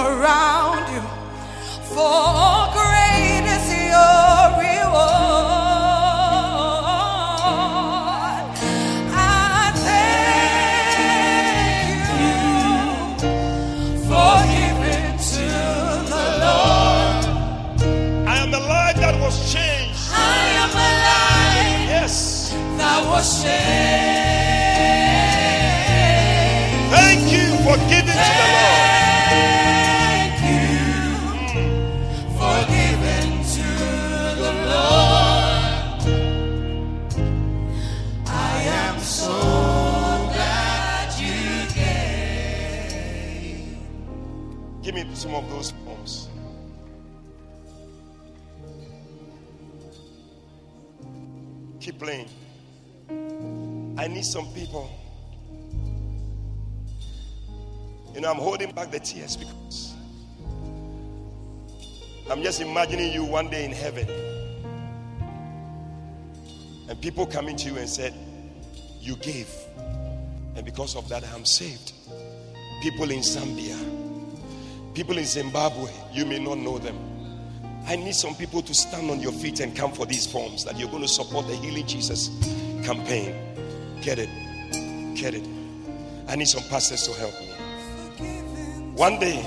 around 0.06 0.86
you, 0.94 1.02
for 1.94 2.49
Need 54.20 54.26
some 54.26 54.48
people. 54.48 54.92
You 58.14 58.20
know, 58.20 58.30
I'm 58.30 58.36
holding 58.36 58.70
back 58.74 58.92
the 58.92 59.00
tears 59.00 59.38
because 59.38 59.94
I'm 62.30 62.44
just 62.44 62.60
imagining 62.60 63.14
you 63.14 63.24
one 63.24 63.50
day 63.50 63.64
in 63.64 63.72
heaven. 63.72 64.10
And 66.90 67.02
people 67.02 67.28
coming 67.28 67.56
to 67.56 67.70
you 67.70 67.78
and 67.78 67.88
said, 67.88 68.14
You 69.00 69.16
gave. 69.16 69.50
And 69.78 70.66
because 70.66 70.98
of 70.98 71.08
that, 71.08 71.24
I'm 71.34 71.46
saved. 71.46 71.94
People 72.84 73.12
in 73.12 73.20
Zambia, 73.20 73.78
people 74.94 75.18
in 75.18 75.24
Zimbabwe, 75.24 75.94
you 76.12 76.26
may 76.26 76.40
not 76.40 76.58
know 76.58 76.78
them. 76.78 76.98
I 77.88 77.96
need 77.96 78.16
some 78.16 78.36
people 78.36 78.62
to 78.64 78.74
stand 78.74 79.12
on 79.12 79.22
your 79.22 79.32
feet 79.32 79.62
and 79.62 79.74
come 79.74 79.94
for 79.94 80.06
these 80.06 80.28
forms 80.28 80.66
that 80.66 80.78
you're 80.78 80.90
going 80.90 81.04
to 81.04 81.08
support 81.08 81.48
the 81.48 81.56
Healing 81.56 81.88
Jesus 81.88 82.28
campaign. 82.84 83.49
Get 84.02 84.18
it. 84.18 84.30
Get 85.16 85.34
it. 85.34 85.46
I 86.28 86.36
need 86.36 86.48
some 86.48 86.64
pastors 86.70 87.04
to 87.04 87.14
help 87.14 87.34
me. 87.42 87.48
One 88.96 89.20
day 89.20 89.46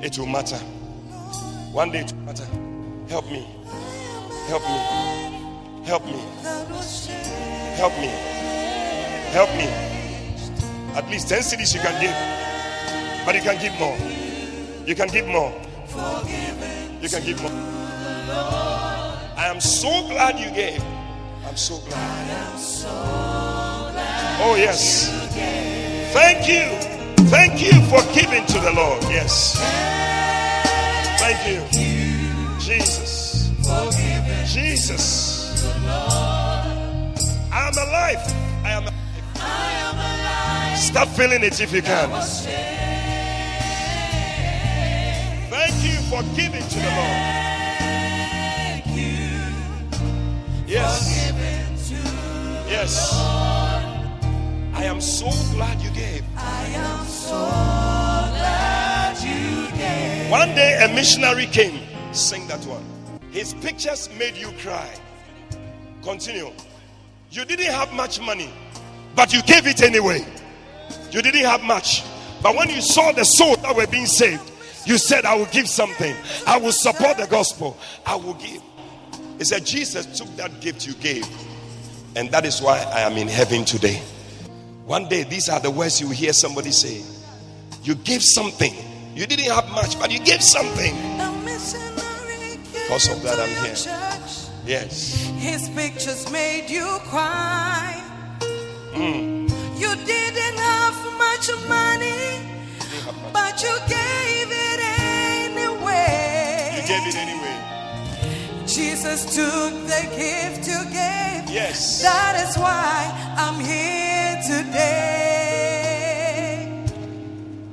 it 0.00 0.18
will 0.18 0.26
matter. 0.26 0.56
One 1.72 1.90
day 1.90 2.00
it 2.00 2.12
will 2.12 2.22
matter. 2.22 2.46
Help 3.08 3.30
me. 3.30 3.46
Help 4.48 4.62
me. 4.62 4.78
Help 5.84 6.04
me. 6.06 6.18
Help 7.76 7.92
me. 8.00 8.08
Help 9.32 9.50
me. 9.56 9.68
At 10.96 11.08
least 11.10 11.28
10 11.28 11.40
cedis 11.40 11.74
you 11.74 11.80
can 11.80 12.00
give. 12.00 13.26
But 13.26 13.34
you 13.34 13.42
can 13.42 13.60
give 13.60 13.78
more. 13.78 13.98
You 14.86 14.94
can 14.94 15.08
give 15.08 15.26
more. 15.26 15.52
You 17.02 17.08
can 17.10 17.22
give 17.24 17.42
more. 17.42 17.50
I 19.36 19.48
am 19.48 19.60
so 19.60 19.90
glad 20.08 20.38
you 20.38 20.50
gave. 20.54 20.82
I'm 21.46 21.56
so 21.56 21.78
glad. 21.88 22.16
Oh, 24.38 24.54
yes. 24.56 25.08
Thank 26.12 26.48
you. 26.48 26.64
Thank 27.26 27.62
you 27.62 27.80
for 27.90 28.02
giving 28.12 28.44
to 28.46 28.58
the 28.60 28.72
Lord. 28.72 29.02
Yes. 29.04 29.56
Thank 31.18 31.46
you. 31.48 31.62
Jesus. 32.60 33.50
Jesus. 34.52 35.74
I 35.86 37.68
am 37.68 37.76
alive. 37.88 38.22
I 38.64 38.70
am 38.70 38.82
alive. 38.84 40.78
Stop 40.78 41.08
feeling 41.08 41.42
it 41.42 41.60
if 41.60 41.72
you 41.72 41.82
can. 41.82 42.10
Thank 45.50 45.74
you 45.82 45.98
for 46.10 46.22
giving 46.36 46.62
to 46.62 46.78
the 46.78 46.90
Lord. 46.90 47.20
Thank 47.78 48.86
you. 48.86 49.36
Yes. 50.66 51.25
Yes. 52.68 53.12
I 54.74 54.84
am 54.84 55.00
so 55.00 55.30
glad 55.54 55.80
you 55.80 55.90
gave. 55.90 56.24
I 56.36 56.64
am 56.74 57.06
so 57.06 57.36
glad 57.36 59.16
you 59.22 59.76
gave. 59.76 60.30
One 60.30 60.54
day 60.54 60.84
a 60.84 60.94
missionary 60.94 61.46
came. 61.46 61.80
Sing 62.12 62.46
that 62.48 62.64
one. 62.66 62.84
His 63.30 63.54
pictures 63.54 64.08
made 64.18 64.36
you 64.36 64.50
cry. 64.58 64.88
Continue. 66.02 66.50
You 67.30 67.44
didn't 67.44 67.72
have 67.72 67.92
much 67.92 68.20
money, 68.20 68.50
but 69.14 69.32
you 69.32 69.42
gave 69.42 69.66
it 69.66 69.82
anyway. 69.82 70.24
You 71.10 71.22
didn't 71.22 71.44
have 71.44 71.62
much. 71.62 72.02
But 72.42 72.56
when 72.56 72.70
you 72.70 72.80
saw 72.80 73.12
the 73.12 73.24
souls 73.24 73.58
that 73.62 73.74
were 73.74 73.86
being 73.86 74.06
saved, 74.06 74.52
you 74.84 74.98
said, 74.98 75.24
I 75.24 75.34
will 75.34 75.46
give 75.46 75.68
something. 75.68 76.14
I 76.46 76.58
will 76.58 76.72
support 76.72 77.16
the 77.16 77.26
gospel. 77.26 77.76
I 78.04 78.14
will 78.14 78.34
give. 78.34 78.62
He 79.38 79.44
said, 79.44 79.66
Jesus 79.66 80.06
took 80.18 80.34
that 80.36 80.60
gift 80.60 80.86
you 80.86 80.94
gave. 80.94 81.26
And 82.16 82.30
that 82.30 82.46
is 82.46 82.62
why 82.62 82.78
I 82.94 83.00
am 83.02 83.18
in 83.18 83.28
heaven 83.28 83.66
today. 83.66 84.00
One 84.86 85.06
day, 85.06 85.24
these 85.24 85.50
are 85.50 85.60
the 85.60 85.70
words 85.70 86.00
you 86.00 86.08
hear 86.08 86.32
somebody 86.32 86.72
say. 86.72 87.02
You 87.82 87.94
gave 87.94 88.22
something. 88.22 88.72
You 89.14 89.26
didn't 89.26 89.50
have 89.52 89.68
much, 89.70 89.98
but 90.00 90.10
you 90.10 90.18
gave 90.20 90.42
something. 90.42 90.94
Because 92.72 93.08
of 93.10 93.22
that, 93.22 93.38
I'm 93.38 93.50
here. 93.66 93.76
Yes. 94.64 95.26
His 95.36 95.68
pictures 95.68 96.30
made 96.32 96.70
you 96.70 96.86
cry. 97.04 98.02
Mm. 98.92 99.50
You 99.78 99.94
didn't 100.06 100.56
have 100.58 100.96
much 101.18 101.50
money, 101.68 102.40
but 103.30 103.62
you 103.62 103.76
gave 103.88 104.50
it 104.50 104.80
anyway. 104.80 106.80
You 106.80 106.88
gave 106.88 107.06
it 107.08 107.14
anyway. 107.14 107.65
Jesus 108.76 109.24
took 109.34 109.72
the 109.86 110.02
gift 110.14 110.68
you 110.68 110.78
gave. 110.92 111.48
Yes. 111.48 112.02
That 112.02 112.36
is 112.46 112.56
why 112.58 113.10
I'm 113.38 113.58
here 113.58 114.36
today. 114.46 115.88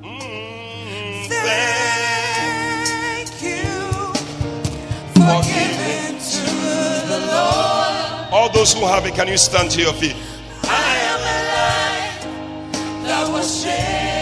Mm, 0.02 1.28
Thank 2.88 3.32
you 3.44 4.14
for 5.14 5.44
giving 5.44 6.16
to 6.32 6.48
the 7.12 7.20
Lord. 7.28 8.32
All 8.32 8.50
those 8.54 8.72
who 8.74 8.86
have 8.86 9.06
it, 9.06 9.14
can 9.14 9.28
you 9.28 9.38
stand 9.38 9.72
to 9.72 9.82
your 9.82 9.92
feet? 9.94 10.16
I 10.64 10.96
am 11.12 11.20
alive 11.36 12.24
that 13.04 13.28
was 13.30 13.48
saved. 13.64 14.13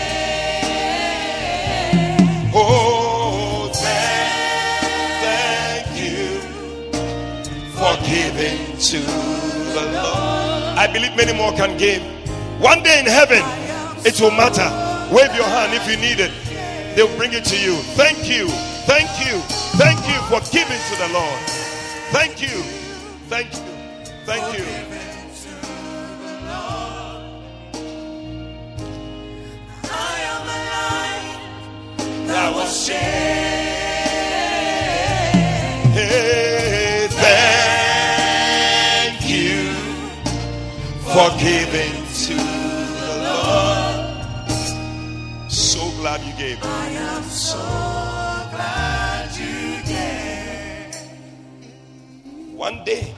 To 8.12 8.98
the 8.98 9.86
Lord. 9.94 10.78
I 10.78 10.90
believe 10.92 11.16
many 11.16 11.34
more 11.34 11.54
can 11.54 11.78
give. 11.78 12.02
One 12.60 12.84
day 12.84 13.00
in 13.00 13.06
heaven, 13.06 13.42
it 14.06 14.20
will 14.20 14.32
matter. 14.32 14.68
Wave 15.16 15.34
your 15.34 15.46
hand 15.46 15.74
if 15.74 15.88
you 15.88 15.96
need 15.96 16.20
it. 16.20 16.32
They'll 16.96 17.16
bring 17.16 17.32
it 17.32 17.46
to 17.46 17.58
you. 17.58 17.76
Thank 17.96 18.30
you. 18.30 18.50
Thank 18.86 19.10
you. 19.26 19.40
Thank 19.80 20.00
you 20.10 20.20
for 20.28 20.42
giving 20.52 20.82
to 20.90 20.96
the 20.98 21.08
Lord. 21.14 21.40
Thank 22.12 22.42
you. 22.42 22.64
Thank 23.30 23.54
you. 23.54 23.60
Thank 24.26 24.58
you. 24.58 24.66
I 29.84 30.20
am 30.34 30.48
That 32.28 32.54
was 32.54 32.76
saved. 32.76 33.61
For 41.22 41.38
giving 41.38 41.94
to 42.26 42.34
the 42.34 43.16
Lord. 43.28 43.96
So 45.52 45.92
glad 46.00 46.20
you 46.22 46.34
gave. 46.34 46.58
I 46.64 46.88
am 46.90 47.24
so 47.24 47.60
glad 48.50 49.30
you 49.38 49.84
gave. 49.86 50.96
One 52.56 52.84
day 52.86 53.14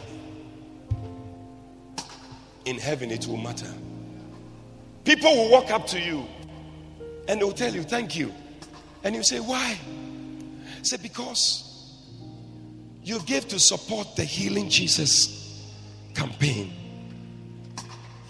in 2.65 2.77
heaven 2.77 3.09
it 3.09 3.25
will 3.25 3.37
matter. 3.37 3.73
People 5.05 5.33
will 5.37 5.49
walk 5.49 5.71
up 5.71 5.87
to 5.87 5.99
you 5.99 6.25
and 7.29 7.39
they'll 7.39 7.53
tell 7.53 7.73
you, 7.73 7.83
Thank 7.83 8.17
you. 8.17 8.33
And 9.05 9.15
you 9.15 9.23
say, 9.23 9.39
Why? 9.39 9.79
Say, 10.81 10.97
Because 11.01 11.63
you 13.01 13.21
gave 13.21 13.47
to 13.47 13.59
support 13.59 14.17
the 14.17 14.25
Healing 14.25 14.69
Jesus 14.69 15.61
campaign. 16.13 16.82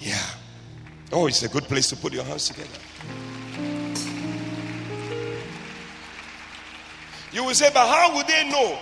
Yeah. 0.04 0.22
Oh, 1.14 1.28
it's 1.28 1.43
a 1.43 1.47
good 1.47 1.64
place 1.64 1.88
to 1.89 1.95
put 1.95 2.12
your 2.12 2.26
hands 2.26 2.49
together. 2.49 2.70
You 7.32 7.45
will 7.45 7.54
say, 7.54 7.70
But 7.74 7.88
how 7.88 8.16
would 8.16 8.28
they 8.28 8.49
know? 8.49 8.78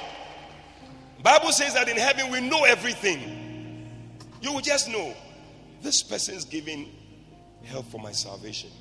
Bible 1.22 1.52
says 1.52 1.76
that 1.76 1.88
in 1.88 1.98
heaven 1.98 2.32
we 2.32 2.42
know 2.42 2.64
everything. 2.64 3.88
You 4.42 4.54
will 4.54 4.62
just 4.62 4.90
know 4.90 5.16
this 5.84 6.02
person's 6.02 6.46
giving 6.46 6.92
help 7.66 7.86
for 7.92 8.00
my 8.00 8.12
salvation. 8.12 8.72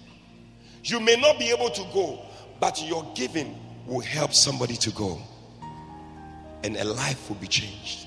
You 0.82 0.98
may 1.00 1.16
not 1.16 1.38
be 1.38 1.50
able 1.50 1.68
to 1.68 1.82
go, 1.92 2.24
but 2.58 2.80
your 2.82 3.06
giving 3.14 3.58
will 3.86 4.00
help 4.00 4.32
somebody 4.32 4.76
to 4.76 4.90
go. 4.92 5.20
And 6.64 6.76
a 6.78 6.84
life 6.84 7.28
will 7.28 7.36
be 7.36 7.46
changed. 7.46 8.06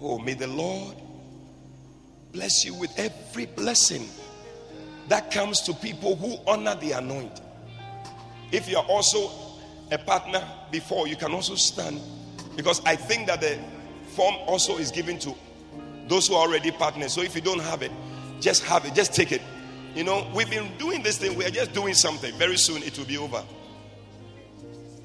Oh, 0.00 0.18
may 0.18 0.34
the 0.34 0.48
Lord 0.48 0.96
bless 2.32 2.64
you 2.64 2.74
with 2.74 2.98
every 2.98 3.46
blessing 3.46 4.08
that 5.08 5.30
comes 5.30 5.60
to 5.62 5.74
people 5.74 6.16
who 6.16 6.36
honor 6.46 6.74
the 6.76 6.92
anointing. 6.92 7.44
If 8.50 8.68
you 8.68 8.78
are 8.78 8.84
also 8.84 9.30
a 9.90 9.98
partner 9.98 10.42
before, 10.70 11.06
you 11.06 11.16
can 11.16 11.32
also 11.32 11.54
stand 11.54 12.00
because 12.56 12.84
I 12.84 12.96
think 12.96 13.26
that 13.26 13.40
the 13.40 13.58
form 14.14 14.34
also 14.46 14.78
is 14.78 14.90
given 14.90 15.18
to 15.20 15.34
those 16.08 16.28
who 16.28 16.34
are 16.34 16.46
already 16.46 16.70
partners. 16.70 17.12
So 17.12 17.22
if 17.22 17.34
you 17.34 17.40
don't 17.40 17.60
have 17.60 17.82
it, 17.82 17.92
just 18.40 18.64
have 18.64 18.84
it, 18.84 18.94
just 18.94 19.14
take 19.14 19.32
it. 19.32 19.42
You 19.94 20.04
know, 20.04 20.26
we've 20.34 20.48
been 20.48 20.76
doing 20.78 21.02
this 21.02 21.18
thing, 21.18 21.36
we 21.36 21.44
are 21.44 21.50
just 21.50 21.72
doing 21.72 21.94
something. 21.94 22.34
Very 22.36 22.56
soon 22.56 22.82
it 22.82 22.98
will 22.98 23.06
be 23.06 23.18
over. 23.18 23.44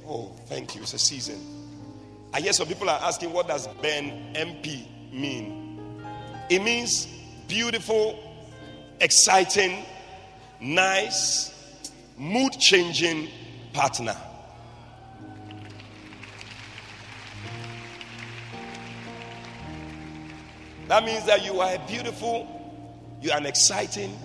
Oh, 0.07 0.31
thank 0.45 0.75
you. 0.75 0.81
It's 0.81 0.93
a 0.93 0.99
season. 0.99 1.39
I 2.33 2.39
hear 2.39 2.53
some 2.53 2.67
people 2.67 2.89
are 2.89 2.99
asking, 3.01 3.33
what 3.33 3.47
does 3.47 3.67
Ben 3.81 4.33
MP 4.33 4.87
mean? 5.11 6.01
It 6.49 6.63
means 6.63 7.07
beautiful, 7.47 8.19
exciting, 8.99 9.85
nice, 10.59 11.81
mood 12.17 12.53
changing 12.59 13.29
partner. 13.73 14.15
That 20.87 21.03
means 21.03 21.25
that 21.25 21.43
you 21.43 21.59
are 21.59 21.77
beautiful, 21.87 22.47
you 23.21 23.31
are 23.31 23.37
an 23.37 23.45
exciting, 23.45 24.17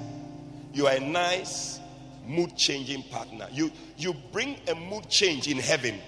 you 0.73 0.87
are 0.87 0.95
a 0.95 1.01
nice, 1.01 1.81
mood 2.27 2.57
changing 2.57 3.03
partner. 3.05 3.49
You 3.53 3.71
you 3.97 4.15
bring 4.33 4.57
a 4.69 4.75
mood 4.75 5.09
change 5.09 5.49
in 5.49 5.59
heaven. 5.59 5.99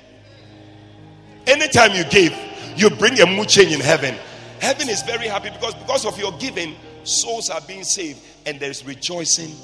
Anytime 1.47 1.93
you 1.93 2.05
give, 2.05 2.35
you 2.77 2.89
bring 2.91 3.21
a 3.21 3.27
mood 3.27 3.49
change 3.49 3.73
in 3.73 3.81
heaven. 3.81 4.15
Heaven 4.61 4.89
is 4.89 5.03
very 5.03 5.27
happy 5.27 5.51
because 5.51 5.75
because 5.75 6.07
of 6.07 6.19
your 6.19 6.33
giving, 6.39 6.77
souls 7.05 7.51
are 7.51 7.61
being 7.63 7.85
saved, 7.85 8.21
and 8.47 8.59
there 8.59 8.71
is 8.71 8.85
rejoicing 8.85 9.55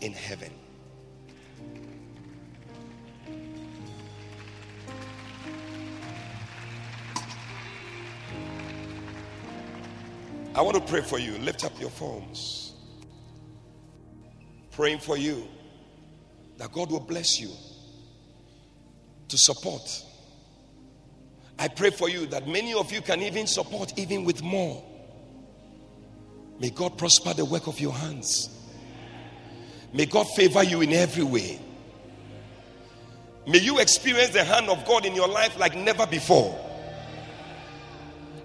in 0.00 0.12
heaven. 0.12 0.52
I 10.54 10.62
want 10.62 10.76
to 10.76 10.82
pray 10.82 11.00
for 11.00 11.18
you. 11.18 11.38
Lift 11.38 11.64
up 11.64 11.80
your 11.80 11.90
phones. 11.90 12.74
Praying 14.72 14.98
for 14.98 15.16
you 15.16 15.46
that 16.58 16.72
God 16.72 16.90
will 16.90 17.00
bless 17.00 17.40
you 17.40 17.50
to 19.28 19.38
support. 19.38 20.04
I 21.58 21.68
pray 21.68 21.90
for 21.90 22.08
you 22.08 22.26
that 22.26 22.48
many 22.48 22.74
of 22.74 22.92
you 22.92 23.00
can 23.00 23.22
even 23.22 23.46
support 23.46 23.92
even 23.96 24.24
with 24.24 24.42
more. 24.42 24.84
May 26.60 26.68
God 26.68 26.98
prosper 26.98 27.32
the 27.32 27.44
work 27.44 27.66
of 27.66 27.80
your 27.80 27.94
hands. 27.94 28.50
May 29.94 30.04
God 30.04 30.28
favor 30.28 30.62
you 30.62 30.82
in 30.82 30.92
every 30.92 31.24
way. 31.24 31.58
May 33.46 33.58
you 33.58 33.78
experience 33.78 34.30
the 34.30 34.44
hand 34.44 34.68
of 34.68 34.84
God 34.84 35.06
in 35.06 35.14
your 35.14 35.26
life 35.26 35.58
like 35.58 35.74
never 35.74 36.06
before. 36.06 36.54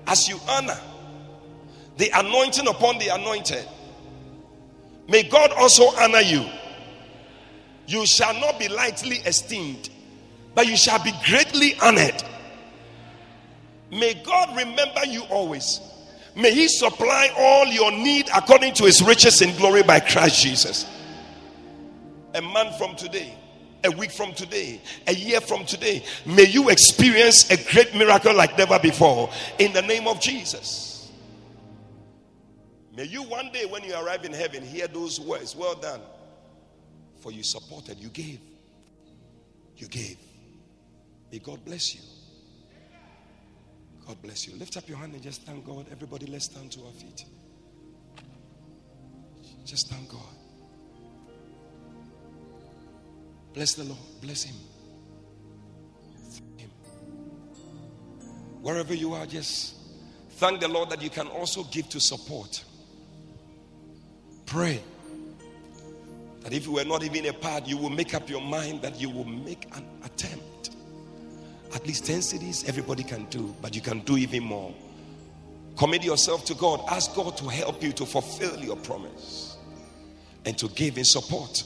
As 0.08 0.30
you 0.30 0.40
honor 0.48 0.80
the 1.98 2.10
anointing 2.14 2.68
upon 2.68 3.00
the 3.00 3.10
anointed, 3.10 3.68
may 5.10 5.24
God 5.24 5.52
also 5.52 5.84
honor 5.98 6.22
you. 6.22 6.46
You 7.88 8.06
shall 8.06 8.34
not 8.40 8.58
be 8.58 8.70
lightly 8.70 9.18
esteemed, 9.18 9.90
but 10.56 10.68
you 10.68 10.78
shall 10.78 11.04
be 11.04 11.12
greatly 11.28 11.76
honored. 11.82 12.24
May 13.92 14.14
God 14.26 14.56
remember 14.56 15.06
you 15.06 15.24
always. 15.24 15.82
May 16.36 16.54
He 16.54 16.68
supply 16.68 17.30
all 17.38 17.66
your 17.68 17.92
need 17.92 18.30
according 18.36 18.74
to 18.76 18.84
His 18.84 19.02
riches 19.02 19.42
in 19.42 19.56
glory 19.56 19.84
by 19.84 20.00
Christ 20.00 20.42
Jesus. 20.44 20.86
A 22.34 22.42
month 22.42 22.78
from 22.78 22.96
today, 22.96 23.34
a 23.86 23.92
week 23.92 24.12
from 24.12 24.34
today, 24.34 24.82
a 25.08 25.14
year 25.14 25.40
from 25.40 25.66
today, 25.66 26.04
may 26.26 26.44
you 26.44 26.70
experience 26.70 27.50
a 27.50 27.72
great 27.72 27.96
miracle 27.96 28.36
like 28.36 28.58
never 28.58 28.78
before 28.80 29.30
in 29.60 29.72
the 29.72 29.82
name 29.82 30.08
of 30.08 30.20
Jesus. 30.20 31.12
May 32.96 33.06
you 33.06 33.24
one 33.24 33.52
day, 33.52 33.66
when 33.66 33.84
you 33.84 33.94
arrive 33.94 34.24
in 34.24 34.34
heaven, 34.34 34.64
hear 34.64 34.88
those 34.88 35.20
words 35.20 35.56
Well 35.56 35.76
done, 35.76 36.02
for 37.20 37.32
you 37.32 37.44
supported, 37.44 37.98
you 38.00 38.10
gave. 38.10 38.40
You 39.78 39.88
gave. 39.88 40.18
May 41.32 41.40
God 41.40 41.64
bless 41.66 41.96
you. 41.96 42.02
God 44.06 44.22
bless 44.22 44.48
you. 44.48 44.56
Lift 44.58 44.78
up 44.78 44.88
your 44.88 44.98
hand 44.98 45.14
and 45.14 45.24
just 45.24 45.42
thank 45.44 45.66
God. 45.66 45.88
Everybody, 45.92 46.28
let's 46.28 46.46
stand 46.46 46.72
to 46.74 46.86
our 46.86 46.92
feet. 46.92 47.26
Just 49.66 49.90
thank 49.90 50.10
God. 50.10 50.22
Bless 53.54 53.74
the 53.74 53.84
Lord. 53.86 54.00
Bless 54.22 54.44
Him. 54.44 54.56
Him. 56.58 56.70
Wherever 58.62 58.94
you 58.94 59.14
are, 59.14 59.26
just 59.26 59.76
thank 60.32 60.60
the 60.60 60.68
Lord 60.68 60.90
that 60.92 61.02
you 61.02 61.10
can 61.10 61.28
also 61.28 61.64
give 61.64 61.90
to 61.90 62.00
support. 62.00 62.64
Pray 64.46 64.82
that 66.42 66.54
if 66.54 66.68
you 66.68 66.74
were 66.74 66.86
not 66.86 67.02
even 67.04 67.26
a 67.26 67.34
part, 67.34 67.66
you 67.66 67.78
will 67.78 67.90
make 67.90 68.14
up 68.14 68.30
your 68.30 68.42
mind 68.42 68.84
that 68.84 69.02
you 69.02 69.10
will 69.10 69.26
make 69.26 69.66
an 69.76 69.86
attempt. 70.04 70.44
At 71.76 71.86
least 71.86 72.06
10 72.06 72.20
cedis, 72.20 72.68
everybody 72.70 73.04
can 73.04 73.26
do, 73.26 73.54
but 73.62 73.76
you 73.76 73.82
can 73.82 74.00
do 74.00 74.16
even 74.16 74.44
more. 74.44 74.74
Commit 75.78 76.06
yourself 76.06 76.46
to 76.46 76.54
God. 76.56 76.82
Ask 76.90 77.14
God 77.14 77.36
to 77.38 77.50
help 77.50 77.84
you 77.84 77.92
to 77.92 78.06
fulfill 78.06 78.58
your 78.62 78.78
promise 78.78 79.58
and 80.46 80.58
to 80.58 80.70
give 80.70 80.98
in 80.98 81.04
support 81.04 81.64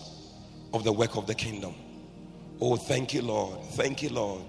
of 0.73 0.83
the 0.83 0.91
work 0.91 1.15
of 1.15 1.27
the 1.27 1.35
kingdom. 1.35 1.75
Oh, 2.59 2.75
thank 2.75 3.13
you, 3.13 3.21
Lord. 3.21 3.63
Thank 3.73 4.01
you, 4.01 4.09
Lord. 4.09 4.41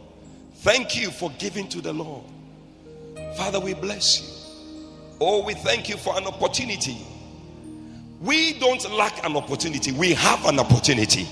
Thank 0.56 0.96
you 0.98 1.10
for 1.10 1.30
giving 1.38 1.68
to 1.68 1.82
the 1.82 1.92
Lord. 1.92 2.24
Father, 3.36 3.60
we 3.60 3.74
bless 3.74 4.20
you. 4.20 4.28
Oh, 5.20 5.44
we 5.44 5.52
thank 5.52 5.90
you 5.90 5.98
for 5.98 6.16
an 6.16 6.26
opportunity. 6.26 7.06
We 8.20 8.58
don't 8.58 8.90
lack 8.92 9.24
an 9.24 9.36
opportunity, 9.36 9.92
we 9.92 10.14
have 10.14 10.44
an 10.46 10.58
opportunity. 10.58 11.26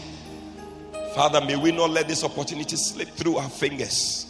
Father, 1.15 1.41
may 1.41 1.57
we 1.57 1.73
not 1.73 1.91
let 1.91 2.07
this 2.09 2.25
opportunity 2.25 2.77
slip 2.77 3.09
through 3.09 3.39
our 3.39 3.49
fingers, 3.49 4.27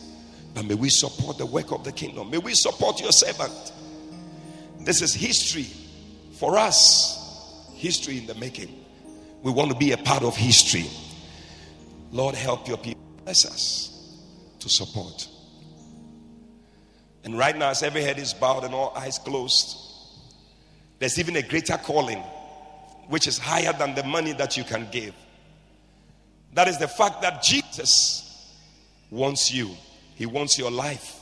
but 0.54 0.64
may 0.64 0.74
we 0.74 0.88
support 0.88 1.38
the 1.38 1.46
work 1.46 1.72
of 1.72 1.84
the 1.84 1.92
kingdom. 1.92 2.30
May 2.30 2.38
we 2.38 2.54
support 2.54 3.00
your 3.00 3.12
servant. 3.12 3.72
This 4.80 5.02
is 5.02 5.12
history 5.12 5.66
for 6.38 6.56
us, 6.56 7.70
history 7.74 8.18
in 8.18 8.26
the 8.26 8.34
making. 8.36 8.84
We 9.42 9.52
want 9.52 9.70
to 9.70 9.76
be 9.76 9.92
a 9.92 9.96
part 9.96 10.22
of 10.22 10.36
history. 10.36 10.86
Lord, 12.10 12.34
help 12.34 12.66
your 12.66 12.78
people. 12.78 13.02
Bless 13.24 13.44
us 13.44 14.16
to 14.60 14.68
support. 14.68 15.28
And 17.24 17.36
right 17.36 17.56
now, 17.56 17.70
as 17.70 17.82
every 17.82 18.02
head 18.02 18.18
is 18.18 18.32
bowed 18.32 18.64
and 18.64 18.72
all 18.72 18.92
eyes 18.96 19.18
closed, 19.18 19.76
there's 20.98 21.18
even 21.18 21.36
a 21.36 21.42
greater 21.42 21.76
calling, 21.76 22.18
which 23.08 23.26
is 23.26 23.38
higher 23.38 23.72
than 23.72 23.94
the 23.94 24.04
money 24.04 24.32
that 24.32 24.56
you 24.56 24.64
can 24.64 24.88
give. 24.90 25.14
That 26.54 26.68
is 26.68 26.78
the 26.78 26.88
fact 26.88 27.22
that 27.22 27.42
Jesus 27.42 28.54
wants 29.10 29.52
you, 29.52 29.70
He 30.14 30.26
wants 30.26 30.58
your 30.58 30.70
life, 30.70 31.20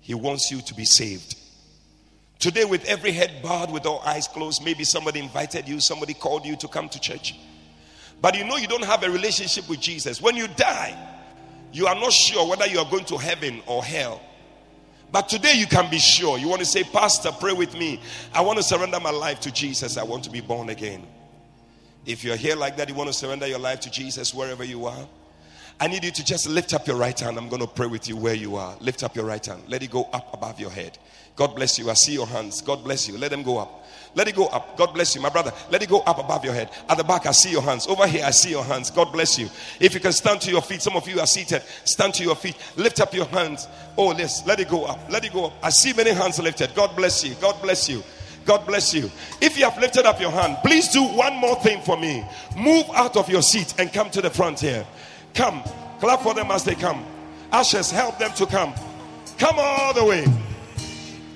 He 0.00 0.14
wants 0.14 0.50
you 0.50 0.60
to 0.62 0.74
be 0.74 0.84
saved. 0.84 1.36
Today, 2.38 2.64
with 2.64 2.84
every 2.84 3.12
head 3.12 3.42
bowed, 3.42 3.72
with 3.72 3.86
all 3.86 4.00
eyes 4.00 4.28
closed, 4.28 4.62
maybe 4.62 4.84
somebody 4.84 5.20
invited 5.20 5.66
you, 5.66 5.80
somebody 5.80 6.12
called 6.12 6.44
you 6.44 6.54
to 6.56 6.68
come 6.68 6.88
to 6.90 7.00
church. 7.00 7.34
But 8.20 8.36
you 8.36 8.44
know 8.44 8.56
you 8.56 8.66
don't 8.66 8.84
have 8.84 9.02
a 9.02 9.10
relationship 9.10 9.68
with 9.68 9.80
Jesus. 9.80 10.20
When 10.20 10.36
you 10.36 10.48
die, 10.48 10.96
you 11.72 11.86
are 11.86 11.94
not 11.94 12.12
sure 12.12 12.48
whether 12.48 12.66
you 12.66 12.78
are 12.78 12.90
going 12.90 13.04
to 13.06 13.16
heaven 13.16 13.62
or 13.66 13.82
hell. 13.82 14.20
But 15.12 15.28
today 15.28 15.54
you 15.54 15.66
can 15.66 15.90
be 15.90 15.98
sure. 15.98 16.38
You 16.38 16.48
want 16.48 16.60
to 16.60 16.66
say, 16.66 16.82
Pastor, 16.82 17.30
pray 17.32 17.52
with 17.52 17.74
me. 17.74 18.00
I 18.34 18.40
want 18.40 18.58
to 18.58 18.62
surrender 18.62 19.00
my 19.00 19.10
life 19.10 19.40
to 19.40 19.52
Jesus. 19.52 19.96
I 19.96 20.02
want 20.02 20.24
to 20.24 20.30
be 20.30 20.40
born 20.40 20.68
again. 20.68 21.06
If 22.06 22.22
you're 22.22 22.36
here 22.36 22.54
like 22.54 22.76
that, 22.76 22.88
you 22.88 22.94
want 22.94 23.08
to 23.08 23.12
surrender 23.12 23.46
your 23.46 23.58
life 23.58 23.80
to 23.80 23.90
Jesus 23.90 24.32
wherever 24.32 24.62
you 24.62 24.86
are. 24.86 25.08
I 25.78 25.88
need 25.88 26.04
you 26.04 26.10
to 26.10 26.24
just 26.24 26.48
lift 26.48 26.72
up 26.72 26.86
your 26.86 26.96
right 26.96 27.18
hand. 27.18 27.36
I'm 27.36 27.48
going 27.48 27.60
to 27.60 27.68
pray 27.68 27.86
with 27.86 28.08
you 28.08 28.16
where 28.16 28.34
you 28.34 28.56
are. 28.56 28.76
Lift 28.80 29.02
up 29.02 29.14
your 29.14 29.26
right 29.26 29.44
hand. 29.44 29.62
Let 29.68 29.82
it 29.82 29.90
go 29.90 30.04
up 30.12 30.32
above 30.32 30.58
your 30.58 30.70
head. 30.70 30.96
God 31.34 31.54
bless 31.54 31.78
you. 31.78 31.90
I 31.90 31.94
see 31.94 32.14
your 32.14 32.26
hands. 32.26 32.62
God 32.62 32.82
bless 32.82 33.06
you. 33.08 33.18
Let 33.18 33.30
them 33.30 33.42
go 33.42 33.58
up. 33.58 33.84
Let 34.14 34.26
it 34.26 34.34
go 34.34 34.46
up. 34.46 34.78
God 34.78 34.94
bless 34.94 35.14
you, 35.14 35.20
my 35.20 35.28
brother. 35.28 35.52
Let 35.70 35.82
it 35.82 35.90
go 35.90 36.00
up 36.00 36.18
above 36.18 36.42
your 36.42 36.54
head. 36.54 36.70
At 36.88 36.96
the 36.96 37.04
back, 37.04 37.26
I 37.26 37.32
see 37.32 37.50
your 37.50 37.60
hands. 37.60 37.86
Over 37.86 38.06
here, 38.06 38.24
I 38.24 38.30
see 38.30 38.48
your 38.50 38.64
hands. 38.64 38.90
God 38.90 39.12
bless 39.12 39.38
you. 39.38 39.50
If 39.78 39.92
you 39.92 40.00
can 40.00 40.12
stand 40.12 40.40
to 40.42 40.50
your 40.50 40.62
feet, 40.62 40.80
some 40.80 40.96
of 40.96 41.06
you 41.06 41.20
are 41.20 41.26
seated. 41.26 41.62
Stand 41.84 42.14
to 42.14 42.24
your 42.24 42.36
feet. 42.36 42.56
Lift 42.76 43.00
up 43.00 43.12
your 43.12 43.26
hands. 43.26 43.68
Oh, 43.98 44.16
yes. 44.16 44.46
Let 44.46 44.60
it 44.60 44.70
go 44.70 44.84
up. 44.86 44.98
Let 45.10 45.26
it 45.26 45.34
go 45.34 45.46
up. 45.46 45.52
I 45.62 45.68
see 45.68 45.92
many 45.92 46.12
hands 46.12 46.38
lifted. 46.38 46.74
God 46.74 46.96
bless 46.96 47.22
you. 47.22 47.34
God 47.34 47.60
bless 47.60 47.86
you. 47.90 48.02
God 48.46 48.64
bless 48.64 48.94
you. 48.94 49.10
If 49.40 49.58
you 49.58 49.64
have 49.64 49.78
lifted 49.78 50.06
up 50.06 50.20
your 50.20 50.30
hand, 50.30 50.58
please 50.64 50.88
do 50.88 51.02
one 51.02 51.34
more 51.36 51.56
thing 51.56 51.82
for 51.82 51.98
me. 51.98 52.24
Move 52.56 52.86
out 52.94 53.16
of 53.16 53.28
your 53.28 53.42
seat 53.42 53.74
and 53.78 53.92
come 53.92 54.08
to 54.10 54.22
the 54.22 54.30
front 54.30 54.60
here. 54.60 54.86
Come. 55.34 55.62
Clap 55.98 56.22
for 56.22 56.32
them 56.32 56.50
as 56.50 56.64
they 56.64 56.76
come. 56.76 57.04
Ashes, 57.52 57.90
help 57.90 58.18
them 58.18 58.30
to 58.34 58.46
come. 58.46 58.72
Come 59.38 59.56
all 59.58 59.92
the 59.92 60.04
way. 60.04 60.24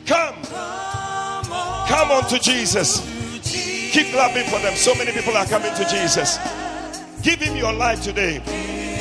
Come. 0.07 0.37
Come 0.45 2.11
on 2.13 2.29
to 2.29 2.39
Jesus. 2.39 3.01
Keep 3.93 4.13
clapping 4.13 4.45
for 4.49 4.61
them. 4.61 4.77
So 4.77 4.95
many 4.95 5.11
people 5.11 5.37
are 5.37 5.47
coming 5.47 5.75
to 5.75 5.85
Jesus. 5.89 6.39
Give 7.23 7.41
him 7.41 7.57
your 7.57 7.73
life 7.73 8.03
today. 8.03 8.41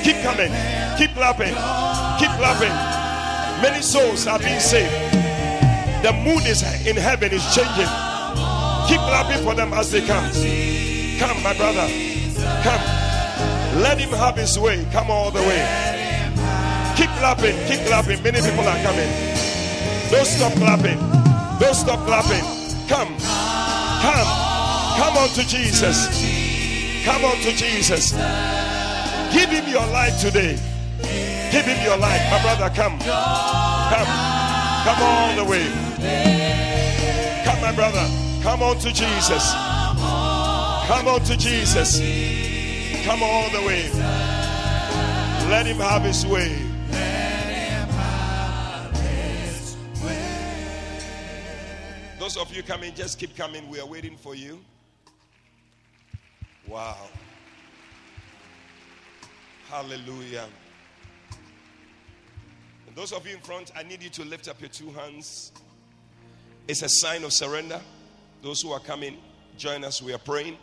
Keep 0.04 0.18
coming. 0.24 0.52
Keep 0.98 1.12
clapping. 1.14 1.54
Keep 2.20 2.32
clapping. 2.38 2.74
Many 3.62 3.82
souls 3.82 4.26
are 4.26 4.40
being 4.40 4.60
saved. 4.60 5.29
The 6.02 6.14
mood 6.14 6.46
is 6.48 6.64
in 6.88 6.96
heaven 6.96 7.32
is 7.32 7.44
changing. 7.54 7.92
Keep 8.88 9.02
clapping 9.06 9.44
for 9.44 9.54
them 9.54 9.74
as 9.74 9.92
they 9.92 10.00
come. 10.00 10.24
Come, 11.20 11.44
my 11.44 11.54
brother. 11.54 11.88
Come. 12.64 12.82
Let 13.84 14.00
him 14.00 14.10
have 14.12 14.38
his 14.38 14.58
way. 14.58 14.88
Come 14.92 15.12
all 15.12 15.30
the 15.30 15.42
way. 15.42 15.62
Keep 16.96 17.10
clapping. 17.20 17.56
Keep 17.68 17.86
clapping. 17.86 18.24
Many 18.24 18.40
people 18.40 18.66
are 18.66 18.82
coming. 18.82 19.12
Don't 20.10 20.26
stop 20.26 20.54
clapping. 20.54 20.98
Don't 21.60 21.76
stop 21.76 22.00
clapping. 22.08 22.44
Come. 22.88 23.14
Come. 24.00 24.30
Come 24.98 25.18
on 25.18 25.30
to 25.36 25.46
Jesus. 25.46 26.08
Come 27.04 27.26
on 27.26 27.36
to 27.42 27.52
Jesus. 27.52 28.14
Give 29.34 29.50
him 29.50 29.68
your 29.68 29.86
life 29.88 30.20
today. 30.20 30.58
Give 31.52 31.66
him 31.66 31.84
your 31.84 31.98
life. 31.98 32.22
My 32.32 32.42
brother, 32.42 32.74
come. 32.74 32.98
Come. 33.00 34.08
Come 34.86 35.02
all 35.02 35.36
the 35.36 35.44
way. 35.44 35.89
Come, 37.46 37.62
my 37.62 37.72
brother. 37.74 38.06
Come 38.42 38.64
on 38.64 38.78
to 38.80 38.88
Jesus. 38.94 39.54
Come 40.88 41.08
on 41.08 41.22
to 41.26 41.38
Jesus. 41.38 42.00
Come 43.06 43.22
all 43.22 43.50
the 43.50 43.62
way. 43.68 43.90
Let 45.50 45.66
him 45.66 45.78
have 45.78 46.04
his 46.04 46.26
way. 46.26 46.50
Let 46.92 47.44
him 47.48 47.90
have 47.90 48.96
his 48.98 49.78
way. 50.04 50.26
Those 52.20 52.38
of 52.38 52.54
you 52.54 52.64
coming, 52.64 52.94
just 52.94 53.20
keep 53.20 53.36
coming. 53.36 53.68
We 53.70 53.80
are 53.80 53.88
waiting 53.88 54.16
for 54.16 54.36
you. 54.36 54.60
Wow. 56.68 56.98
Hallelujah. 59.70 60.48
And 62.88 62.96
those 62.96 63.12
of 63.12 63.28
you 63.28 63.36
in 63.36 63.42
front, 63.42 63.72
I 63.76 63.84
need 63.84 64.02
you 64.02 64.10
to 64.10 64.24
lift 64.24 64.48
up 64.48 64.60
your 64.60 64.70
two 64.70 64.92
hands. 64.92 65.52
It's 66.70 66.84
a 66.84 66.88
sign 66.88 67.24
of 67.24 67.34
surrender. 67.34 67.82
Those 68.44 68.62
who 68.62 68.72
are 68.72 68.80
coming, 68.80 69.18
join 69.58 69.84
us. 69.84 70.04
We 70.04 70.14
are 70.14 70.20
praying. 70.20 70.56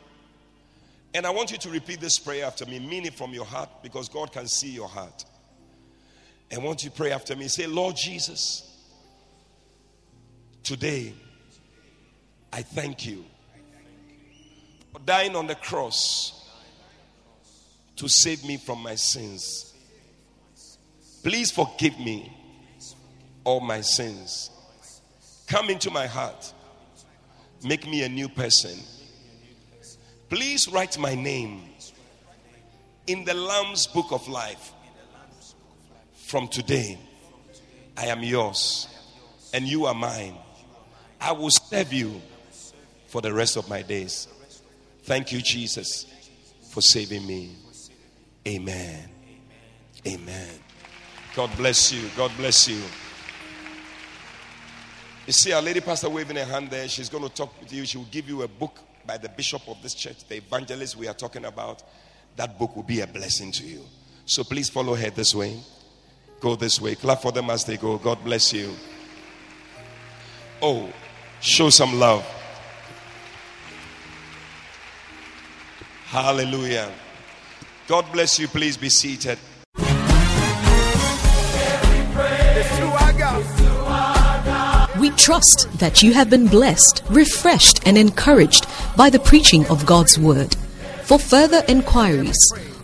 And 1.12 1.26
I 1.26 1.30
want 1.30 1.50
you 1.50 1.58
to 1.58 1.68
repeat 1.68 2.00
this 2.00 2.16
prayer 2.16 2.46
after 2.46 2.64
me. 2.64 2.78
Mean 2.78 3.06
it 3.06 3.14
from 3.14 3.32
your 3.34 3.44
heart 3.44 3.68
because 3.82 4.08
God 4.08 4.30
can 4.30 4.46
see 4.46 4.70
your 4.70 4.86
heart. 4.86 5.24
And 6.48 6.62
want 6.62 6.84
you 6.84 6.90
to 6.90 6.96
pray 6.96 7.10
after 7.10 7.34
me. 7.34 7.48
Say, 7.48 7.66
Lord 7.66 7.96
Jesus, 7.96 8.72
today 10.62 11.12
I 12.52 12.62
thank 12.62 13.04
you 13.04 13.24
for 14.92 15.00
dying 15.00 15.34
on 15.34 15.48
the 15.48 15.56
cross 15.56 16.48
to 17.96 18.06
save 18.06 18.44
me 18.44 18.58
from 18.58 18.80
my 18.80 18.94
sins. 18.94 19.74
Please 21.24 21.50
forgive 21.50 21.98
me 21.98 22.32
all 23.42 23.58
my 23.58 23.80
sins. 23.80 24.50
Come 25.46 25.70
into 25.70 25.90
my 25.90 26.06
heart. 26.06 26.52
Make 27.62 27.86
me 27.88 28.02
a 28.02 28.08
new 28.08 28.28
person. 28.28 28.78
Please 30.28 30.68
write 30.68 30.98
my 30.98 31.14
name 31.14 31.62
in 33.06 33.24
the 33.24 33.34
Lamb's 33.34 33.86
book 33.86 34.10
of 34.10 34.26
life. 34.28 34.72
From 36.14 36.48
today, 36.48 36.98
I 37.96 38.06
am 38.06 38.22
yours 38.22 38.88
and 39.54 39.64
you 39.66 39.86
are 39.86 39.94
mine. 39.94 40.34
I 41.20 41.32
will 41.32 41.50
serve 41.50 41.92
you 41.92 42.20
for 43.06 43.20
the 43.22 43.32
rest 43.32 43.56
of 43.56 43.68
my 43.68 43.82
days. 43.82 44.28
Thank 45.04 45.30
you, 45.30 45.40
Jesus, 45.40 46.06
for 46.70 46.80
saving 46.82 47.24
me. 47.26 47.54
Amen. 48.46 49.08
Amen. 50.06 50.48
God 51.34 51.50
bless 51.56 51.92
you. 51.92 52.10
God 52.16 52.32
bless 52.36 52.68
you. 52.68 52.82
You 55.26 55.32
see 55.32 55.52
our 55.52 55.60
lady 55.60 55.80
pastor 55.80 56.08
waving 56.08 56.36
her 56.36 56.44
hand 56.44 56.70
there. 56.70 56.86
She's 56.88 57.08
going 57.08 57.24
to 57.24 57.28
talk 57.28 57.52
with 57.60 57.72
you. 57.72 57.84
She 57.84 57.98
will 57.98 58.06
give 58.12 58.28
you 58.28 58.42
a 58.42 58.48
book 58.48 58.78
by 59.04 59.18
the 59.18 59.28
bishop 59.28 59.68
of 59.68 59.82
this 59.82 59.92
church, 59.92 60.24
the 60.28 60.36
evangelist 60.36 60.96
we 60.96 61.08
are 61.08 61.14
talking 61.14 61.44
about. 61.44 61.82
That 62.36 62.58
book 62.58 62.76
will 62.76 62.84
be 62.84 63.00
a 63.00 63.06
blessing 63.06 63.50
to 63.52 63.64
you. 63.64 63.80
So 64.24 64.44
please 64.44 64.68
follow 64.68 64.94
her 64.94 65.10
this 65.10 65.34
way. 65.34 65.60
Go 66.40 66.54
this 66.54 66.80
way. 66.80 66.94
Clap 66.94 67.22
for 67.22 67.32
them 67.32 67.50
as 67.50 67.64
they 67.64 67.76
go. 67.76 67.98
God 67.98 68.22
bless 68.22 68.52
you. 68.52 68.72
Oh, 70.62 70.92
show 71.40 71.70
some 71.70 71.98
love. 71.98 72.24
Hallelujah. 76.04 76.92
God 77.88 78.04
bless 78.12 78.38
you. 78.38 78.46
Please 78.46 78.76
be 78.76 78.88
seated. 78.88 79.38
Trust 85.16 85.68
that 85.78 86.02
you 86.02 86.12
have 86.12 86.30
been 86.30 86.46
blessed, 86.46 87.02
refreshed, 87.08 87.86
and 87.86 87.98
encouraged 87.98 88.66
by 88.96 89.10
the 89.10 89.18
preaching 89.18 89.66
of 89.66 89.86
God's 89.86 90.18
Word. 90.18 90.54
For 91.02 91.18
further 91.18 91.62
inquiries, 91.68 92.38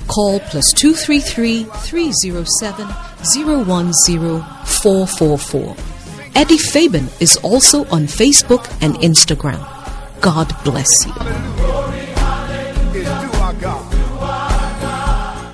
call 0.08 0.40
plus 0.40 0.72
233 0.72 1.64
307 1.64 2.88
010 3.34 4.42
444. 4.66 5.76
Eddie 6.34 6.58
Fabian 6.58 7.08
is 7.20 7.36
also 7.38 7.84
on 7.86 8.04
Facebook 8.04 8.66
and 8.80 8.94
Instagram. 8.96 9.60
God 10.20 10.54
bless 10.64 11.06
you. 11.06 11.71